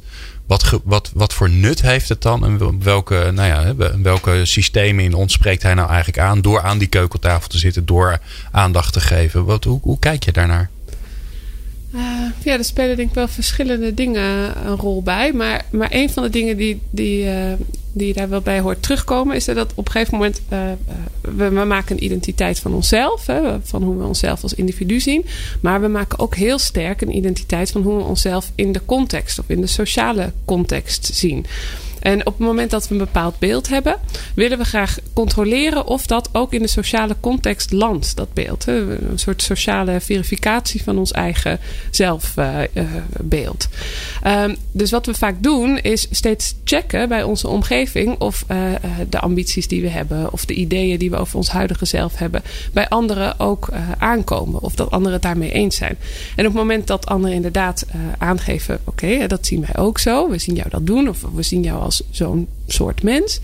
wat, 0.50 0.80
wat, 0.84 1.10
wat 1.14 1.32
voor 1.32 1.50
nut 1.50 1.82
heeft 1.82 2.08
het 2.08 2.22
dan? 2.22 2.44
En 2.44 2.82
welke, 2.82 3.30
nou 3.34 3.48
ja, 3.48 3.74
welke 4.02 4.44
systemen 4.44 5.04
in 5.04 5.14
ons 5.14 5.32
spreekt 5.32 5.62
hij 5.62 5.74
nou 5.74 5.88
eigenlijk 5.88 6.18
aan? 6.18 6.40
Door 6.40 6.60
aan 6.60 6.78
die 6.78 6.88
keukentafel 6.88 7.48
te 7.48 7.58
zitten, 7.58 7.86
door 7.86 8.18
aandacht 8.50 8.92
te 8.92 9.00
geven. 9.00 9.44
Wat, 9.44 9.64
hoe, 9.64 9.80
hoe 9.82 9.98
kijk 9.98 10.24
je 10.24 10.32
daarnaar? 10.32 10.70
Uh, 11.94 12.02
ja, 12.42 12.52
er 12.52 12.64
spelen 12.64 12.96
denk 12.96 13.08
ik 13.08 13.14
wel 13.14 13.28
verschillende 13.28 13.94
dingen 13.94 14.52
een 14.66 14.76
rol 14.76 15.02
bij. 15.02 15.32
Maar, 15.32 15.64
maar 15.70 15.88
een 15.90 16.10
van 16.10 16.22
de 16.22 16.30
dingen 16.30 16.56
die, 16.56 16.80
die, 16.90 17.24
uh, 17.24 17.52
die 17.92 18.12
daar 18.12 18.28
wel 18.28 18.40
bij 18.40 18.60
hoort 18.60 18.82
terugkomen... 18.82 19.36
is 19.36 19.44
dat 19.44 19.72
op 19.74 19.86
een 19.86 19.92
gegeven 19.92 20.14
moment... 20.14 20.40
We, 21.20 21.48
we, 21.48 21.64
maken 21.64 21.96
een 21.96 22.04
identiteit 22.04 22.58
van 22.58 22.74
onszelf. 22.74 23.26
Hè, 23.26 23.60
van 23.62 23.82
hoe 23.82 23.96
we 23.96 24.04
onszelf 24.04 24.42
als 24.42 24.54
individu 24.54 25.00
zien. 25.00 25.26
Maar 25.60 25.80
we 25.80 25.88
maken 25.88 26.18
ook 26.18 26.34
heel 26.34 26.58
sterk 26.58 27.00
een 27.00 27.16
identiteit... 27.16 27.70
van 27.70 27.82
hoe 27.82 27.96
we 27.96 28.02
onszelf 28.02 28.52
in 28.54 28.72
de 28.72 28.80
context 28.86 29.38
of 29.38 29.44
in 29.48 29.60
de 29.60 29.66
sociale 29.66 30.32
context 30.44 31.10
zien. 31.14 31.46
En 32.00 32.26
op 32.26 32.38
het 32.38 32.46
moment 32.46 32.70
dat 32.70 32.88
we 32.88 32.94
een 32.94 33.00
bepaald 33.00 33.38
beeld 33.38 33.68
hebben, 33.68 33.96
willen 34.34 34.58
we 34.58 34.64
graag 34.64 34.98
controleren 35.12 35.86
of 35.86 36.06
dat 36.06 36.28
ook 36.32 36.52
in 36.52 36.62
de 36.62 36.68
sociale 36.68 37.16
context 37.20 37.72
landt, 37.72 38.16
dat 38.16 38.32
beeld. 38.32 38.66
Een 38.66 39.12
soort 39.14 39.42
sociale 39.42 40.00
verificatie 40.00 40.82
van 40.82 40.98
ons 40.98 41.12
eigen 41.12 41.60
zelfbeeld. 41.90 43.68
Uh, 44.26 44.42
um, 44.42 44.56
dus 44.72 44.90
wat 44.90 45.06
we 45.06 45.14
vaak 45.14 45.42
doen, 45.42 45.78
is 45.78 46.06
steeds 46.10 46.54
checken 46.64 47.08
bij 47.08 47.22
onze 47.22 47.48
omgeving 47.48 48.18
of 48.18 48.44
uh, 48.50 48.58
de 49.08 49.20
ambities 49.20 49.68
die 49.68 49.82
we 49.82 49.88
hebben, 49.88 50.32
of 50.32 50.44
de 50.44 50.54
ideeën 50.54 50.98
die 50.98 51.10
we 51.10 51.16
over 51.16 51.36
ons 51.36 51.50
huidige 51.50 51.84
zelf 51.84 52.16
hebben, 52.16 52.42
bij 52.72 52.88
anderen 52.88 53.40
ook 53.40 53.68
aankomen. 53.98 54.60
Of 54.62 54.74
dat 54.74 54.90
anderen 54.90 55.12
het 55.12 55.22
daarmee 55.22 55.52
eens 55.52 55.76
zijn. 55.76 55.96
En 56.36 56.46
op 56.46 56.52
het 56.52 56.62
moment 56.62 56.86
dat 56.86 57.06
anderen 57.06 57.36
inderdaad 57.36 57.86
aangeven: 58.18 58.80
oké, 58.84 59.26
dat 59.26 59.46
zien 59.46 59.60
wij 59.60 59.82
ook 59.82 59.98
zo, 59.98 60.28
we 60.28 60.38
zien 60.38 60.54
jou 60.54 60.68
dat 60.70 60.86
doen, 60.86 61.08
of 61.08 61.24
we 61.34 61.42
zien 61.42 61.62
jou 61.62 61.80
als 61.80 61.89
zo'n 61.90 62.46
soort 62.72 63.02
mens, 63.02 63.40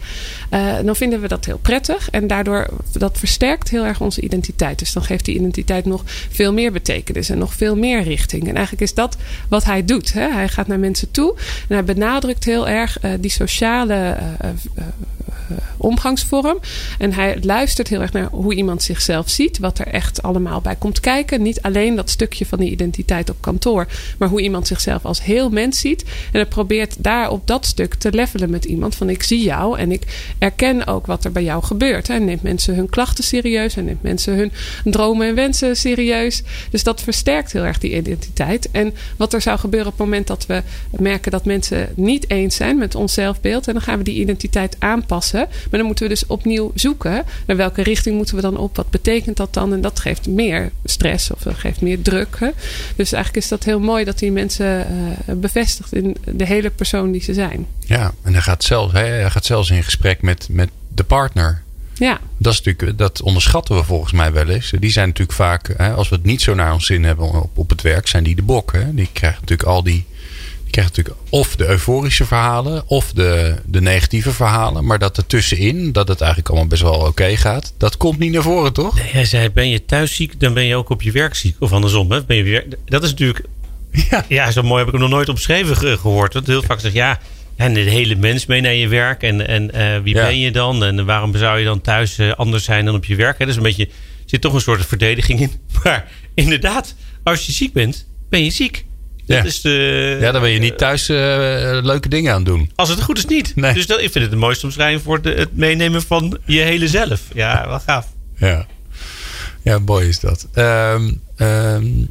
uh, 0.51 0.75
dan 0.85 0.97
vinden 0.97 1.21
we 1.21 1.29
dat 1.29 1.45
heel 1.45 1.59
prettig. 1.59 2.11
En 2.11 2.27
daardoor, 2.27 2.67
dat 2.93 3.19
versterkt 3.19 3.71
heel 3.71 3.85
erg 3.85 4.01
onze 4.01 4.21
identiteit. 4.21 4.79
Dus 4.79 4.93
dan 4.93 5.03
geeft 5.03 5.25
die 5.25 5.35
identiteit 5.35 5.85
nog 5.85 6.03
veel 6.31 6.53
meer 6.53 6.73
betekenis 6.73 7.31
en 7.31 7.39
nog 7.39 7.55
veel 7.55 7.77
meer 7.77 8.03
richting. 8.03 8.49
En 8.49 8.55
eigenlijk 8.55 8.83
is 8.83 8.95
dat 8.95 9.17
wat 9.49 9.65
hij 9.65 9.85
doet. 9.85 10.13
Hè? 10.13 10.33
Hij 10.33 10.49
gaat 10.49 10.67
naar 10.67 10.79
mensen 10.79 11.11
toe 11.11 11.35
en 11.69 11.75
hij 11.75 11.85
benadrukt 11.85 12.45
heel 12.45 12.69
erg 12.69 13.03
uh, 13.03 13.11
die 13.21 13.31
sociale 13.31 14.17
uh, 14.45 14.51
omgangsvorm. 15.77 16.59
En 16.99 17.13
hij 17.13 17.39
luistert 17.41 17.89
heel 17.89 18.01
erg 18.01 18.13
naar 18.13 18.29
hoe 18.31 18.55
iemand 18.55 18.83
zichzelf 18.83 19.31
ziet. 19.31 19.59
Wat 19.59 19.79
er 19.79 19.87
echt 19.87 20.23
allemaal 20.23 20.61
bij 20.61 20.77
komt 20.77 21.01
kijken. 21.01 21.43
Niet 21.43 21.63
alleen 21.63 21.97
dat 21.97 22.11
stukje 22.11 22.47
van 22.47 22.59
die 22.59 22.71
identiteit 22.71 23.31
op 23.31 23.37
kantoor. 23.41 23.87
Maar 24.19 24.29
hoe 24.29 24.41
iemand 24.41 24.67
zichzelf 24.67 25.05
als 25.05 25.23
heel 25.23 25.51
mens 25.51 25.79
ziet. 25.79 26.03
En 26.03 26.11
hij 26.41 26.47
probeert 26.47 26.95
daar 26.99 27.31
op 27.31 27.47
dat 27.47 27.67
stuk 27.67 27.95
te 27.95 28.13
levelen 28.13 28.51
met 28.51 28.65
iemand. 28.65 28.95
Van 28.95 29.11
ik 29.17 29.23
zie 29.23 29.43
jou 29.43 29.79
en 29.79 29.93
ik 29.93 30.03
erken 30.39 30.87
ook 30.87 31.07
wat 31.07 31.25
er 31.25 31.33
bij 31.33 31.43
jou 31.43 31.63
gebeurt. 31.63 32.09
Hij 32.09 32.19
neemt 32.19 32.43
mensen 32.43 32.75
hun 32.75 32.91
klachten 32.91 33.25
serieus. 33.25 33.75
Hij 33.75 33.85
neemt 33.85 34.03
mensen 34.03 34.37
hun 34.37 34.53
dromen 34.85 35.29
en 35.29 35.35
wensen 35.35 35.77
serieus. 35.77 36.43
Dus 36.71 36.83
dat 36.83 37.03
versterkt 37.03 37.53
heel 37.53 37.65
erg 37.65 37.79
die 37.79 37.97
identiteit. 37.97 38.71
En 38.71 38.95
wat 39.17 39.33
er 39.33 39.41
zou 39.41 39.59
gebeuren 39.59 39.93
op 39.93 39.99
het 39.99 40.07
moment 40.07 40.27
dat 40.27 40.47
we 40.47 40.63
merken 40.91 41.31
dat 41.31 41.45
mensen 41.45 41.89
niet 41.95 42.31
eens 42.31 42.57
zijn 42.57 42.79
met 42.79 42.95
ons 42.95 43.13
zelfbeeld. 43.13 43.67
En 43.69 43.73
dan 43.73 43.83
gaan 43.83 43.99
we 43.99 44.05
die 44.05 44.21
identiteit 44.21 44.77
aanpassen. 44.79 45.47
Maar 45.71 45.79
dan 45.79 45.87
moeten 45.87 46.05
we 46.05 46.11
dus 46.11 46.27
opnieuw 46.27 46.73
zoeken. 46.75 47.25
Naar 47.47 47.57
welke 47.57 47.83
richting 47.83 48.17
moeten 48.17 48.35
we 48.35 48.41
dan 48.41 48.57
op? 48.57 48.77
Wat 48.77 48.91
betekent 48.91 49.37
dat 49.37 49.55
dan? 49.55 49.73
En 49.73 49.81
dat 49.81 50.01
geeft 50.01 50.27
meer 50.27 50.71
stress 50.85 51.31
of 51.31 51.43
dat 51.43 51.55
geeft 51.55 51.81
meer 51.81 52.03
druk. 52.03 52.37
Hè? 52.39 52.51
Dus 52.97 53.13
eigenlijk 53.13 53.45
is 53.45 53.51
dat 53.51 53.65
heel 53.65 53.81
mooi 53.81 54.05
dat 54.05 54.19
die 54.19 54.33
mensen 54.33 54.87
uh, 55.29 55.35
bevestigt 55.35 55.93
in 55.93 56.17
de 56.25 56.47
hele 56.47 56.71
persoon 56.71 57.13
die 57.13 57.23
ze 57.23 57.35
zijn. 57.35 57.67
Ja, 57.81 58.13
en 58.23 58.33
hij 58.33 58.43
gaat 58.43 58.65
zelfs, 58.65 58.93
hij 59.11 59.31
gaat 59.31 59.45
zelfs 59.45 59.71
in 59.71 59.85
gesprek 59.85 60.23
met, 60.23 60.49
met 60.51 60.69
de 60.95 61.05
partner. 61.05 61.63
Ja. 61.95 62.21
Dat, 62.39 62.53
is 62.53 62.63
natuurlijk, 62.63 62.99
dat 62.99 63.23
onderschatten 63.23 63.77
we 63.77 63.85
volgens 63.85 64.13
mij 64.13 64.33
wel 64.33 64.49
eens. 64.49 64.73
Die 64.79 64.91
zijn 64.91 65.09
natuurlijk 65.09 65.39
vaak, 65.39 65.75
hè, 65.77 65.93
als 65.93 66.09
we 66.09 66.15
het 66.15 66.25
niet 66.25 66.43
zo 66.43 66.55
naar 66.55 66.73
ons 66.73 66.87
zin 66.87 67.05
hebben 67.05 67.33
op, 67.43 67.59
op 67.59 67.71
het 67.71 67.83
werk, 67.83 68.07
zijn 68.07 68.25
die 68.25 68.35
de 68.35 68.43
bok. 68.43 68.73
Hè? 68.73 68.95
Die 68.95 69.09
krijgen 69.13 69.41
natuurlijk 69.41 69.69
al 69.69 69.83
die 69.83 70.05
je 70.67 70.73
krijgt 70.73 70.97
natuurlijk 70.97 71.17
of 71.29 71.57
de 71.57 71.67
euforische 71.67 72.25
verhalen 72.25 72.83
of 72.87 73.13
de, 73.13 73.55
de 73.65 73.81
negatieve 73.81 74.33
verhalen. 74.33 74.85
Maar 74.85 74.99
dat 74.99 75.17
ertussenin, 75.17 75.93
dat 75.93 76.09
het 76.09 76.21
eigenlijk 76.21 76.51
allemaal 76.51 76.69
best 76.69 76.83
wel 76.83 76.95
oké 76.95 77.37
gaat, 77.37 77.73
dat 77.79 77.97
komt 77.97 78.19
niet 78.19 78.33
naar 78.33 78.43
voren, 78.43 78.73
toch? 78.73 78.95
Nee, 78.95 79.11
hij 79.11 79.25
zei, 79.25 79.51
ben 79.51 79.69
je 79.69 79.85
thuis 79.85 80.15
ziek, 80.15 80.41
dan 80.41 80.55
ben 80.55 80.65
je 80.65 80.77
ook 80.77 80.89
op 80.89 81.03
je 81.03 81.13
werk 81.13 81.35
ziek. 81.35 81.57
Of 81.59 81.73
andersom, 81.73 82.11
hè? 82.11 82.25
Ben 82.25 82.37
je 82.37 82.43
weer, 82.43 82.67
dat 82.85 83.03
is 83.03 83.11
natuurlijk... 83.11 83.45
Ja. 84.11 84.25
ja, 84.29 84.51
zo 84.51 84.63
mooi 84.63 84.79
heb 84.79 84.87
ik 84.87 84.93
hem 84.93 85.03
nog 85.03 85.11
nooit 85.11 85.29
omschreven 85.29 85.99
gehoord. 85.99 86.33
Dat 86.33 86.47
heel 86.47 86.63
vaak 86.63 86.81
zegt, 86.81 86.95
ja, 86.95 87.19
en 87.57 87.75
de 87.75 87.81
hele 87.81 88.15
mens 88.15 88.47
mee 88.47 88.61
naar 88.61 88.75
je 88.75 88.89
werk. 88.89 89.23
En, 89.23 89.47
en 89.47 89.71
uh, 89.75 90.03
wie 90.03 90.15
ben 90.15 90.39
je 90.39 90.51
dan? 90.51 90.85
En 90.85 91.05
waarom 91.05 91.37
zou 91.37 91.59
je 91.59 91.65
dan 91.65 91.81
thuis 91.81 92.19
uh, 92.19 92.33
anders 92.33 92.65
zijn 92.65 92.85
dan 92.85 92.95
op 92.95 93.05
je 93.05 93.17
werk? 93.17 93.39
Dat 93.39 93.49
is 93.49 93.57
een 93.57 93.63
beetje, 93.63 93.85
er 93.85 93.93
zit 94.27 94.41
toch 94.41 94.55
een 94.55 94.61
soort 94.61 94.87
verdediging 94.87 95.41
in. 95.41 95.53
Maar 95.85 96.09
inderdaad, 96.35 96.95
als 97.23 97.47
je 97.47 97.53
ziek 97.53 97.73
bent, 97.73 98.07
ben 98.29 98.45
je 98.45 98.51
ziek. 98.51 98.85
Ja. 99.27 99.43
is 99.43 99.61
de, 99.61 100.19
ja, 100.21 100.33
dan 100.33 100.41
ben 100.41 100.51
je 100.51 100.59
niet 100.59 100.79
thuis 100.79 101.09
uh, 101.09 101.17
leuke 101.83 102.09
dingen 102.09 102.33
aan 102.33 102.45
doen. 102.45 102.71
Als 102.75 102.89
het 102.89 103.03
goed 103.03 103.19
is 103.19 103.27
niet. 103.27 103.57
Nee. 103.57 103.75
Dus 103.75 103.87
dat, 103.87 104.01
ik 104.01 104.11
vind 104.11 104.25
het 104.25 104.31
de 104.31 104.39
mooiste 104.39 104.67
omschrijving 104.67 105.03
voor 105.03 105.23
de, 105.23 105.31
het 105.31 105.57
meenemen 105.57 106.03
van 106.03 106.39
je 106.45 106.61
hele 106.61 106.89
zelf. 106.89 107.21
Ja, 107.35 107.69
wel 107.69 107.81
gaaf. 107.81 108.07
Ja, 108.37 108.67
ja 109.63 109.79
mooi 109.79 110.09
is 110.09 110.21
dat. 110.21 110.49
Um, 110.55 111.21
um, 111.37 112.09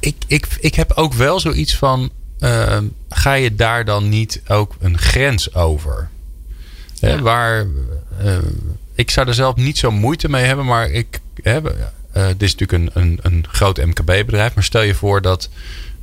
ik, 0.00 0.14
ik, 0.26 0.46
ik 0.60 0.74
heb 0.74 0.92
ook 0.92 1.12
wel 1.12 1.40
zoiets 1.40 1.76
van... 1.76 2.10
Uh, 2.40 2.78
ga 3.08 3.32
je 3.32 3.54
daar 3.54 3.84
dan 3.84 4.08
niet 4.08 4.42
ook 4.48 4.76
een 4.80 4.98
grens 4.98 5.54
over? 5.54 6.08
Ja. 6.94 7.20
Waar... 7.20 7.66
Uh, 8.24 8.38
ik 8.94 9.10
zou 9.10 9.28
er 9.28 9.34
zelf 9.34 9.56
niet 9.56 9.78
zo 9.78 9.90
moeite 9.90 10.28
mee 10.28 10.44
hebben, 10.44 10.64
maar 10.64 10.90
ik... 10.90 11.20
Hè, 11.42 11.60
dit 12.36 12.42
is 12.42 12.54
natuurlijk 12.56 12.72
een, 12.72 13.02
een, 13.02 13.18
een 13.22 13.44
groot 13.48 13.76
MKB-bedrijf. 13.76 14.54
Maar 14.54 14.64
stel 14.64 14.82
je 14.82 14.94
voor 14.94 15.22
dat 15.22 15.48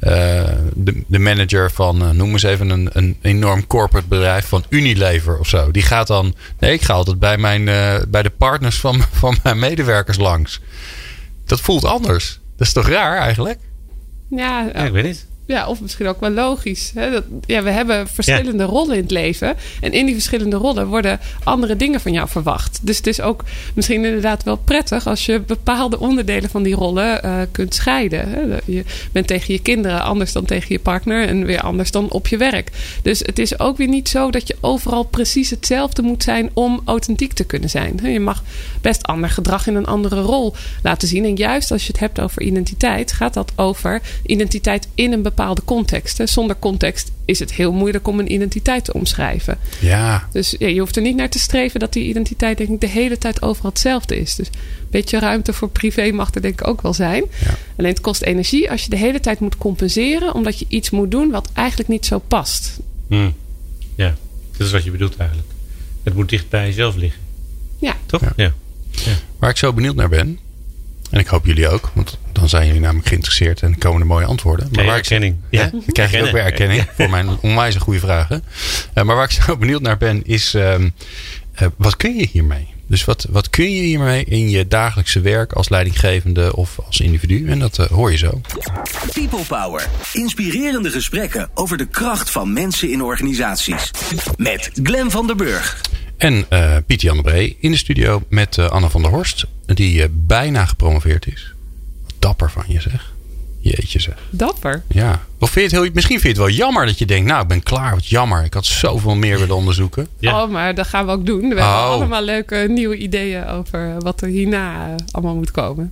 uh, 0.04 0.44
de, 0.74 1.04
de, 1.08 1.20
manager 1.20 1.72
van, 1.72 2.04
uh, 2.04 2.10
noem 2.10 2.32
eens 2.32 2.44
even 2.44 2.70
een, 2.70 2.90
een 2.94 3.18
enorm 3.22 3.68
corporate 3.68 4.08
bedrijf 4.08 4.48
van 4.48 4.64
Unilever 4.70 5.40
of 5.40 5.48
zo. 5.48 5.72
Die 5.72 5.82
gaat 5.82 6.08
dan, 6.08 6.36
nee, 6.60 6.74
ik 6.74 6.82
ga 6.82 6.94
altijd 6.94 7.20
bij, 7.20 7.38
mijn, 7.38 7.68
uh, 7.68 7.96
bij 8.08 8.24
de 8.24 8.30
partners 8.30 8.80
van, 8.80 9.02
van 9.22 9.38
mijn 9.44 9.60
medewerkers 9.60 10.18
langs. 10.18 10.62
Dat 11.46 11.62
voelt 11.62 11.86
anders. 11.86 12.40
Dat 12.58 12.68
is 12.68 12.74
toch 12.74 12.88
raar 12.88 13.18
eigenlijk? 13.18 13.60
Ja, 14.30 14.70
ja 14.74 14.86
ik 14.86 14.92
weet 14.92 15.04
niet. 15.04 15.26
Ja, 15.46 15.68
of 15.68 15.82
misschien 15.82 16.08
ook 16.08 16.20
wel 16.20 16.30
logisch. 16.30 16.92
Hè? 16.96 17.12
Dat, 17.12 17.24
ja, 17.46 17.64
we 17.64 17.70
hebben 17.70 18.08
verschillende 18.08 18.64
rollen 18.64 18.96
in 18.96 19.02
het 19.02 19.12
leven. 19.12 19.56
En 19.82 19.92
in 19.92 20.06
die 20.06 20.14
verschillende 20.14 20.56
rollen 20.56 20.88
worden 20.88 21.20
andere 21.44 21.76
dingen 21.76 22.02
van 22.02 22.12
jou 22.12 22.30
verwacht. 22.30 22.80
Dus 22.82 22.98
het 22.98 23.08
is 23.08 23.22
ook 23.22 23.44
misschien 23.74 24.06
inderdaad 24.06 24.44
wel 24.44 24.58
prettig 24.58 25.08
als 25.08 25.26
je 25.26 25.40
bepaalde 25.40 26.00
onderdelen 26.00 26.50
van 26.50 26.64
die 26.64 26.76
rollen 26.76 27.26
uh, 27.26 27.42
kunt 27.52 27.74
scheiden. 27.74 28.30
Hè? 28.30 28.58
Je 28.66 28.84
bent 29.12 29.28
tegen 29.28 29.54
je 29.54 29.60
kinderen 29.60 30.02
anders 30.02 30.32
dan 30.32 30.46
tegen 30.46 30.68
je 30.70 30.80
partner 30.80 31.28
en 31.28 31.46
weer 31.46 31.62
anders 31.62 31.92
dan 31.92 32.12
op 32.12 32.28
je 32.28 32.38
werk. 32.38 32.72
Dus 33.02 33.20
het 33.20 33.40
is 33.40 33.60
ook 33.60 33.78
weer 33.78 33.88
niet 33.88 34.10
zo 34.10 34.32
dat 34.32 34.48
je 34.48 34.56
overal 34.62 35.04
precies 35.04 35.50
hetzelfde 35.50 36.02
moet 36.02 36.24
zijn 36.24 36.50
om 36.54 36.82
authentiek 36.86 37.34
te 37.34 37.44
kunnen 37.44 37.70
zijn. 37.70 38.00
Je 38.04 38.20
mag 38.20 38.44
best 38.82 39.04
ander 39.04 39.30
gedrag 39.30 39.68
in 39.68 39.76
een 39.76 39.86
andere 39.86 40.22
rol 40.22 40.54
laten 40.84 41.08
zien. 41.08 41.26
En 41.26 41.36
juist 41.36 41.72
als 41.72 41.82
je 41.82 41.92
het 41.92 42.00
hebt 42.00 42.20
over 42.20 42.42
identiteit, 42.42 43.12
gaat 43.12 43.34
dat 43.34 43.52
over 43.56 44.02
identiteit 44.26 44.88
in 44.96 45.12
een 45.12 45.22
bepaalde 45.22 45.32
context. 45.66 46.18
Hè. 46.18 46.28
Zonder 46.28 46.56
context 46.60 47.12
is 47.26 47.40
het 47.40 47.54
heel 47.54 47.72
moeilijk 47.72 48.08
om 48.08 48.20
een 48.20 48.32
identiteit 48.32 48.86
te 48.86 48.94
omschrijven. 48.94 49.58
Ja. 49.80 50.28
Dus 50.32 50.56
ja, 50.60 50.68
je 50.68 50.80
hoeft 50.80 50.96
er 50.96 51.02
niet 51.02 51.16
naar 51.16 51.30
te 51.30 51.40
streven 51.40 51.80
dat 51.80 51.94
die 51.94 52.08
identiteit 52.08 52.58
denk 52.58 52.70
ik 52.70 52.82
de 52.82 52.88
hele 52.88 53.18
tijd 53.18 53.42
overal 53.42 53.70
hetzelfde 53.70 54.20
is. 54.20 54.36
Dus 54.36 54.48
een 54.48 54.54
beetje 54.90 55.20
ruimte 55.20 55.54
voor 55.54 55.70
privé 55.70 56.12
mag 56.12 56.36
er 56.36 56.42
denk 56.42 56.62
ik 56.62 56.68
ook 56.68 56.82
wel 56.82 56.94
zijn. 56.94 57.24
Ja. 57.46 57.56
Alleen 57.78 57.92
het 57.92 58.02
kost 58.02 58.22
energie 58.22 58.72
als 58.72 58.84
je 58.84 58.90
de 58.90 58.98
hele 58.98 59.20
tijd 59.20 59.40
moet 59.40 59.58
compenseren 59.58 60.34
omdat 60.34 60.60
je 60.60 60.66
iets 60.68 60.90
moet 60.90 61.12
doen 61.12 61.32
wat 61.32 61.50
eigenlijk 61.54 61.90
niet 61.90 62.06
zo 62.06 62.20
past. 62.20 62.80
Hmm. 63.08 63.34
Ja, 63.96 64.16
dat 64.58 64.68
is 64.68 64.74
wat 64.74 64.84
je 64.84 64.92
bedoelt 64.92 65.18
eigenlijk. 65.18 65.50
Het 66.04 66.16
moet 66.16 66.30
dicht 66.30 66.50
bij 66.50 66.66
jezelf 66.66 66.96
liggen. 66.96 67.22
Ja. 67.80 67.96
Toch? 68.06 68.22
Ja. 68.22 68.54
ja. 68.92 69.14
Waar 69.40 69.50
ik 69.50 69.58
zo 69.58 69.74
benieuwd 69.74 69.96
naar 69.96 70.10
ben, 70.10 70.40
en 71.14 71.20
ik 71.20 71.28
hoop 71.28 71.46
jullie 71.46 71.70
ook, 71.70 71.92
want 71.94 72.18
dan 72.32 72.50
zijn 72.50 72.66
jullie 72.66 72.82
namelijk 72.82 73.08
geïnteresseerd 73.08 73.62
en 73.62 73.78
komen 73.78 74.02
er 74.02 74.08
mooie 74.08 74.26
antwoorden. 74.26 74.68
Maar 74.72 74.86
waar 74.86 74.96
erkenning. 74.96 75.36
Ik, 75.50 75.60
ja, 75.60 75.70
dan 75.72 75.84
krijg 75.86 76.12
je 76.12 76.24
ook 76.24 76.32
weer 76.32 76.44
erkenning 76.44 76.86
voor 76.96 77.10
mijn 77.10 77.30
onwijs 77.42 77.76
goede 77.76 78.00
vragen. 78.00 78.44
Uh, 78.96 79.04
maar 79.04 79.16
waar 79.16 79.24
ik 79.24 79.44
zo 79.44 79.58
benieuwd 79.58 79.82
naar 79.82 79.98
ben, 79.98 80.26
is 80.26 80.56
uh, 80.56 80.80
uh, 80.80 80.88
wat 81.78 81.98
kun 81.98 82.16
je 82.16 82.28
hiermee? 82.32 82.68
Dus 82.88 83.06
wat, 83.06 83.28
wat 83.30 83.50
kun 83.50 83.74
je 83.74 83.82
hiermee 83.82 84.24
in 84.24 84.50
je 84.50 84.68
dagelijkse 84.68 85.22
werk 85.22 85.54
als 85.54 85.70
leidinggevende 85.70 86.56
of 86.56 86.80
als 86.86 87.00
individu? 87.00 87.50
En 87.50 87.60
dat 87.60 87.78
hoor 87.78 88.12
je 88.12 88.18
zo. 88.18 88.42
People 89.14 89.44
Power. 89.48 89.88
Inspirerende 90.14 90.90
gesprekken 90.90 91.50
over 91.54 91.78
de 91.78 91.88
kracht 91.88 92.30
van 92.30 92.54
mensen 92.54 92.92
in 92.92 93.02
organisaties. 93.02 93.92
Met 94.38 94.70
Glen 94.84 95.12
van 95.12 95.28
der 95.28 95.36
Burg. 95.36 95.82
En 96.18 96.46
uh, 96.50 96.76
Pieter 96.86 97.08
Jan 97.08 97.18
de 97.18 97.24
Bree 97.24 97.58
in 97.60 97.72
de 97.72 97.78
studio 97.78 98.24
met 98.28 98.58
uh, 98.58 98.70
Anne 98.70 98.90
van 98.90 99.02
der 99.02 99.12
Horst. 99.12 99.46
Die 99.66 100.02
uh, 100.02 100.06
bijna 100.12 100.66
gepromoveerd 100.66 101.28
is. 101.28 101.54
Dapper 102.20 102.52
van 102.52 102.64
je 102.68 102.82
zeg. 102.82 103.12
Jeetje 103.60 104.00
zeg. 104.00 104.16
Dapper? 104.30 104.84
Ja. 104.88 105.22
Of 105.40 105.50
vind 105.50 105.72
je 105.72 105.76
het 105.78 105.86
heel, 105.86 105.94
misschien 105.94 106.20
vind 106.20 106.36
je 106.36 106.42
het 106.42 106.50
wel 106.50 106.58
jammer 106.58 106.86
dat 106.86 107.00
je 107.00 107.06
denkt... 107.06 107.28
nou, 107.28 107.42
ik 107.42 107.48
ben 107.48 107.64
klaar, 107.64 107.94
wat 107.94 108.08
jammer. 108.08 108.44
Ik 108.44 108.54
had 108.54 108.66
zoveel 108.66 109.16
meer 109.16 109.40
willen 109.40 109.56
onderzoeken. 109.56 110.08
Ja. 110.20 110.44
Oh, 110.44 110.52
maar 110.52 110.76
dat 110.76 110.88
gaan 110.88 111.06
we 111.06 111.12
ook 111.12 111.26
doen. 111.26 111.40
We 111.40 111.56
oh. 111.56 111.62
hebben 111.62 111.96
allemaal 111.96 112.24
leuke 112.24 112.66
nieuwe 112.70 112.98
ideeën 112.98 113.48
over 113.48 113.96
wat 114.00 114.22
er 114.22 114.28
hierna 114.28 114.96
allemaal 115.12 115.36
moet 115.36 115.52
komen. 115.52 115.92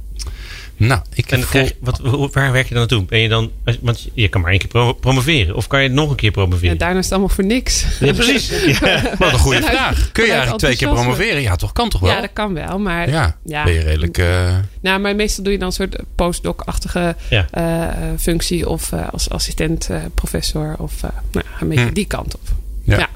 Nou, 0.88 1.02
ik 1.14 1.32
en 1.32 1.46
krijg, 1.46 1.74
wat, 1.80 2.00
waar 2.32 2.52
werk 2.52 2.68
je 2.68 2.74
dan 2.74 2.80
naartoe? 2.80 3.06
Ben 3.06 3.20
je 3.20 3.30
dan, 3.30 3.52
want 3.82 4.10
je 4.14 4.28
kan 4.28 4.42
maar 4.42 4.52
één 4.52 4.60
keer 4.60 4.96
promoveren. 4.96 5.56
Of 5.56 5.68
kan 5.68 5.84
je 5.84 5.90
nog 5.90 6.10
een 6.10 6.16
keer 6.16 6.32
promoveren? 6.32 6.72
Ja, 6.72 6.78
daarna 6.78 6.98
is 6.98 7.04
het 7.04 7.14
allemaal 7.14 7.36
voor 7.36 7.46
niks. 7.46 7.86
Ja, 8.00 8.14
precies. 8.14 8.50
Ja. 8.82 9.02
Wat 9.18 9.34
een 9.34 9.40
goede 9.40 9.62
vraag. 9.62 10.12
Kun 10.12 10.24
je 10.24 10.30
eigenlijk 10.32 10.60
twee 10.60 10.76
keer 10.76 10.90
promoveren? 10.90 11.42
Ja, 11.42 11.56
toch? 11.56 11.72
Kan 11.72 11.90
toch 11.90 12.02
wel? 12.02 12.10
Ja, 12.10 12.22
dat 12.22 12.30
kan 12.34 12.54
wel. 12.54 12.80
Maar 12.80 13.10
ja, 13.10 13.38
ja. 13.44 13.64
ben 13.64 13.74
je 13.74 13.80
redelijk... 13.80 14.18
Uh... 14.18 14.56
Nou, 14.82 15.00
maar 15.00 15.16
meestal 15.16 15.44
doe 15.44 15.54
je 15.54 15.60
dan 15.60 15.68
een 15.68 15.74
soort 15.74 15.96
postdoc-achtige 16.16 17.16
ja. 17.30 17.48
uh, 17.58 18.10
functie. 18.20 18.70
Of 18.70 18.92
uh, 18.92 19.10
als 19.12 19.30
assistent 19.30 19.90
professor. 20.16 20.76
Of 20.78 21.02
nou, 21.32 21.46
een 21.60 21.68
beetje 21.68 21.86
hm. 21.86 21.94
die 21.94 22.06
kant 22.08 22.36
op. 22.36 22.42
ja. 22.84 23.10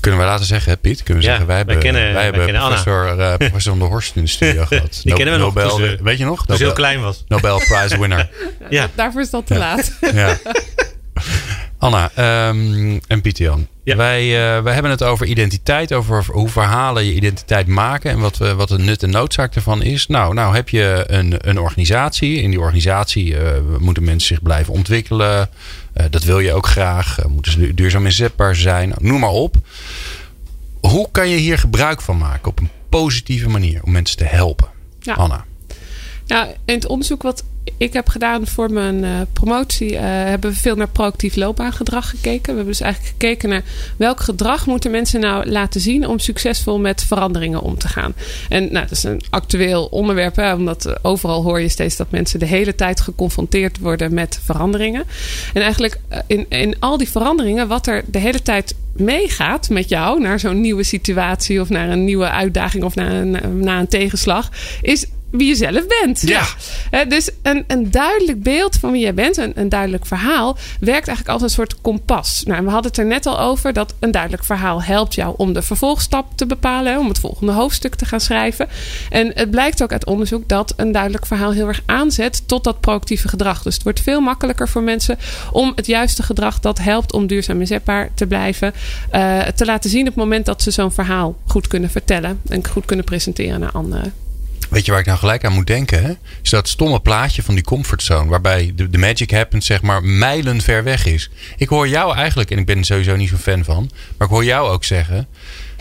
Kunnen 0.00 0.20
we 0.20 0.26
laten 0.26 0.46
zeggen, 0.46 0.72
hè, 0.72 0.78
Piet? 0.78 1.02
Kunnen 1.02 1.22
we 1.22 1.28
zeggen, 1.28 1.46
wij 1.46 1.56
hebben, 1.56 1.74
wij 1.74 1.84
kennen, 1.84 2.12
wij 2.12 2.24
hebben 2.24 2.52
professor, 2.52 3.18
uh, 3.18 3.34
professor 3.48 3.72
Van 3.72 3.78
der 3.78 3.88
Horst 3.88 4.16
in 4.16 4.22
de 4.22 4.28
studio 4.28 4.64
gehad. 4.64 5.00
Die 5.02 5.10
no 5.10 5.16
kennen 5.16 5.34
we 5.34 5.40
Nobel, 5.40 5.68
nog. 5.68 5.78
Dus, 5.78 6.00
weet 6.00 6.18
je 6.18 6.24
nog? 6.24 6.46
Toen 6.46 6.56
heel 6.56 6.72
klein 6.72 7.00
was. 7.00 7.24
Nobel 7.28 7.58
Prize 7.58 7.98
winner. 7.98 8.30
ja. 8.70 8.88
Daarvoor 8.94 9.20
is 9.20 9.30
dat 9.30 9.46
te 9.46 9.54
ja. 9.54 9.60
laat. 9.60 9.92
ja. 10.14 10.36
Anna 11.78 12.10
um, 12.48 13.00
en 13.06 13.20
Pieter 13.20 13.44
Jan. 13.44 13.66
Ja. 13.84 13.96
Wij, 13.96 14.24
uh, 14.24 14.62
wij 14.62 14.72
hebben 14.72 14.90
het 14.90 15.02
over 15.02 15.26
identiteit, 15.26 15.92
over 15.92 16.24
hoe 16.32 16.48
verhalen 16.48 17.04
je 17.04 17.14
identiteit 17.14 17.66
maken 17.66 18.10
en 18.10 18.18
wat, 18.18 18.36
we, 18.36 18.54
wat 18.54 18.68
de 18.68 18.78
nut 18.78 19.02
en 19.02 19.10
noodzaak 19.10 19.54
ervan 19.54 19.82
is. 19.82 20.06
Nou, 20.06 20.34
nou 20.34 20.54
heb 20.54 20.68
je 20.68 21.04
een, 21.06 21.34
een 21.48 21.58
organisatie. 21.58 22.42
In 22.42 22.50
die 22.50 22.60
organisatie 22.60 23.30
uh, 23.30 23.40
moeten 23.78 24.04
mensen 24.04 24.28
zich 24.28 24.42
blijven 24.42 24.72
ontwikkelen. 24.72 25.50
Uh, 25.96 26.04
dat 26.10 26.24
wil 26.24 26.38
je 26.38 26.52
ook 26.52 26.66
graag. 26.66 27.18
moeten 27.28 27.52
ze 27.52 27.74
duurzaam 27.74 28.04
inzetbaar 28.04 28.56
zijn. 28.56 28.92
Noem 28.98 29.20
maar 29.20 29.30
op. 29.30 29.56
Hoe 30.80 31.08
kan 31.12 31.28
je 31.28 31.36
hier 31.36 31.58
gebruik 31.58 32.00
van 32.00 32.18
maken 32.18 32.50
op 32.50 32.58
een 32.58 32.70
positieve 32.88 33.48
manier 33.48 33.82
om 33.82 33.92
mensen 33.92 34.16
te 34.16 34.24
helpen? 34.24 34.68
Ja. 35.00 35.14
Anna. 35.14 35.44
Nou, 36.28 36.48
in 36.64 36.74
het 36.74 36.86
onderzoek 36.86 37.22
wat 37.22 37.44
ik 37.76 37.92
heb 37.92 38.08
gedaan 38.08 38.46
voor 38.46 38.72
mijn 38.72 39.02
uh, 39.02 39.20
promotie, 39.32 39.92
uh, 39.92 40.00
hebben 40.02 40.50
we 40.50 40.56
veel 40.56 40.76
naar 40.76 40.88
proactief 40.88 41.36
loopbaangedrag 41.36 42.10
gekeken. 42.10 42.42
We 42.42 42.52
hebben 42.52 42.66
dus 42.66 42.80
eigenlijk 42.80 43.12
gekeken 43.12 43.48
naar 43.48 43.62
welk 43.96 44.20
gedrag 44.20 44.66
moeten 44.66 44.90
mensen 44.90 45.20
nou 45.20 45.50
laten 45.50 45.80
zien 45.80 46.06
om 46.06 46.18
succesvol 46.18 46.78
met 46.78 47.04
veranderingen 47.04 47.60
om 47.60 47.78
te 47.78 47.88
gaan. 47.88 48.14
En 48.48 48.62
nou, 48.62 48.86
dat 48.86 48.90
is 48.90 49.02
een 49.02 49.22
actueel 49.30 49.84
onderwerp, 49.84 50.38
omdat 50.38 51.04
overal 51.04 51.42
hoor 51.42 51.60
je 51.60 51.68
steeds 51.68 51.96
dat 51.96 52.10
mensen 52.10 52.38
de 52.38 52.46
hele 52.46 52.74
tijd 52.74 53.00
geconfronteerd 53.00 53.78
worden 53.78 54.14
met 54.14 54.40
veranderingen. 54.44 55.04
En 55.54 55.62
eigenlijk 55.62 56.00
in, 56.26 56.46
in 56.48 56.76
al 56.78 56.96
die 56.96 57.08
veranderingen, 57.08 57.68
wat 57.68 57.86
er 57.86 58.04
de 58.06 58.18
hele 58.18 58.42
tijd 58.42 58.74
meegaat 58.92 59.68
met 59.68 59.88
jou 59.88 60.20
naar 60.20 60.40
zo'n 60.40 60.60
nieuwe 60.60 60.82
situatie 60.82 61.60
of 61.60 61.68
naar 61.68 61.88
een 61.88 62.04
nieuwe 62.04 62.30
uitdaging 62.30 62.84
of 62.84 62.94
naar 62.94 63.12
een, 63.12 63.60
naar 63.62 63.80
een 63.80 63.88
tegenslag, 63.88 64.50
is 64.82 65.06
wie 65.30 65.48
je 65.48 65.54
zelf 65.54 65.86
bent. 66.02 66.20
Ja. 66.20 66.46
ja. 66.90 67.04
Dus 67.04 67.30
een, 67.42 67.64
een 67.66 67.90
duidelijk 67.90 68.42
beeld 68.42 68.76
van 68.76 68.92
wie 68.92 69.00
jij 69.00 69.14
bent, 69.14 69.36
een, 69.36 69.52
een 69.54 69.68
duidelijk 69.68 70.06
verhaal, 70.06 70.56
werkt 70.80 71.06
eigenlijk 71.08 71.28
als 71.28 71.42
een 71.42 71.56
soort 71.56 71.80
kompas. 71.80 72.42
Nou, 72.46 72.64
we 72.64 72.70
hadden 72.70 72.90
het 72.90 73.00
er 73.00 73.06
net 73.06 73.26
al 73.26 73.40
over 73.40 73.72
dat 73.72 73.94
een 73.98 74.10
duidelijk 74.10 74.44
verhaal 74.44 74.82
helpt 74.82 75.14
jou 75.14 75.34
om 75.36 75.52
de 75.52 75.62
vervolgstap 75.62 76.26
te 76.36 76.46
bepalen, 76.46 76.98
om 76.98 77.08
het 77.08 77.18
volgende 77.18 77.52
hoofdstuk 77.52 77.94
te 77.94 78.04
gaan 78.04 78.20
schrijven. 78.20 78.68
En 79.10 79.30
het 79.34 79.50
blijkt 79.50 79.82
ook 79.82 79.92
uit 79.92 80.06
onderzoek 80.06 80.48
dat 80.48 80.72
een 80.76 80.92
duidelijk 80.92 81.26
verhaal 81.26 81.52
heel 81.52 81.68
erg 81.68 81.82
aanzet 81.86 82.42
tot 82.46 82.64
dat 82.64 82.80
proactieve 82.80 83.28
gedrag. 83.28 83.62
Dus 83.62 83.74
het 83.74 83.82
wordt 83.82 84.00
veel 84.00 84.20
makkelijker 84.20 84.68
voor 84.68 84.82
mensen 84.82 85.18
om 85.52 85.72
het 85.74 85.86
juiste 85.86 86.22
gedrag 86.22 86.60
dat 86.60 86.78
helpt 86.78 87.12
om 87.12 87.26
duurzaam 87.26 87.60
inzetbaar 87.60 88.10
te 88.14 88.26
blijven, 88.26 88.72
uh, 89.12 89.42
te 89.42 89.64
laten 89.64 89.90
zien 89.90 90.00
op 90.00 90.06
het 90.06 90.16
moment 90.16 90.46
dat 90.46 90.62
ze 90.62 90.70
zo'n 90.70 90.92
verhaal 90.92 91.36
goed 91.46 91.66
kunnen 91.66 91.90
vertellen 91.90 92.40
en 92.48 92.66
goed 92.66 92.84
kunnen 92.84 93.04
presenteren 93.04 93.60
naar 93.60 93.72
anderen. 93.72 94.27
Weet 94.68 94.84
je 94.84 94.90
waar 94.90 95.00
ik 95.00 95.06
nou 95.06 95.18
gelijk 95.18 95.44
aan 95.44 95.52
moet 95.52 95.66
denken? 95.66 96.02
Hè? 96.02 96.12
Is 96.42 96.50
dat 96.50 96.68
stomme 96.68 97.00
plaatje 97.00 97.42
van 97.42 97.54
die 97.54 97.64
comfortzone. 97.64 98.30
Waarbij 98.30 98.72
de, 98.74 98.90
de 98.90 98.98
magic 98.98 99.30
happens 99.30 99.66
zeg 99.66 99.82
maar 99.82 100.04
mijlen 100.04 100.60
ver 100.60 100.84
weg 100.84 101.06
is. 101.06 101.30
Ik 101.56 101.68
hoor 101.68 101.88
jou 101.88 102.16
eigenlijk, 102.16 102.50
en 102.50 102.58
ik 102.58 102.66
ben 102.66 102.78
er 102.78 102.84
sowieso 102.84 103.16
niet 103.16 103.28
zo'n 103.28 103.38
fan 103.38 103.64
van. 103.64 103.90
Maar 104.16 104.26
ik 104.26 104.32
hoor 104.32 104.44
jou 104.44 104.68
ook 104.68 104.84
zeggen. 104.84 105.26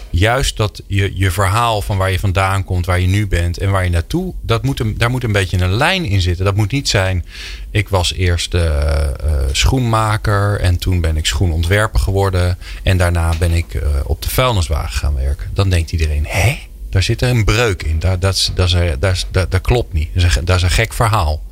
Juist 0.10 0.58
dat 0.58 0.82
je, 0.88 1.12
je 1.16 1.32
verhaal 1.32 1.82
van 1.82 1.98
waar 1.98 2.12
je 2.12 2.20
vandaan 2.20 2.64
komt, 2.64 2.86
waar 2.86 3.00
je 3.00 3.08
nu 3.08 3.28
bent 3.28 3.58
en 3.58 3.72
waar 3.72 3.84
je 3.84 3.90
naartoe. 3.90 4.34
Dat 4.42 4.64
moet 4.64 4.84
daar 5.00 5.10
moet 5.10 5.24
een 5.24 5.32
beetje 5.32 5.58
een 5.58 5.74
lijn 5.74 6.06
in 6.06 6.22
zitten. 6.22 6.46
Dat 6.46 6.56
moet 6.56 6.72
niet 6.72 6.90
zijn. 6.90 7.26
Ik 7.72 7.90
was 7.90 8.14
eerst 8.14 8.54
uh, 8.54 9.10
schoenmaker 9.52 10.60
en 10.60 10.78
toen 10.78 11.02
ben 11.02 11.18
ik 11.18 11.26
schoenontwerper 11.26 12.00
geworden. 12.00 12.58
En 12.84 12.98
daarna 12.98 13.34
ben 13.40 13.52
ik 13.52 13.74
uh, 13.74 13.84
op 14.04 14.22
de 14.22 14.30
vuilniswagen 14.30 15.00
gaan 15.00 15.16
werken. 15.16 15.50
Dan 15.54 15.70
denkt 15.70 15.92
iedereen, 15.92 16.26
hè? 16.28 16.58
Daar 16.90 17.04
zit 17.04 17.22
er 17.22 17.30
een 17.30 17.46
breuk 17.46 17.84
in. 17.84 18.00
Dat, 18.00 18.22
dat, 18.22 18.52
dat, 18.56 18.72
dat, 19.00 19.26
dat, 19.32 19.52
dat 19.52 19.62
klopt 19.62 19.94
niet. 19.94 20.14
Dat 20.14 20.24
is 20.24 20.36
een, 20.36 20.46
dat 20.46 20.56
is 20.56 20.62
een 20.62 20.70
gek 20.70 20.94
verhaal. 20.94 21.44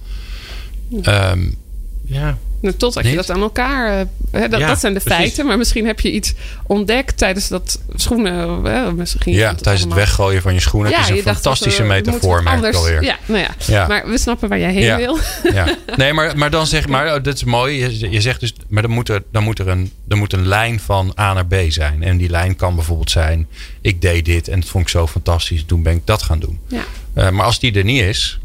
Um, 1.01 1.57
ja. 2.05 2.37
Totdat 2.77 3.05
je 3.05 3.15
dat 3.15 3.29
aan 3.29 3.41
elkaar. 3.41 4.05
Hè, 4.31 4.47
dat, 4.49 4.59
Ja, 4.59 4.67
dat 4.67 4.79
zijn 4.79 4.93
de 4.93 4.99
precies. 4.99 5.19
feiten. 5.19 5.45
Maar 5.45 5.57
misschien 5.57 5.85
heb 5.85 5.99
je 5.99 6.11
iets 6.11 6.33
ontdekt 6.67 7.17
tijdens 7.17 7.47
dat 7.47 7.81
schoenen. 7.95 8.63
Hè, 8.63 8.93
misschien 8.93 9.33
ja, 9.33 9.49
het 9.49 9.63
tijdens 9.63 9.85
het 9.85 9.93
weggooien 9.93 10.41
van 10.41 10.53
je 10.53 10.59
schoenen. 10.59 10.93
het 10.93 11.09
is 11.09 11.17
een 11.17 11.33
fantastische 11.33 11.81
we- 11.81 11.87
metafoor, 11.87 12.43
merk 12.43 12.63
ik 12.65 12.73
alweer. 12.75 13.03
Ja, 13.03 13.17
nou 13.25 13.39
ja. 13.39 13.49
Ja. 13.67 13.87
Maar 13.87 14.07
we 14.09 14.17
snappen 14.17 14.49
waar 14.49 14.59
jij 14.59 14.73
heen 14.73 14.83
Ja. 14.83 14.97
wil. 14.97 15.17
Ja. 15.53 15.67
Nee, 15.95 16.13
maar, 16.13 16.37
maar 16.37 16.49
dan 16.49 16.67
zeg 16.67 16.87
maar, 16.87 17.15
oh, 17.15 17.23
dat 17.23 17.35
is 17.35 17.43
mooi. 17.43 17.79
Je, 17.99 18.09
je 18.09 18.21
zegt 18.21 18.39
dus, 18.39 18.53
maar 18.67 18.81
dan 18.81 18.91
moet, 18.91 19.09
er, 19.09 19.23
dan 19.31 19.43
moet 19.43 19.59
er, 19.59 19.67
een, 19.67 19.91
er 20.07 20.17
moet 20.17 20.33
een 20.33 20.47
lijn 20.47 20.79
van 20.79 21.13
A 21.19 21.33
naar 21.33 21.45
B 21.47 21.55
zijn. 21.67 22.03
En 22.03 22.17
die 22.17 22.29
lijn 22.29 22.55
kan 22.55 22.75
bijvoorbeeld 22.75 23.11
zijn: 23.11 23.47
ik 23.81 24.01
deed 24.01 24.25
dit 24.25 24.47
en 24.47 24.59
dat 24.59 24.69
vond 24.69 24.83
ik 24.83 24.89
zo 24.89 25.07
fantastisch. 25.07 25.63
Toen 25.65 25.83
ben 25.83 25.93
ik 25.95 26.01
dat 26.05 26.21
gaan 26.21 26.39
doen. 26.39 26.59
Ja. 26.67 26.83
Eh, 27.13 27.29
maar 27.29 27.45
als 27.45 27.59
die 27.59 27.73
er 27.73 27.83
niet 27.83 28.01
is, 28.01 28.39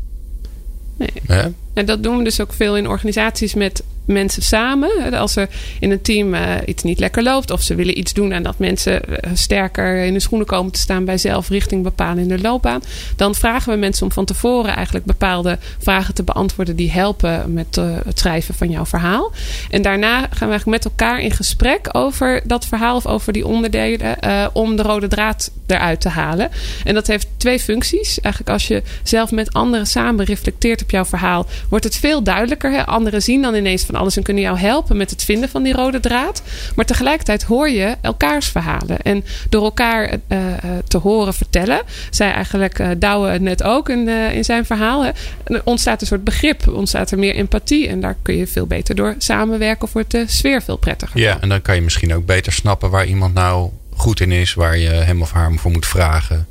Nee. 0.99 1.09
hè, 1.27 1.49
En 1.81 1.87
dat 1.87 2.03
doen 2.03 2.19
we 2.19 2.25
dus 2.25 2.41
ook 2.41 2.53
veel 2.53 2.77
in 2.77 2.89
organisaties 2.89 3.55
met 3.55 3.83
mensen 4.13 4.43
samen. 4.43 5.13
Als 5.13 5.37
er 5.37 5.49
in 5.81 5.91
een 5.91 6.03
team 6.03 6.35
eh, 6.35 6.55
iets 6.65 6.83
niet 6.83 6.99
lekker 6.99 7.23
loopt 7.23 7.51
of 7.51 7.63
ze 7.63 7.75
willen 7.75 7.99
iets 7.99 8.13
doen 8.13 8.33
en 8.33 8.43
dat 8.43 8.59
mensen 8.59 9.05
eh, 9.05 9.31
sterker 9.35 10.05
in 10.05 10.13
de 10.13 10.21
schoenen 10.21 10.47
komen 10.47 10.73
te 10.73 10.79
staan 10.79 11.05
bij 11.05 11.19
zelf 11.19 11.49
richting 11.49 11.83
bepalen 11.83 12.23
in 12.23 12.29
de 12.29 12.41
loopbaan, 12.41 12.83
dan 13.17 13.35
vragen 13.35 13.73
we 13.73 13.79
mensen 13.79 14.07
om 14.07 14.13
van 14.13 14.25
tevoren 14.25 14.75
eigenlijk 14.75 15.07
bepaalde 15.07 15.59
vragen 15.79 16.15
te 16.15 16.23
beantwoorden 16.23 16.77
die 16.77 16.91
helpen 16.91 17.53
met 17.53 17.77
eh, 17.77 17.97
het 18.05 18.19
schrijven 18.19 18.55
van 18.55 18.71
jouw 18.71 18.87
verhaal. 18.87 19.33
En 19.71 19.83
daarna 19.83 20.19
gaan 20.19 20.29
we 20.31 20.55
eigenlijk 20.55 20.67
met 20.67 20.85
elkaar 20.85 21.21
in 21.21 21.31
gesprek 21.31 21.89
over 21.93 22.41
dat 22.45 22.67
verhaal 22.67 22.97
of 22.97 23.07
over 23.07 23.33
die 23.33 23.47
onderdelen 23.47 24.17
om 24.53 24.77
de 24.77 24.83
rode 24.83 25.09
draad 25.09 25.51
eruit 25.67 26.01
te 26.01 26.09
halen. 26.09 26.51
En 26.85 26.95
dat 26.95 27.07
heeft 27.07 27.29
twee 27.37 27.61
functies. 27.61 28.21
Eigenlijk 28.21 28.53
als 28.53 28.69
je 28.69 28.83
zelf 29.03 29.31
met 29.31 29.53
anderen 29.53 29.87
samen 29.87 30.25
reflecteert 30.25 30.83
op 30.83 30.91
jouw 30.91 31.05
verhaal, 31.05 31.47
wordt 31.69 31.85
het 31.85 31.97
veel 31.97 32.23
duidelijker. 32.23 32.73
Hè? 32.73 32.87
Anderen 32.87 33.23
zien 33.23 33.43
dan 33.43 33.55
ineens 33.55 33.85
van 33.85 33.95
alles 34.01 34.17
en 34.17 34.23
kunnen 34.23 34.43
jou 34.43 34.59
helpen 34.59 34.97
met 34.97 35.11
het 35.11 35.25
vinden 35.25 35.49
van 35.49 35.63
die 35.63 35.73
rode 35.73 36.01
draad. 36.01 36.43
Maar 36.75 36.85
tegelijkertijd 36.85 37.43
hoor 37.43 37.69
je 37.69 37.97
elkaars 38.01 38.47
verhalen. 38.47 39.01
En 39.03 39.25
door 39.49 39.65
elkaar 39.65 40.05
eh, 40.05 40.19
eh, 40.29 40.55
te 40.89 40.99
horen 40.99 41.35
vertellen, 41.35 41.83
zei 42.11 42.33
eigenlijk 42.33 42.79
eh 42.79 42.89
Douwe 42.99 43.29
het 43.29 43.43
net 43.43 43.63
ook 43.63 43.89
in, 43.89 44.09
in 44.09 44.45
zijn 44.45 44.65
verhaal, 44.65 45.05
er 45.05 45.61
ontstaat 45.65 46.01
een 46.01 46.07
soort 46.07 46.25
begrip, 46.25 46.69
ontstaat 46.69 47.11
er 47.11 47.19
meer 47.19 47.35
empathie. 47.35 47.89
En 47.89 48.01
daar 48.01 48.17
kun 48.23 48.37
je 48.37 48.47
veel 48.47 48.67
beter 48.67 48.95
door 48.95 49.15
samenwerken 49.19 49.83
of 49.83 49.93
wordt 49.93 50.11
de 50.11 50.25
sfeer 50.27 50.63
veel 50.63 50.77
prettiger. 50.77 51.21
ja, 51.21 51.41
en 51.41 51.49
dan 51.49 51.63
kan 51.63 51.75
je 51.75 51.81
misschien 51.81 52.15
ook 52.15 52.27
beter 52.27 52.53
snappen 52.53 52.91
waar 52.91 53.07
iemand 53.07 53.35
nou 53.35 53.71
goed 53.97 54.21
in 54.21 54.33
is, 54.33 54.55
waar 54.55 54.77
je 54.77 54.89
hem 54.89 55.23
of 55.23 55.33
haar 55.33 55.53
voor 55.53 55.71
moet 55.71 55.87
vragen. 55.87 56.47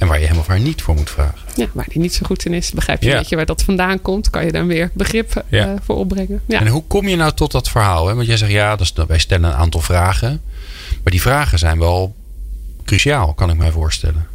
En 0.00 0.06
waar 0.08 0.20
je 0.20 0.26
hem 0.26 0.38
of 0.38 0.46
haar 0.46 0.60
niet 0.60 0.82
voor 0.82 0.94
moet 0.94 1.10
vragen. 1.10 1.38
Ja, 1.56 1.66
waar 1.72 1.86
die 1.88 2.00
niet 2.00 2.14
zo 2.14 2.26
goed 2.26 2.44
in 2.46 2.54
is, 2.54 2.72
begrijp 2.72 3.02
je 3.02 3.06
Ja. 3.08 3.12
een 3.14 3.18
beetje 3.20 3.36
waar 3.36 3.46
dat 3.46 3.62
vandaan 3.62 4.02
komt. 4.02 4.30
Kan 4.30 4.44
je 4.44 4.52
dan 4.52 4.66
weer 4.66 4.90
begrip 4.94 5.44
eh, 5.50 5.72
voor 5.82 5.96
opbrengen. 5.96 6.40
Ja. 6.46 6.60
En 6.60 6.66
hoe 6.66 6.82
kom 6.86 7.08
je 7.08 7.16
nou 7.16 7.32
tot 7.32 7.52
dat 7.52 7.68
verhaal? 7.68 8.06
Hè? 8.08 8.14
Want 8.14 8.26
jij 8.26 8.36
zegt 8.36 8.50
ja, 8.52 8.78
is, 8.78 8.92
wij 9.06 9.18
stellen 9.18 9.50
een 9.50 9.56
aantal 9.56 9.80
vragen. 9.80 10.40
Maar 11.02 11.12
die 11.12 11.20
vragen 11.20 11.58
zijn 11.58 11.78
wel 11.78 12.14
cruciaal, 12.84 13.34
kan 13.34 13.50
ik 13.50 13.56
mij 13.56 13.70
voorstellen. 13.70 14.26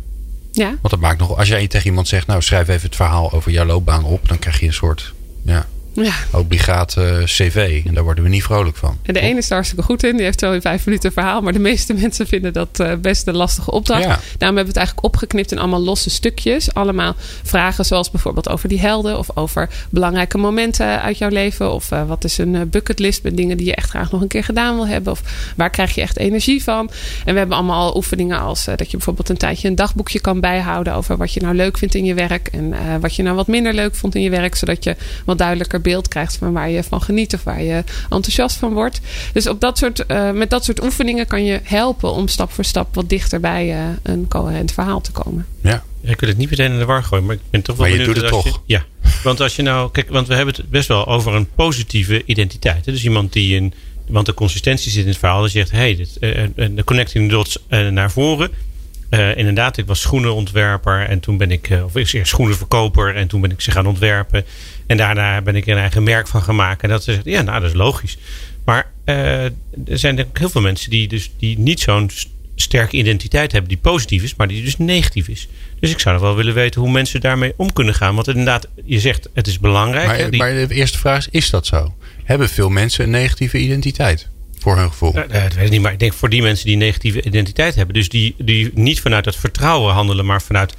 ja. 0.52 0.68
Want 0.68 0.90
dat 0.90 1.00
maakt 1.00 1.20
nog, 1.20 1.38
als 1.38 1.48
jij 1.48 1.68
tegen 1.68 1.88
iemand 1.88 2.08
zegt, 2.08 2.28
nou 2.28 2.42
schrijf 2.42 2.68
even 2.68 2.86
het 2.86 2.96
verhaal 2.96 3.32
over 3.32 3.52
jouw 3.52 3.66
loopbaan 3.66 4.04
op, 4.04 4.28
dan 4.28 4.40
krijg 4.40 4.60
je 4.60 4.66
een 4.68 4.74
soort 4.74 5.14
ja, 5.42 5.66
ja. 6.04 6.14
obligaat 6.32 6.98
eh, 6.98 7.24
cv. 7.24 7.82
En 7.86 7.94
daar 7.94 8.04
worden 8.04 8.24
we 8.24 8.30
niet 8.30 8.44
vrolijk 8.44 8.78
van. 8.78 8.98
En 9.04 9.14
de 9.14 9.20
ene 9.20 9.38
is 9.38 9.48
er 9.48 9.54
hartstikke 9.54 9.84
goed 9.84 10.04
in. 10.04 10.16
Die 10.16 10.26
heeft 10.26 10.40
zo 10.40 10.52
in 10.52 10.62
vijf 10.62 10.86
minuten 10.86 11.12
verhaal. 11.12 11.42
Maar 11.42 11.54
de 11.54 11.60
meeste 11.60 11.94
mensen 12.02 12.28
vinden 12.28 12.54
dat 12.54 12.80
eh, 12.80 12.94
best 12.96 13.28
een 13.28 13.36
lastige 13.36 13.72
opdracht. 13.72 14.04
Ja. 14.04 14.20
Daarom 14.38 14.58
hebben 14.58 14.64
we 14.64 14.68
het 14.68 14.78
eigenlijk 14.78 15.08
opgeknipt 15.08 15.52
in 15.52 15.60
allemaal 15.60 15.82
losse 15.82 16.10
stukjes. 16.10 16.74
Allemaal 16.74 17.16
vragen 17.44 17.86
zoals 17.86 18.12
bijvoorbeeld 18.12 18.50
over 18.50 18.70
die 18.70 18.80
helden. 18.80 19.18
Of 19.18 19.28
over 19.34 19.70
belangrijke 19.90 20.38
momenten 20.38 21.02
uit 21.02 21.18
jouw 21.18 21.30
leven. 21.30 21.74
Of 21.74 21.92
eh, 21.92 22.08
wat 22.08 22.24
is 22.24 22.38
een 22.38 22.70
bucketlist 22.70 23.24
met 23.24 23.38
dingen 23.38 23.58
die 23.58 23.66
je 23.66 23.76
echt 23.76 23.90
graag 23.90 24.12
nog 24.12 24.22
een 24.22 24.28
keer 24.28 24.44
gedaan 24.44 24.76
wil 24.76 24.88
hebben. 24.88 25.12
Of 25.12 25.54
waar 25.56 25.70
krijg 25.70 25.96
je 25.96 26.02
echt 26.02 26.18
energie 26.18 26.64
van. 26.64 26.90
En 27.26 27.34
we 27.34 27.40
hebben 27.40 27.58
allemaal 27.58 27.96
oefeningen 27.96 28.40
als 28.40 28.66
dat 28.66 28.92
je 28.92 28.98
bijvoorbeeld 28.98 29.30
een 29.30 29.38
tijdje 29.38 29.68
een 29.68 29.76
dagboekje 29.76 30.20
kan 30.20 30.40
bijhouden. 30.40 30.94
Over 30.94 31.18
wat 31.18 31.34
je 31.34 31.42
nou 31.42 31.56
leuk 31.56 31.78
vindt 31.78 31.96
in 31.96 32.06
je 32.06 32.14
werk. 32.14 32.48
En 32.48 32.74
wat 33.00 33.16
je 33.16 33.24
nou 33.24 33.36
wat 33.36 33.48
minder 33.48 33.74
leuk 33.74 33.96
vond 33.96 34.16
in 34.16 34.22
je 34.22 34.30
werk. 34.30 34.56
Zodat 34.56 34.84
je 34.84 34.96
wat 35.26 35.38
duidelijker 35.38 35.82
beeld 35.86 36.08
krijgt 36.08 36.36
van 36.38 36.54
waar 36.54 36.70
je 36.70 36.84
van 36.84 37.02
geniet. 37.02 37.34
Of 37.34 37.44
waar 37.44 37.62
je 37.64 37.84
enthousiast 38.10 38.58
van 38.58 38.74
wordt. 38.74 39.00
Dus 39.34 39.48
op 39.48 39.60
dat 39.62 39.78
soort, 39.78 40.06
eh, 40.06 40.32
met 40.32 40.50
dat 40.50 40.64
soort 40.66 40.84
oefeningen 40.84 41.28
kan 41.28 41.44
je 41.46 41.60
helpen 41.64 42.12
om 42.12 42.28
stap 42.28 42.52
voor 42.52 42.64
stap 42.66 42.96
wat 42.96 43.10
dichter 43.10 43.40
bij 43.40 43.72
eh, 43.74 43.80
een 44.04 44.28
coherent 44.28 44.72
verhaal 44.72 45.02
te 45.02 45.12
komen. 45.12 45.46
Ja. 45.62 45.84
Ik 46.02 46.20
wil 46.20 46.30
het 46.30 46.38
niet 46.38 46.50
meteen 46.50 46.72
in 46.72 46.78
de 46.80 46.86
war 46.86 47.04
gooien, 47.04 47.26
maar 47.26 47.36
ik 47.36 47.42
ben 47.50 47.62
toch 47.62 47.76
wel 47.76 47.86
Maar 47.88 47.96
je 47.96 48.04
benieuwd 48.06 48.22
doet 48.24 48.32
het 48.34 48.44
je- 48.44 48.50
toch. 48.52 48.62
ja, 48.66 48.84
want 49.24 49.42
als 49.42 49.56
je 49.56 49.62
nou, 49.62 49.92
kijk, 49.92 50.10
want 50.10 50.28
we 50.28 50.36
hebben 50.36 50.56
het 50.56 50.70
best 50.70 50.88
wel 50.88 51.08
over 51.08 51.34
een 51.34 51.48
positieve 51.56 52.24
identiteit. 52.26 52.86
Hè? 52.86 52.92
Dus 52.92 53.04
iemand 53.04 53.34
die 53.34 53.56
een, 53.58 53.74
want 54.08 54.26
de 54.26 54.34
consistentie 54.34 54.92
zit 54.92 55.02
in 55.04 55.10
het 55.10 55.18
verhaal. 55.18 55.42
Die 55.42 55.50
zegt, 55.50 55.72
hey, 55.72 55.96
dit, 55.96 56.18
eh, 56.20 56.44
de 56.72 56.84
connecting 56.84 57.30
the 57.30 57.36
dots 57.36 57.58
eh, 57.68 57.88
naar 57.88 58.12
voren. 58.12 58.50
Eh, 59.10 59.38
inderdaad, 59.38 59.78
ik 59.78 59.86
was 59.86 60.00
schoenenontwerper 60.02 61.06
en 61.10 61.20
toen 61.20 61.38
ben 61.38 61.52
ik, 61.52 61.70
of 61.86 61.96
ik 61.96 62.12
eerst 62.14 62.30
schoenenverkoper 62.32 63.16
en 63.16 63.28
toen 63.28 63.42
ben 63.42 63.52
ik 63.52 63.62
ze 63.62 63.72
gaan 63.72 63.86
ontwerpen. 63.88 64.46
En 64.88 64.98
daarna 64.98 65.42
ben 65.42 65.56
ik 65.56 65.66
er 65.68 65.72
een 65.74 65.80
eigen 65.80 66.04
merk 66.04 66.28
van 66.28 66.42
gemaakt. 66.44 66.82
En 66.84 66.90
dat 66.90 67.04
ze 67.04 67.14
zegt, 67.14 67.26
ja, 67.26 67.42
nou, 67.42 67.60
dat 67.62 67.70
is 67.70 67.76
logisch. 67.76 68.18
Maar 68.66 68.92
eh, 69.06 69.44
er 69.44 69.52
zijn 69.86 70.16
denk 70.16 70.30
ik 70.30 70.38
heel 70.38 70.50
veel 70.50 70.62
mensen 70.62 70.90
die, 70.90 71.08
dus, 71.08 71.32
die 71.40 71.60
niet 71.60 71.80
zo'n 71.80 72.10
sterke 72.56 72.98
identiteit 72.98 73.52
hebben 73.52 73.70
die 73.70 73.78
positief 73.80 74.24
is, 74.24 74.36
maar 74.36 74.48
die 74.48 74.64
dus 74.64 74.78
negatief 74.78 75.28
is. 75.28 75.48
Dus 75.80 75.92
ik 75.92 76.00
zou 76.00 76.16
nog 76.16 76.24
wel 76.24 76.36
willen 76.36 76.54
weten 76.54 76.82
hoe 76.82 76.92
mensen 76.92 77.22
daarmee 77.22 77.54
om 77.58 77.74
kunnen 77.74 77.94
gaan. 77.96 78.16
Want 78.16 78.28
inderdaad, 78.28 78.68
je 78.86 79.00
zegt 79.00 79.30
het 79.34 79.48
is 79.48 79.60
belangrijk. 79.60 80.08
hè, 80.12 80.18
Maar, 80.22 80.30
die- 80.32 80.40
maar 80.40 80.68
de 80.68 80.74
eerste 80.74 80.98
vraag 80.98 81.18
is, 81.18 81.28
is 81.32 81.50
dat 81.50 81.66
zo? 81.66 81.96
Hebben 82.24 82.50
veel 82.50 82.70
mensen 82.70 83.04
een 83.04 83.10
negatieve 83.10 83.58
identiteit? 83.58 84.28
Voor 84.60 84.78
hun 84.78 84.90
gevoel. 84.90 85.14
Eh, 85.14 85.24
eh, 85.24 85.44
dat 85.44 85.54
weet 85.54 85.66
ik 85.66 85.72
niet, 85.72 85.82
maar 85.82 85.92
ik 85.92 86.00
denk 86.00 86.14
voor 86.14 86.30
die 86.30 86.42
mensen 86.42 86.66
die 86.66 86.74
een 86.74 86.80
negatieve 86.80 87.22
identiteit 87.24 87.76
hebben, 87.76 87.94
dus 87.96 88.10
die, 88.10 88.36
die 88.38 88.72
niet 88.74 89.02
vanuit 89.02 89.26
het 89.26 89.36
vertrouwen 89.36 89.94
handelen, 89.94 90.26
maar 90.26 90.42
vanuit, 90.42 90.74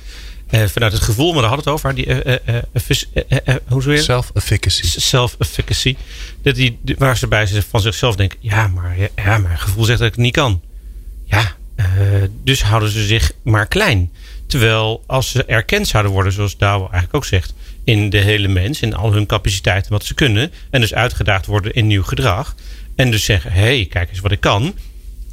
vanuit 0.64 0.92
het 0.92 1.02
gevoel, 1.02 1.32
maar 1.32 1.40
daar 1.42 1.50
hadden 1.50 1.64
het 1.64 1.74
over, 1.74 1.94
die, 1.94 2.06
eh, 2.06 2.34
eh, 2.46 2.56
eh, 2.56 2.62
eh, 2.72 3.22
eh, 3.28 3.38
eh, 3.44 3.54
hoe 3.68 3.82
zou 3.82 3.94
je 3.94 4.02
Self-efficacy. 4.02 5.00
self-efficacy. 5.00 5.96
Dat 6.42 6.54
die, 6.54 6.78
waar 6.98 7.16
ze 7.16 7.26
bij 7.26 7.46
van 7.46 7.80
zichzelf 7.80 8.16
denken: 8.16 8.38
ja, 8.40 8.68
maar 8.68 8.96
ja, 9.16 9.38
mijn 9.38 9.58
gevoel 9.58 9.84
zegt 9.84 9.98
dat 9.98 10.08
ik 10.08 10.14
het 10.14 10.22
niet 10.22 10.34
kan. 10.34 10.60
Ja, 11.24 11.54
eh, 11.74 11.86
dus 12.44 12.62
houden 12.62 12.90
ze 12.90 13.06
zich 13.06 13.32
maar 13.42 13.66
klein. 13.66 14.10
Terwijl 14.46 15.02
als 15.06 15.30
ze 15.30 15.44
erkend 15.44 15.88
zouden 15.88 16.12
worden, 16.12 16.32
zoals 16.32 16.56
Douwe 16.56 16.82
eigenlijk 16.82 17.14
ook 17.14 17.24
zegt, 17.24 17.54
in 17.84 18.10
de 18.10 18.18
hele 18.18 18.48
mens, 18.48 18.80
in 18.80 18.94
al 18.94 19.12
hun 19.12 19.26
capaciteiten, 19.26 19.92
wat 19.92 20.04
ze 20.04 20.14
kunnen, 20.14 20.52
en 20.70 20.80
dus 20.80 20.94
uitgedaagd 20.94 21.46
worden 21.46 21.72
in 21.74 21.86
nieuw 21.86 22.02
gedrag, 22.02 22.54
en 22.96 23.10
dus 23.10 23.24
zeggen: 23.24 23.52
hé, 23.52 23.60
hey, 23.60 23.86
kijk 23.90 24.10
eens 24.10 24.20
wat 24.20 24.32
ik 24.32 24.40
kan. 24.40 24.74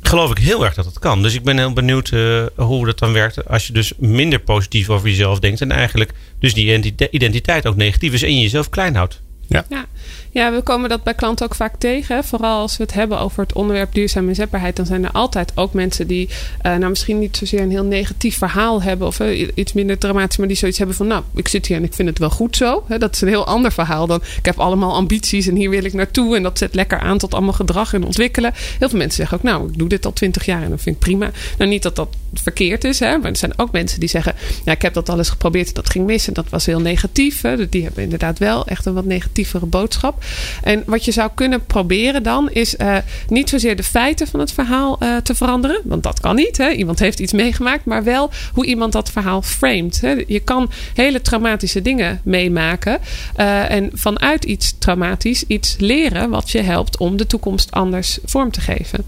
Geloof 0.04 0.32
ik 0.32 0.38
heel 0.38 0.66
erg 0.66 0.74
dat 0.74 0.86
het 0.86 1.00
kan. 1.00 1.22
Dus 1.22 1.34
ik 1.34 1.44
ben 1.44 1.58
heel 1.58 1.74
benieuwd 1.74 2.12
uh, 2.12 2.46
hoe 2.56 2.86
dat 2.86 3.00
dan 3.00 3.14
werkt 3.14 3.48
als 3.48 3.68
je 3.68 3.74
dus 3.74 3.94
minder 3.98 4.40
positief 4.40 4.90
over 4.90 5.10
jezelf 5.10 5.40
denkt. 5.40 5.62
En 5.62 5.72
eigenlijk 5.72 6.12
dus 6.40 6.54
die 6.54 6.94
identiteit 7.12 7.68
ook 7.68 7.76
negatief 7.76 8.14
is 8.14 8.24
en 8.24 8.36
je 8.36 8.42
jezelf 8.42 8.70
klein 8.70 8.96
houdt. 8.96 9.22
Ja. 9.48 9.66
ja. 9.70 9.86
Ja, 10.34 10.52
we 10.52 10.62
komen 10.62 10.90
dat 10.90 11.04
bij 11.04 11.14
klanten 11.14 11.46
ook 11.46 11.56
vaak 11.56 11.76
tegen. 11.78 12.24
Vooral 12.24 12.60
als 12.60 12.78
we 12.78 12.84
het 12.84 12.94
hebben 12.94 13.20
over 13.20 13.42
het 13.42 13.54
onderwerp 13.54 13.94
duurzame 13.94 14.28
inzetbaarheid. 14.28 14.76
Dan 14.76 14.86
zijn 14.86 15.04
er 15.04 15.12
altijd 15.12 15.52
ook 15.56 15.74
mensen 15.74 16.08
die 16.08 16.30
uh, 16.30 16.76
nou 16.76 16.90
misschien 16.90 17.20
niet 17.20 17.38
zozeer 17.38 17.62
een 17.62 17.70
heel 17.70 17.84
negatief 17.84 18.38
verhaal 18.38 18.82
hebben. 18.82 19.08
Of 19.08 19.20
uh, 19.20 19.50
iets 19.56 19.74
minder 19.74 19.98
dramatisch, 19.98 20.38
maar 20.38 20.48
die 20.48 20.58
zoiets 20.58 20.78
hebben 20.78 20.96
van 20.96 21.08
nou, 21.08 21.24
ik 21.36 21.48
zit 21.48 21.66
hier 21.66 21.78
en 21.78 21.84
ik 21.84 21.94
vind 21.94 22.10
het 22.10 22.20
wel 22.20 22.30
goed 22.30 22.56
zo. 22.56 22.84
dat 22.98 23.16
is 23.16 23.22
een 23.22 23.28
heel 23.28 23.46
ander 23.46 23.72
verhaal 23.72 24.08
dan 24.08 24.22
ik 24.38 24.46
heb 24.46 24.60
allemaal 24.60 24.94
ambities 24.94 25.48
en 25.48 25.56
hier 25.56 25.70
wil 25.70 25.84
ik 25.84 25.94
naartoe. 25.94 26.36
En 26.36 26.44
dat 26.44 26.58
zet 26.58 26.76
lekker 26.76 27.00
aan 27.00 27.18
tot 27.18 27.34
allemaal 27.34 27.54
gedrag 27.54 27.94
en 27.94 28.04
ontwikkelen. 28.04 28.52
Heel 28.80 28.90
veel 28.90 28.98
mensen 28.98 29.18
zeggen 29.18 29.38
ook 29.38 29.44
nou, 29.44 29.70
ik 29.70 29.78
doe 29.78 29.90
dit 29.90 30.06
al 30.06 30.14
twintig 30.14 30.46
jaar 30.46 30.64
en 30.64 30.70
dat 30.70 30.82
vind 30.82 30.96
ik 30.96 31.02
prima. 31.02 31.32
Nou, 31.58 31.70
niet 31.70 31.84
dat 31.84 31.96
dat 31.96 32.08
verkeerd 32.34 32.84
is, 32.84 33.00
hè, 33.00 33.18
maar 33.18 33.30
er 33.30 33.38
zijn 33.38 33.60
ook 33.60 33.72
mensen 33.72 34.00
die 34.00 34.10
zeggen 34.10 34.36
ja, 34.66 34.72
ik 34.72 34.82
heb 34.82 34.94
dat 34.94 35.10
alles 35.10 35.30
geprobeerd 35.30 35.68
en 35.68 35.74
dat 35.74 35.90
ging 35.90 36.06
mis 36.06 36.28
en 36.28 36.34
dat 36.34 36.50
was 36.50 36.66
heel 36.66 36.80
negatief. 36.80 37.42
Hè. 37.42 37.70
Die 37.70 37.84
hebben 37.84 38.04
inderdaad 38.04 38.40
wel 38.40 38.68
echt 38.68 38.86
een 38.86 38.94
wat 38.94 39.06
negatievere 39.06 39.66
boodschap. 39.66 40.23
En 40.64 40.84
wat 40.86 41.06
je 41.06 41.12
zou 41.12 41.30
kunnen 41.36 41.66
proberen 41.66 42.24
dan 42.24 42.52
is 42.52 42.76
uh, 42.76 42.98
niet 43.28 43.50
zozeer 43.50 43.76
de 43.76 43.84
feiten 43.84 44.28
van 44.28 44.40
het 44.40 44.52
verhaal 44.52 44.98
uh, 45.00 45.18
te 45.18 45.36
veranderen. 45.36 45.82
Want 45.84 46.04
dat 46.04 46.20
kan 46.20 46.36
niet. 46.36 46.58
Hè? 46.58 46.70
Iemand 46.70 47.00
heeft 47.00 47.20
iets 47.20 47.34
meegemaakt. 47.34 47.86
Maar 47.86 48.04
wel 48.04 48.32
hoe 48.54 48.66
iemand 48.66 48.92
dat 48.92 49.12
verhaal 49.12 49.42
framed. 49.42 50.02
Hè? 50.02 50.24
Je 50.28 50.40
kan 50.40 50.72
hele 50.94 51.22
traumatische 51.22 51.82
dingen 51.82 52.22
meemaken. 52.24 53.00
Uh, 53.38 53.72
en 53.72 53.90
vanuit 53.94 54.44
iets 54.44 54.76
traumatisch 54.80 55.44
iets 55.48 55.76
leren 55.80 56.30
wat 56.30 56.52
je 56.52 56.62
helpt 56.62 56.98
om 56.98 57.18
de 57.18 57.28
toekomst 57.28 57.72
anders 57.72 58.20
vorm 58.26 58.52
te 58.52 58.62
geven. 58.62 59.06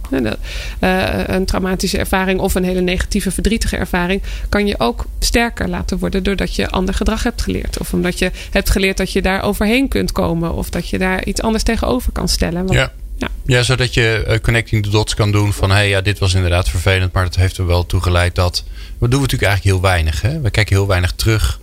een 1.26 1.46
traumatische 1.46 1.98
ervaring 1.98 2.40
of 2.40 2.56
een 2.56 2.64
hele 2.64 2.82
negatieve, 2.82 3.32
verdrietige 3.32 3.78
ervaring 3.78 4.22
kan 4.50 4.68
je 4.68 4.80
ook 4.80 5.06
sterker 5.20 5.70
laten 5.70 5.98
worden 5.98 6.24
doordat 6.24 6.56
je 6.56 6.70
ander 6.70 6.94
gedrag 6.94 7.24
hebt 7.24 7.42
geleerd. 7.42 7.80
Of 7.80 7.94
omdat 7.94 8.20
je 8.20 8.32
hebt 8.52 8.70
geleerd 8.70 8.98
dat 8.98 9.12
je 9.12 9.22
daar 9.22 9.44
overheen 9.44 9.88
kunt 9.88 10.12
komen. 10.12 10.54
Of 10.54 10.70
dat 10.70 10.90
je 10.90 10.98
daar 10.98 11.05
iets 11.24 11.42
anders 11.42 11.64
tegenover 11.64 12.12
kan 12.12 12.28
stellen. 12.28 12.66
Want, 12.66 12.74
ja. 12.74 12.92
Ja. 13.18 13.30
ja, 13.46 13.64
zodat 13.64 13.94
je 13.94 14.26
uh, 14.28 14.38
connecting 14.38 14.84
the 14.84 14.90
dots 14.90 15.14
kan 15.14 15.32
doen 15.32 15.54
van 15.54 15.70
hé, 15.70 15.76
hey, 15.76 15.90
ja, 15.90 16.02
dit 16.02 16.20
was 16.20 16.34
inderdaad 16.34 16.70
vervelend, 16.70 17.14
maar 17.14 17.24
dat 17.24 17.36
heeft 17.36 17.58
er 17.58 17.66
wel 17.66 17.86
toe 17.86 18.02
geleid 18.02 18.36
dat. 18.36 18.64
We 18.98 19.08
doen 19.08 19.22
natuurlijk 19.22 19.52
eigenlijk 19.52 19.76
heel 19.76 19.90
weinig. 19.92 20.22
Hè? 20.22 20.42
We 20.42 20.50
kijken 20.50 20.76
heel 20.76 20.88
weinig 20.88 21.12
terug. 21.12 21.60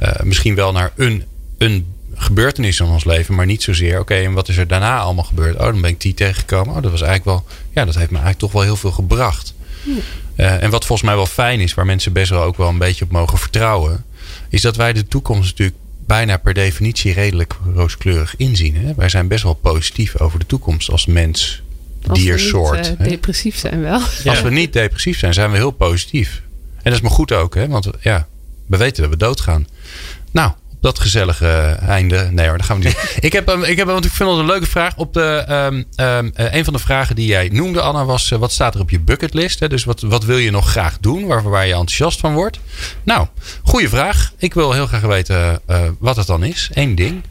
Uh, 0.00 0.08
misschien 0.22 0.54
wel 0.54 0.72
naar 0.72 0.92
een, 0.96 1.24
een 1.58 1.86
gebeurtenis 2.14 2.80
in 2.80 2.86
ons 2.86 3.04
leven, 3.04 3.34
maar 3.34 3.46
niet 3.46 3.62
zozeer. 3.62 4.00
Oké, 4.00 4.14
en 4.14 4.32
wat 4.32 4.48
is 4.48 4.56
er 4.56 4.66
daarna 4.66 4.98
allemaal 4.98 5.24
gebeurd? 5.24 5.56
Oh, 5.56 5.64
dan 5.64 5.80
ben 5.80 5.90
ik 5.90 6.00
die 6.00 6.14
tegengekomen. 6.14 6.74
Oh, 6.74 6.82
dat 6.82 6.90
was 6.90 7.02
eigenlijk 7.02 7.24
wel. 7.24 7.56
Ja, 7.74 7.84
dat 7.84 7.94
heeft 7.94 8.10
me 8.10 8.18
eigenlijk 8.18 8.38
toch 8.38 8.52
wel 8.52 8.62
heel 8.62 8.76
veel 8.76 8.90
gebracht. 8.90 9.54
Ja. 9.82 9.92
Uh, 10.36 10.62
en 10.62 10.70
wat 10.70 10.84
volgens 10.84 11.08
mij 11.08 11.16
wel 11.16 11.26
fijn 11.26 11.60
is, 11.60 11.74
waar 11.74 11.86
mensen 11.86 12.12
best 12.12 12.30
wel 12.30 12.42
ook 12.42 12.56
wel 12.56 12.68
een 12.68 12.78
beetje 12.78 13.04
op 13.04 13.10
mogen 13.10 13.38
vertrouwen, 13.38 14.04
is 14.48 14.60
dat 14.60 14.76
wij 14.76 14.92
de 14.92 15.08
toekomst 15.08 15.50
natuurlijk 15.50 15.76
bijna 16.12 16.36
per 16.36 16.54
definitie 16.54 17.12
redelijk 17.12 17.56
rooskleurig 17.74 18.36
inzien. 18.36 18.76
Hè? 18.76 18.94
Wij 18.94 19.08
zijn 19.08 19.28
best 19.28 19.42
wel 19.42 19.54
positief 19.54 20.20
over 20.20 20.38
de 20.38 20.46
toekomst 20.46 20.90
als 20.90 21.06
mens, 21.06 21.62
diersoort. 22.12 22.78
Als 22.78 22.88
we 22.88 22.94
niet 22.94 23.00
uh, 23.00 23.08
depressief 23.08 23.56
zijn 23.56 23.80
wel. 23.80 24.00
Als 24.24 24.42
we 24.42 24.50
niet 24.50 24.72
depressief 24.72 25.18
zijn, 25.18 25.34
zijn 25.34 25.50
we 25.50 25.56
heel 25.56 25.70
positief. 25.70 26.42
En 26.76 26.82
dat 26.82 26.92
is 26.92 27.00
maar 27.00 27.10
goed 27.10 27.32
ook, 27.32 27.54
hè? 27.54 27.68
want 27.68 27.90
ja, 28.00 28.28
we 28.66 28.76
weten 28.76 29.02
dat 29.02 29.10
we 29.10 29.16
doodgaan. 29.16 29.66
Nou, 30.30 30.52
dat 30.82 30.98
gezellige 30.98 31.76
einde. 31.86 32.28
Nee 32.30 32.48
hoor, 32.48 32.56
dat 32.56 32.66
gaan 32.66 32.80
we 32.80 32.84
niet. 32.84 33.16
ik 33.28 33.32
heb, 33.32 33.50
ik 33.50 33.76
heb, 33.76 33.86
want 33.86 34.04
ik 34.04 34.12
vind 34.12 34.30
het 34.30 34.38
een 34.38 34.46
leuke 34.46 34.66
vraag. 34.66 34.96
Op 34.96 35.12
de, 35.12 35.44
um, 35.48 35.84
um, 36.06 36.30
een 36.34 36.64
van 36.64 36.72
de 36.72 36.78
vragen 36.78 37.16
die 37.16 37.26
jij 37.26 37.48
noemde, 37.52 37.80
Anna, 37.80 38.04
was: 38.04 38.30
uh, 38.30 38.38
wat 38.38 38.52
staat 38.52 38.74
er 38.74 38.80
op 38.80 38.90
je 38.90 39.00
bucketlist? 39.00 39.60
Hè? 39.60 39.68
Dus 39.68 39.84
wat, 39.84 40.00
wat 40.00 40.24
wil 40.24 40.38
je 40.38 40.50
nog 40.50 40.70
graag 40.70 40.98
doen, 40.98 41.26
waar, 41.26 41.42
waar 41.42 41.66
je 41.66 41.72
enthousiast 41.72 42.20
van 42.20 42.34
wordt? 42.34 42.58
Nou, 43.02 43.26
goede 43.62 43.88
vraag. 43.88 44.32
Ik 44.38 44.54
wil 44.54 44.72
heel 44.72 44.86
graag 44.86 45.00
weten 45.00 45.60
uh, 45.70 45.80
wat 45.98 46.16
het 46.16 46.26
dan 46.26 46.44
is. 46.44 46.70
Eén 46.72 46.94
ding. 46.94 47.22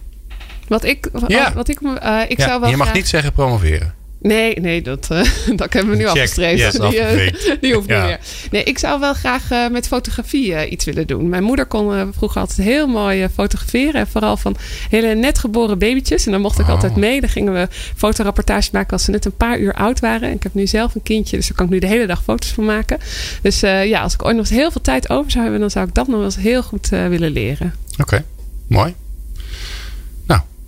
Wat 0.67 0.83
ik, 0.83 1.09
ja. 1.27 1.53
wat 1.53 1.69
ik, 1.69 1.79
uh, 1.81 2.21
ik 2.27 2.37
ja, 2.37 2.47
zou 2.47 2.59
wel. 2.59 2.69
Je 2.69 2.77
mag 2.77 2.85
graag... 2.85 2.97
niet 2.97 3.07
zeggen 3.07 3.33
promoveren. 3.33 3.93
Nee, 4.21 4.59
nee, 4.59 4.81
dat, 4.81 5.07
uh, 5.11 5.23
dat 5.55 5.73
hebben 5.73 5.91
we 5.91 5.97
nu 5.97 6.03
Check. 6.03 6.11
afgestreven. 6.11 6.57
Yes, 6.57 6.73
die, 6.73 7.25
uh, 7.25 7.55
die 7.61 7.73
hoeft 7.73 7.87
ja. 7.87 7.97
niet 7.99 8.07
meer. 8.07 8.19
Nee, 8.51 8.63
ik 8.63 8.77
zou 8.77 8.99
wel 8.99 9.13
graag 9.13 9.51
uh, 9.51 9.67
met 9.67 9.87
fotografie 9.87 10.69
iets 10.69 10.85
willen 10.85 11.07
doen. 11.07 11.29
Mijn 11.29 11.43
moeder 11.43 11.65
kon 11.65 12.13
vroeger 12.13 12.41
altijd 12.41 12.67
heel 12.67 12.87
mooi 12.87 13.27
fotograferen. 13.33 13.93
En 13.93 14.07
vooral 14.07 14.37
van 14.37 14.55
hele 14.89 15.15
net 15.15 15.39
geboren 15.39 15.79
babytjes. 15.79 16.25
En 16.25 16.31
dan 16.31 16.41
mocht 16.41 16.59
ik 16.59 16.65
Oh. 16.65 16.71
altijd 16.71 16.95
mee. 16.95 17.21
Dan 17.21 17.29
gingen 17.29 17.53
we 17.53 17.67
fotorapportage 17.95 18.69
maken 18.71 18.91
als 18.91 19.03
ze 19.03 19.11
net 19.11 19.25
een 19.25 19.35
paar 19.37 19.59
uur 19.59 19.73
oud 19.73 19.99
waren. 19.99 20.29
En 20.29 20.35
ik 20.35 20.43
heb 20.43 20.53
nu 20.53 20.67
zelf 20.67 20.95
een 20.95 21.03
kindje, 21.03 21.37
dus 21.37 21.47
daar 21.47 21.57
kan 21.57 21.65
ik 21.65 21.71
nu 21.71 21.79
de 21.79 21.87
hele 21.87 22.07
dag 22.07 22.23
foto's 22.23 22.49
van 22.49 22.65
maken. 22.65 22.97
Dus 23.41 23.59
ja, 23.59 24.01
als 24.01 24.13
ik 24.13 24.25
ooit 24.25 24.35
nog 24.35 24.45
eens 24.45 24.55
heel 24.55 24.71
veel 24.71 24.81
tijd 24.81 25.09
over 25.09 25.31
zou 25.31 25.43
hebben, 25.43 25.61
dan 25.61 25.71
zou 25.71 25.87
ik 25.87 25.93
dat 25.93 26.07
nog 26.07 26.15
wel 26.15 26.25
eens 26.25 26.35
heel 26.35 26.63
goed 26.63 26.89
willen 26.89 27.31
leren. 27.31 27.73
Oké, 27.91 28.01
okay. 28.01 28.23
mooi. 28.67 28.95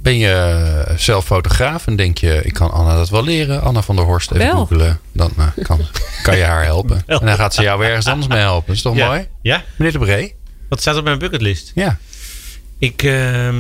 Ben 0.04 0.18
je 0.18 0.94
zelf 0.98 1.26
fotograaf 1.26 1.88
en 1.88 1.96
denk 1.96 2.18
je, 2.18 2.42
ik 2.44 2.54
kan 2.54 2.72
Anna 2.72 2.96
dat 2.96 3.10
wel 3.10 3.24
leren. 3.24 3.62
Anna 3.62 3.82
van 3.82 3.96
der 3.96 4.06
Horst 4.06 4.32
even 4.32 4.52
googelen. 4.52 5.00
Dan 5.12 5.32
uh, 5.38 5.48
kan, 5.62 5.80
kan 6.24 6.38
je 6.38 6.44
haar 6.44 6.64
helpen. 6.64 7.04
En 7.06 7.26
dan 7.26 7.36
gaat 7.36 7.54
ze 7.54 7.62
jou 7.62 7.80
weer 7.80 7.88
ergens 7.88 8.08
anders 8.08 8.28
mee 8.28 8.40
helpen. 8.40 8.68
Dat 8.68 8.76
is 8.76 8.82
toch 8.82 8.96
ja. 8.96 9.08
mooi? 9.08 9.28
Ja. 9.42 9.64
Meneer 9.76 9.94
de 9.94 10.00
Bree? 10.00 10.36
Wat 10.70 10.82
staat 10.82 10.98
op 10.98 11.04
mijn 11.04 11.20
bucketlist? 11.20 11.72
Ja. 11.76 11.98
Ik, 12.78 13.04
uh, 13.04 13.54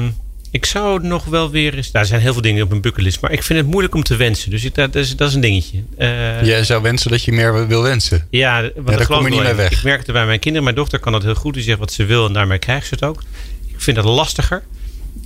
ik 0.51 0.65
zou 0.65 1.03
nog 1.03 1.25
wel 1.25 1.51
weer 1.51 1.73
eens... 1.73 1.91
Nou, 1.91 2.03
er 2.03 2.09
zijn 2.09 2.21
heel 2.21 2.33
veel 2.33 2.41
dingen 2.41 2.63
op 2.63 2.69
mijn 2.69 2.81
bucketlist. 2.81 3.21
Maar 3.21 3.31
ik 3.31 3.43
vind 3.43 3.59
het 3.59 3.67
moeilijk 3.67 3.95
om 3.95 4.03
te 4.03 4.15
wensen. 4.15 4.49
Dus 4.49 4.63
ik, 4.63 4.75
dat, 4.75 4.95
is, 4.95 5.15
dat 5.15 5.27
is 5.27 5.35
een 5.35 5.41
dingetje. 5.41 5.83
Uh, 5.97 6.43
Jij 6.43 6.63
zou 6.63 6.81
wensen 6.81 7.11
dat 7.11 7.23
je 7.23 7.31
meer 7.31 7.67
wil 7.67 7.81
wensen? 7.81 8.27
Ja, 8.29 8.61
want 8.61 8.89
ja, 8.89 8.97
daar 8.97 9.05
kom 9.05 9.23
je 9.23 9.29
niet 9.29 9.43
mee 9.43 9.53
weg. 9.53 9.71
Ik 9.71 9.83
merk 9.83 9.97
het 10.05 10.11
bij 10.11 10.25
mijn 10.25 10.39
kinderen. 10.39 10.63
Mijn 10.63 10.75
dochter 10.75 10.99
kan 10.99 11.11
dat 11.11 11.23
heel 11.23 11.35
goed. 11.35 11.53
Die 11.53 11.63
zegt 11.63 11.79
wat 11.79 11.91
ze 11.91 12.05
wil 12.05 12.27
en 12.27 12.33
daarmee 12.33 12.59
krijgt 12.59 12.87
ze 12.87 12.93
het 12.93 13.03
ook. 13.03 13.23
Ik 13.67 13.81
vind 13.81 13.95
dat 13.95 14.05
lastiger. 14.05 14.63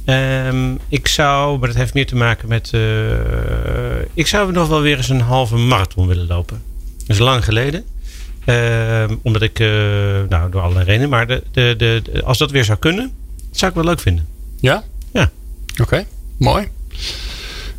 Um, 0.06 0.80
ik 0.90 1.08
zou, 1.08 1.60
maar 1.60 1.68
dat 1.68 1.78
heeft 1.78 1.94
meer 1.94 2.06
te 2.06 2.16
maken 2.16 2.48
met. 2.48 2.72
Uh, 2.76 2.82
ik 4.14 4.28
zou 4.28 4.52
nog 4.52 4.68
wel 4.68 4.82
weer 4.82 4.98
eens 4.98 5.10
een 5.10 5.22
halve 5.22 5.56
marathon 5.56 6.08
willen 6.08 6.28
lopen. 6.28 6.62
Dat 6.98 7.10
is 7.10 7.20
lang 7.20 7.44
geleden. 7.44 7.86
Uh, 8.46 9.04
omdat 9.22 9.42
ik, 9.42 9.60
uh, 9.60 9.68
nou, 10.30 10.52
door 10.52 10.62
allerlei 10.62 10.86
redenen, 10.86 11.10
maar 11.10 11.28
de, 11.28 11.44
de, 11.52 11.74
de, 11.78 12.22
als 12.24 12.38
dat 12.38 12.52
weer 12.52 12.64
zou 12.64 12.78
kunnen, 12.78 13.12
zou 13.52 13.72
ik 13.72 13.78
wel 13.78 13.86
leuk 13.86 14.00
vinden. 14.00 14.28
Ja? 14.60 14.84
Ja. 15.14 15.32
Oké, 15.72 15.82
okay. 15.82 16.06
mooi. 16.38 16.68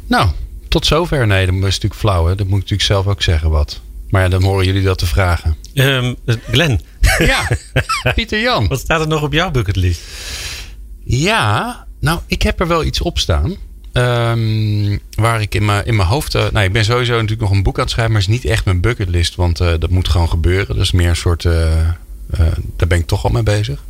Nou, 0.06 0.28
tot 0.68 0.86
zover. 0.86 1.26
Nee, 1.26 1.46
dat 1.46 1.54
is 1.54 1.60
natuurlijk 1.60 1.94
flauw. 1.94 2.26
Hè? 2.26 2.34
Dat 2.34 2.46
moet 2.46 2.56
ik 2.56 2.70
natuurlijk 2.70 2.82
zelf 2.82 3.06
ook 3.06 3.22
zeggen 3.22 3.50
wat. 3.50 3.80
Maar 4.08 4.22
ja, 4.22 4.28
dan 4.28 4.42
horen 4.42 4.66
jullie 4.66 4.82
dat 4.82 4.98
te 4.98 5.06
vragen. 5.06 5.56
Um, 5.74 6.16
Glenn. 6.26 6.80
Ja, 7.18 7.48
Pieter 8.14 8.40
Jan. 8.40 8.68
Wat 8.68 8.78
staat 8.78 9.00
er 9.00 9.08
nog 9.08 9.22
op 9.22 9.32
jouw 9.32 9.50
bucketlist? 9.50 10.00
Ja, 11.04 11.86
nou, 11.98 12.20
ik 12.26 12.42
heb 12.42 12.60
er 12.60 12.66
wel 12.66 12.84
iets 12.84 13.00
op 13.00 13.18
staan. 13.18 13.56
Um, 13.92 15.00
waar 15.14 15.40
ik 15.40 15.54
in 15.54 15.64
mijn, 15.64 15.86
in 15.86 15.96
mijn 15.96 16.08
hoofd. 16.08 16.34
Uh, 16.34 16.50
nou, 16.50 16.66
ik 16.66 16.72
ben 16.72 16.84
sowieso 16.84 17.12
natuurlijk 17.12 17.40
nog 17.40 17.50
een 17.50 17.62
boek 17.62 17.76
aan 17.76 17.82
het 17.82 17.90
schrijven, 17.90 18.12
maar 18.12 18.22
is 18.22 18.28
niet 18.28 18.44
echt 18.44 18.64
mijn 18.64 18.80
bucketlist. 18.80 19.34
Want 19.34 19.60
uh, 19.60 19.72
dat 19.78 19.90
moet 19.90 20.08
gewoon 20.08 20.28
gebeuren. 20.28 20.66
Dat 20.66 20.84
is 20.84 20.92
meer 20.92 21.08
een 21.08 21.16
soort. 21.16 21.44
Uh, 21.44 21.52
daar 22.76 22.88
ben 22.88 22.98
ik 22.98 23.06
toch 23.06 23.24
al 23.24 23.30
mee 23.30 23.42
bezig. 23.42 23.84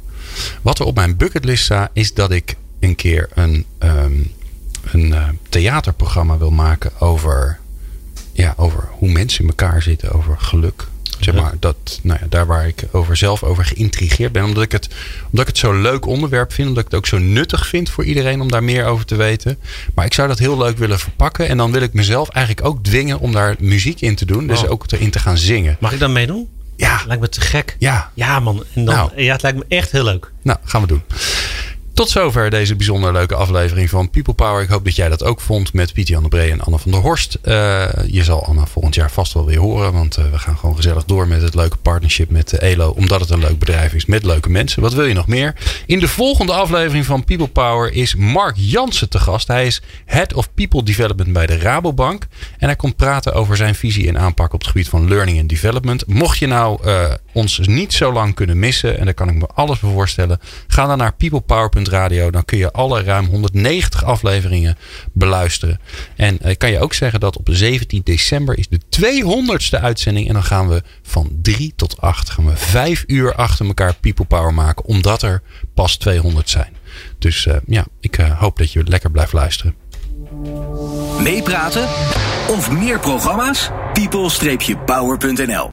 Wat 0.62 0.78
er 0.78 0.84
op 0.84 0.94
mijn 0.94 1.16
bucketlist 1.16 1.64
staat, 1.64 1.90
is 1.92 2.14
dat 2.14 2.30
ik 2.30 2.56
een 2.80 2.94
keer 2.94 3.28
een, 3.34 3.64
um, 3.78 4.32
een 4.90 5.14
theaterprogramma 5.48 6.38
wil 6.38 6.50
maken 6.50 7.00
over. 7.00 7.58
Ja, 8.32 8.54
over 8.56 8.88
hoe 8.90 9.12
mensen 9.12 9.42
in 9.42 9.48
elkaar 9.48 9.82
zitten, 9.82 10.12
over 10.12 10.36
geluk. 10.38 10.86
Zeg 11.20 11.34
maar, 11.34 11.52
dat, 11.60 11.98
nou 12.02 12.18
ja, 12.20 12.26
daar 12.28 12.46
waar 12.46 12.66
ik 12.66 12.84
over 12.92 13.16
zelf 13.16 13.42
over 13.42 13.64
geïntrigeerd 13.64 14.32
ben. 14.32 14.44
Omdat 14.44 14.62
ik, 14.62 14.72
het, 14.72 14.88
omdat 15.24 15.40
ik 15.40 15.46
het 15.46 15.58
zo'n 15.58 15.80
leuk 15.80 16.06
onderwerp 16.06 16.52
vind. 16.52 16.68
Omdat 16.68 16.84
ik 16.84 16.90
het 16.90 16.98
ook 17.00 17.06
zo 17.06 17.18
nuttig 17.18 17.66
vind 17.66 17.90
voor 17.90 18.04
iedereen 18.04 18.40
om 18.40 18.50
daar 18.50 18.64
meer 18.64 18.84
over 18.84 19.04
te 19.04 19.16
weten. 19.16 19.58
Maar 19.94 20.04
ik 20.04 20.14
zou 20.14 20.28
dat 20.28 20.38
heel 20.38 20.58
leuk 20.58 20.78
willen 20.78 20.98
verpakken. 20.98 21.48
En 21.48 21.56
dan 21.56 21.72
wil 21.72 21.82
ik 21.82 21.92
mezelf 21.92 22.28
eigenlijk 22.28 22.66
ook 22.66 22.84
dwingen 22.84 23.18
om 23.18 23.32
daar 23.32 23.56
muziek 23.58 24.00
in 24.00 24.14
te 24.14 24.24
doen. 24.24 24.46
Dus 24.46 24.62
Oh. 24.62 24.70
ook 24.70 24.84
erin 24.92 25.10
te 25.10 25.18
gaan 25.18 25.38
zingen. 25.38 25.76
Mag 25.80 25.92
ik 25.92 25.98
dan 25.98 26.12
meedoen? 26.12 26.48
Ja. 26.76 27.00
Lijkt 27.06 27.22
me 27.22 27.28
te 27.28 27.40
gek. 27.40 27.76
Ja. 27.78 28.10
Ja, 28.14 28.40
man. 28.40 28.64
En 28.74 28.84
dan, 28.84 28.94
Nou. 28.94 29.10
ja, 29.22 29.32
het 29.32 29.42
lijkt 29.42 29.58
me 29.58 29.64
echt 29.68 29.90
heel 29.92 30.04
leuk. 30.04 30.30
Nou, 30.42 30.58
gaan 30.64 30.80
we 30.80 30.86
doen. 30.86 31.02
Tot 31.98 32.10
zover 32.10 32.50
deze 32.50 32.76
bijzonder 32.76 33.12
leuke 33.12 33.34
aflevering 33.34 33.90
van 33.90 34.10
People 34.10 34.34
Power. 34.34 34.62
Ik 34.62 34.68
hoop 34.68 34.84
dat 34.84 34.96
jij 34.96 35.08
dat 35.08 35.24
ook 35.24 35.40
vond 35.40 35.72
met 35.72 35.92
Pieter 35.92 36.14
Jan 36.14 36.28
Bree 36.28 36.50
en 36.50 36.60
Anne 36.60 36.78
van 36.78 36.90
der 36.90 37.00
Horst. 37.00 37.38
Uh, 37.44 37.88
je 38.06 38.24
zal 38.24 38.46
Anne 38.46 38.66
volgend 38.66 38.94
jaar 38.94 39.10
vast 39.10 39.32
wel 39.32 39.46
weer 39.46 39.58
horen. 39.58 39.92
Want 39.92 40.18
uh, 40.18 40.30
we 40.30 40.38
gaan 40.38 40.56
gewoon 40.56 40.76
gezellig 40.76 41.04
door 41.04 41.28
met 41.28 41.42
het 41.42 41.54
leuke 41.54 41.76
partnership 41.76 42.30
met 42.30 42.52
uh, 42.52 42.72
ELO. 42.72 42.90
Omdat 42.90 43.20
het 43.20 43.30
een 43.30 43.38
leuk 43.38 43.58
bedrijf 43.58 43.94
is 43.94 44.06
met 44.06 44.24
leuke 44.24 44.50
mensen. 44.50 44.82
Wat 44.82 44.94
wil 44.94 45.04
je 45.04 45.14
nog 45.14 45.26
meer? 45.26 45.54
In 45.86 45.98
de 45.98 46.08
volgende 46.08 46.52
aflevering 46.52 47.04
van 47.04 47.24
People 47.24 47.48
Power 47.48 47.92
is 47.92 48.14
Mark 48.14 48.54
Jansen 48.56 49.08
te 49.08 49.18
gast. 49.18 49.48
Hij 49.48 49.66
is 49.66 49.82
Head 50.04 50.34
of 50.34 50.54
People 50.54 50.82
Development 50.82 51.32
bij 51.32 51.46
de 51.46 51.58
Rabobank. 51.58 52.26
En 52.58 52.66
hij 52.66 52.76
komt 52.76 52.96
praten 52.96 53.34
over 53.34 53.56
zijn 53.56 53.74
visie 53.74 54.08
en 54.08 54.18
aanpak 54.18 54.52
op 54.52 54.60
het 54.60 54.68
gebied 54.68 54.88
van 54.88 55.08
learning 55.08 55.40
and 55.40 55.48
development. 55.48 56.06
Mocht 56.06 56.38
je 56.38 56.46
nou 56.46 56.80
ons 57.32 57.58
niet 57.58 57.92
zo 57.92 58.12
lang 58.12 58.34
kunnen 58.34 58.58
missen. 58.58 58.98
En 58.98 59.04
daar 59.04 59.14
kan 59.14 59.28
ik 59.28 59.34
me 59.34 59.46
alles 59.54 59.78
voor 59.78 59.92
voorstellen. 59.92 60.40
Ga 60.66 60.86
dan 60.86 60.98
naar 60.98 61.14
peoplepower.radio. 61.88 62.30
Dan 62.30 62.44
kun 62.44 62.58
je 62.58 62.72
alle 62.72 63.02
ruim 63.02 63.26
190 63.26 64.04
afleveringen 64.04 64.76
beluisteren. 65.12 65.80
En 66.16 66.38
ik 66.40 66.58
kan 66.58 66.70
je 66.70 66.80
ook 66.80 66.94
zeggen 66.94 67.20
dat 67.20 67.36
op 67.36 67.48
17 67.50 68.00
december 68.04 68.58
is 68.58 68.68
de 68.68 68.80
200ste 69.00 69.80
uitzending. 69.80 70.28
En 70.28 70.32
dan 70.32 70.44
gaan 70.44 70.68
we 70.68 70.82
van 71.02 71.30
3 71.42 71.72
tot 71.76 72.00
8 72.00 72.30
gaan 72.30 72.46
we 72.46 72.56
5 72.56 73.04
uur 73.06 73.34
achter 73.34 73.66
elkaar 73.66 73.94
People 73.94 74.24
Power 74.24 74.54
maken. 74.54 74.84
Omdat 74.84 75.22
er 75.22 75.42
pas 75.74 75.96
200 75.96 76.50
zijn. 76.50 76.76
Dus 77.18 77.46
uh, 77.46 77.54
ja, 77.66 77.86
ik 78.00 78.18
uh, 78.18 78.38
hoop 78.38 78.58
dat 78.58 78.72
je 78.72 78.84
lekker 78.84 79.10
blijft 79.10 79.32
luisteren. 79.32 79.74
Meepraten 81.22 81.88
of 82.48 82.70
meer 82.70 82.98
programma's? 82.98 83.70
people-power.nl 83.92 85.66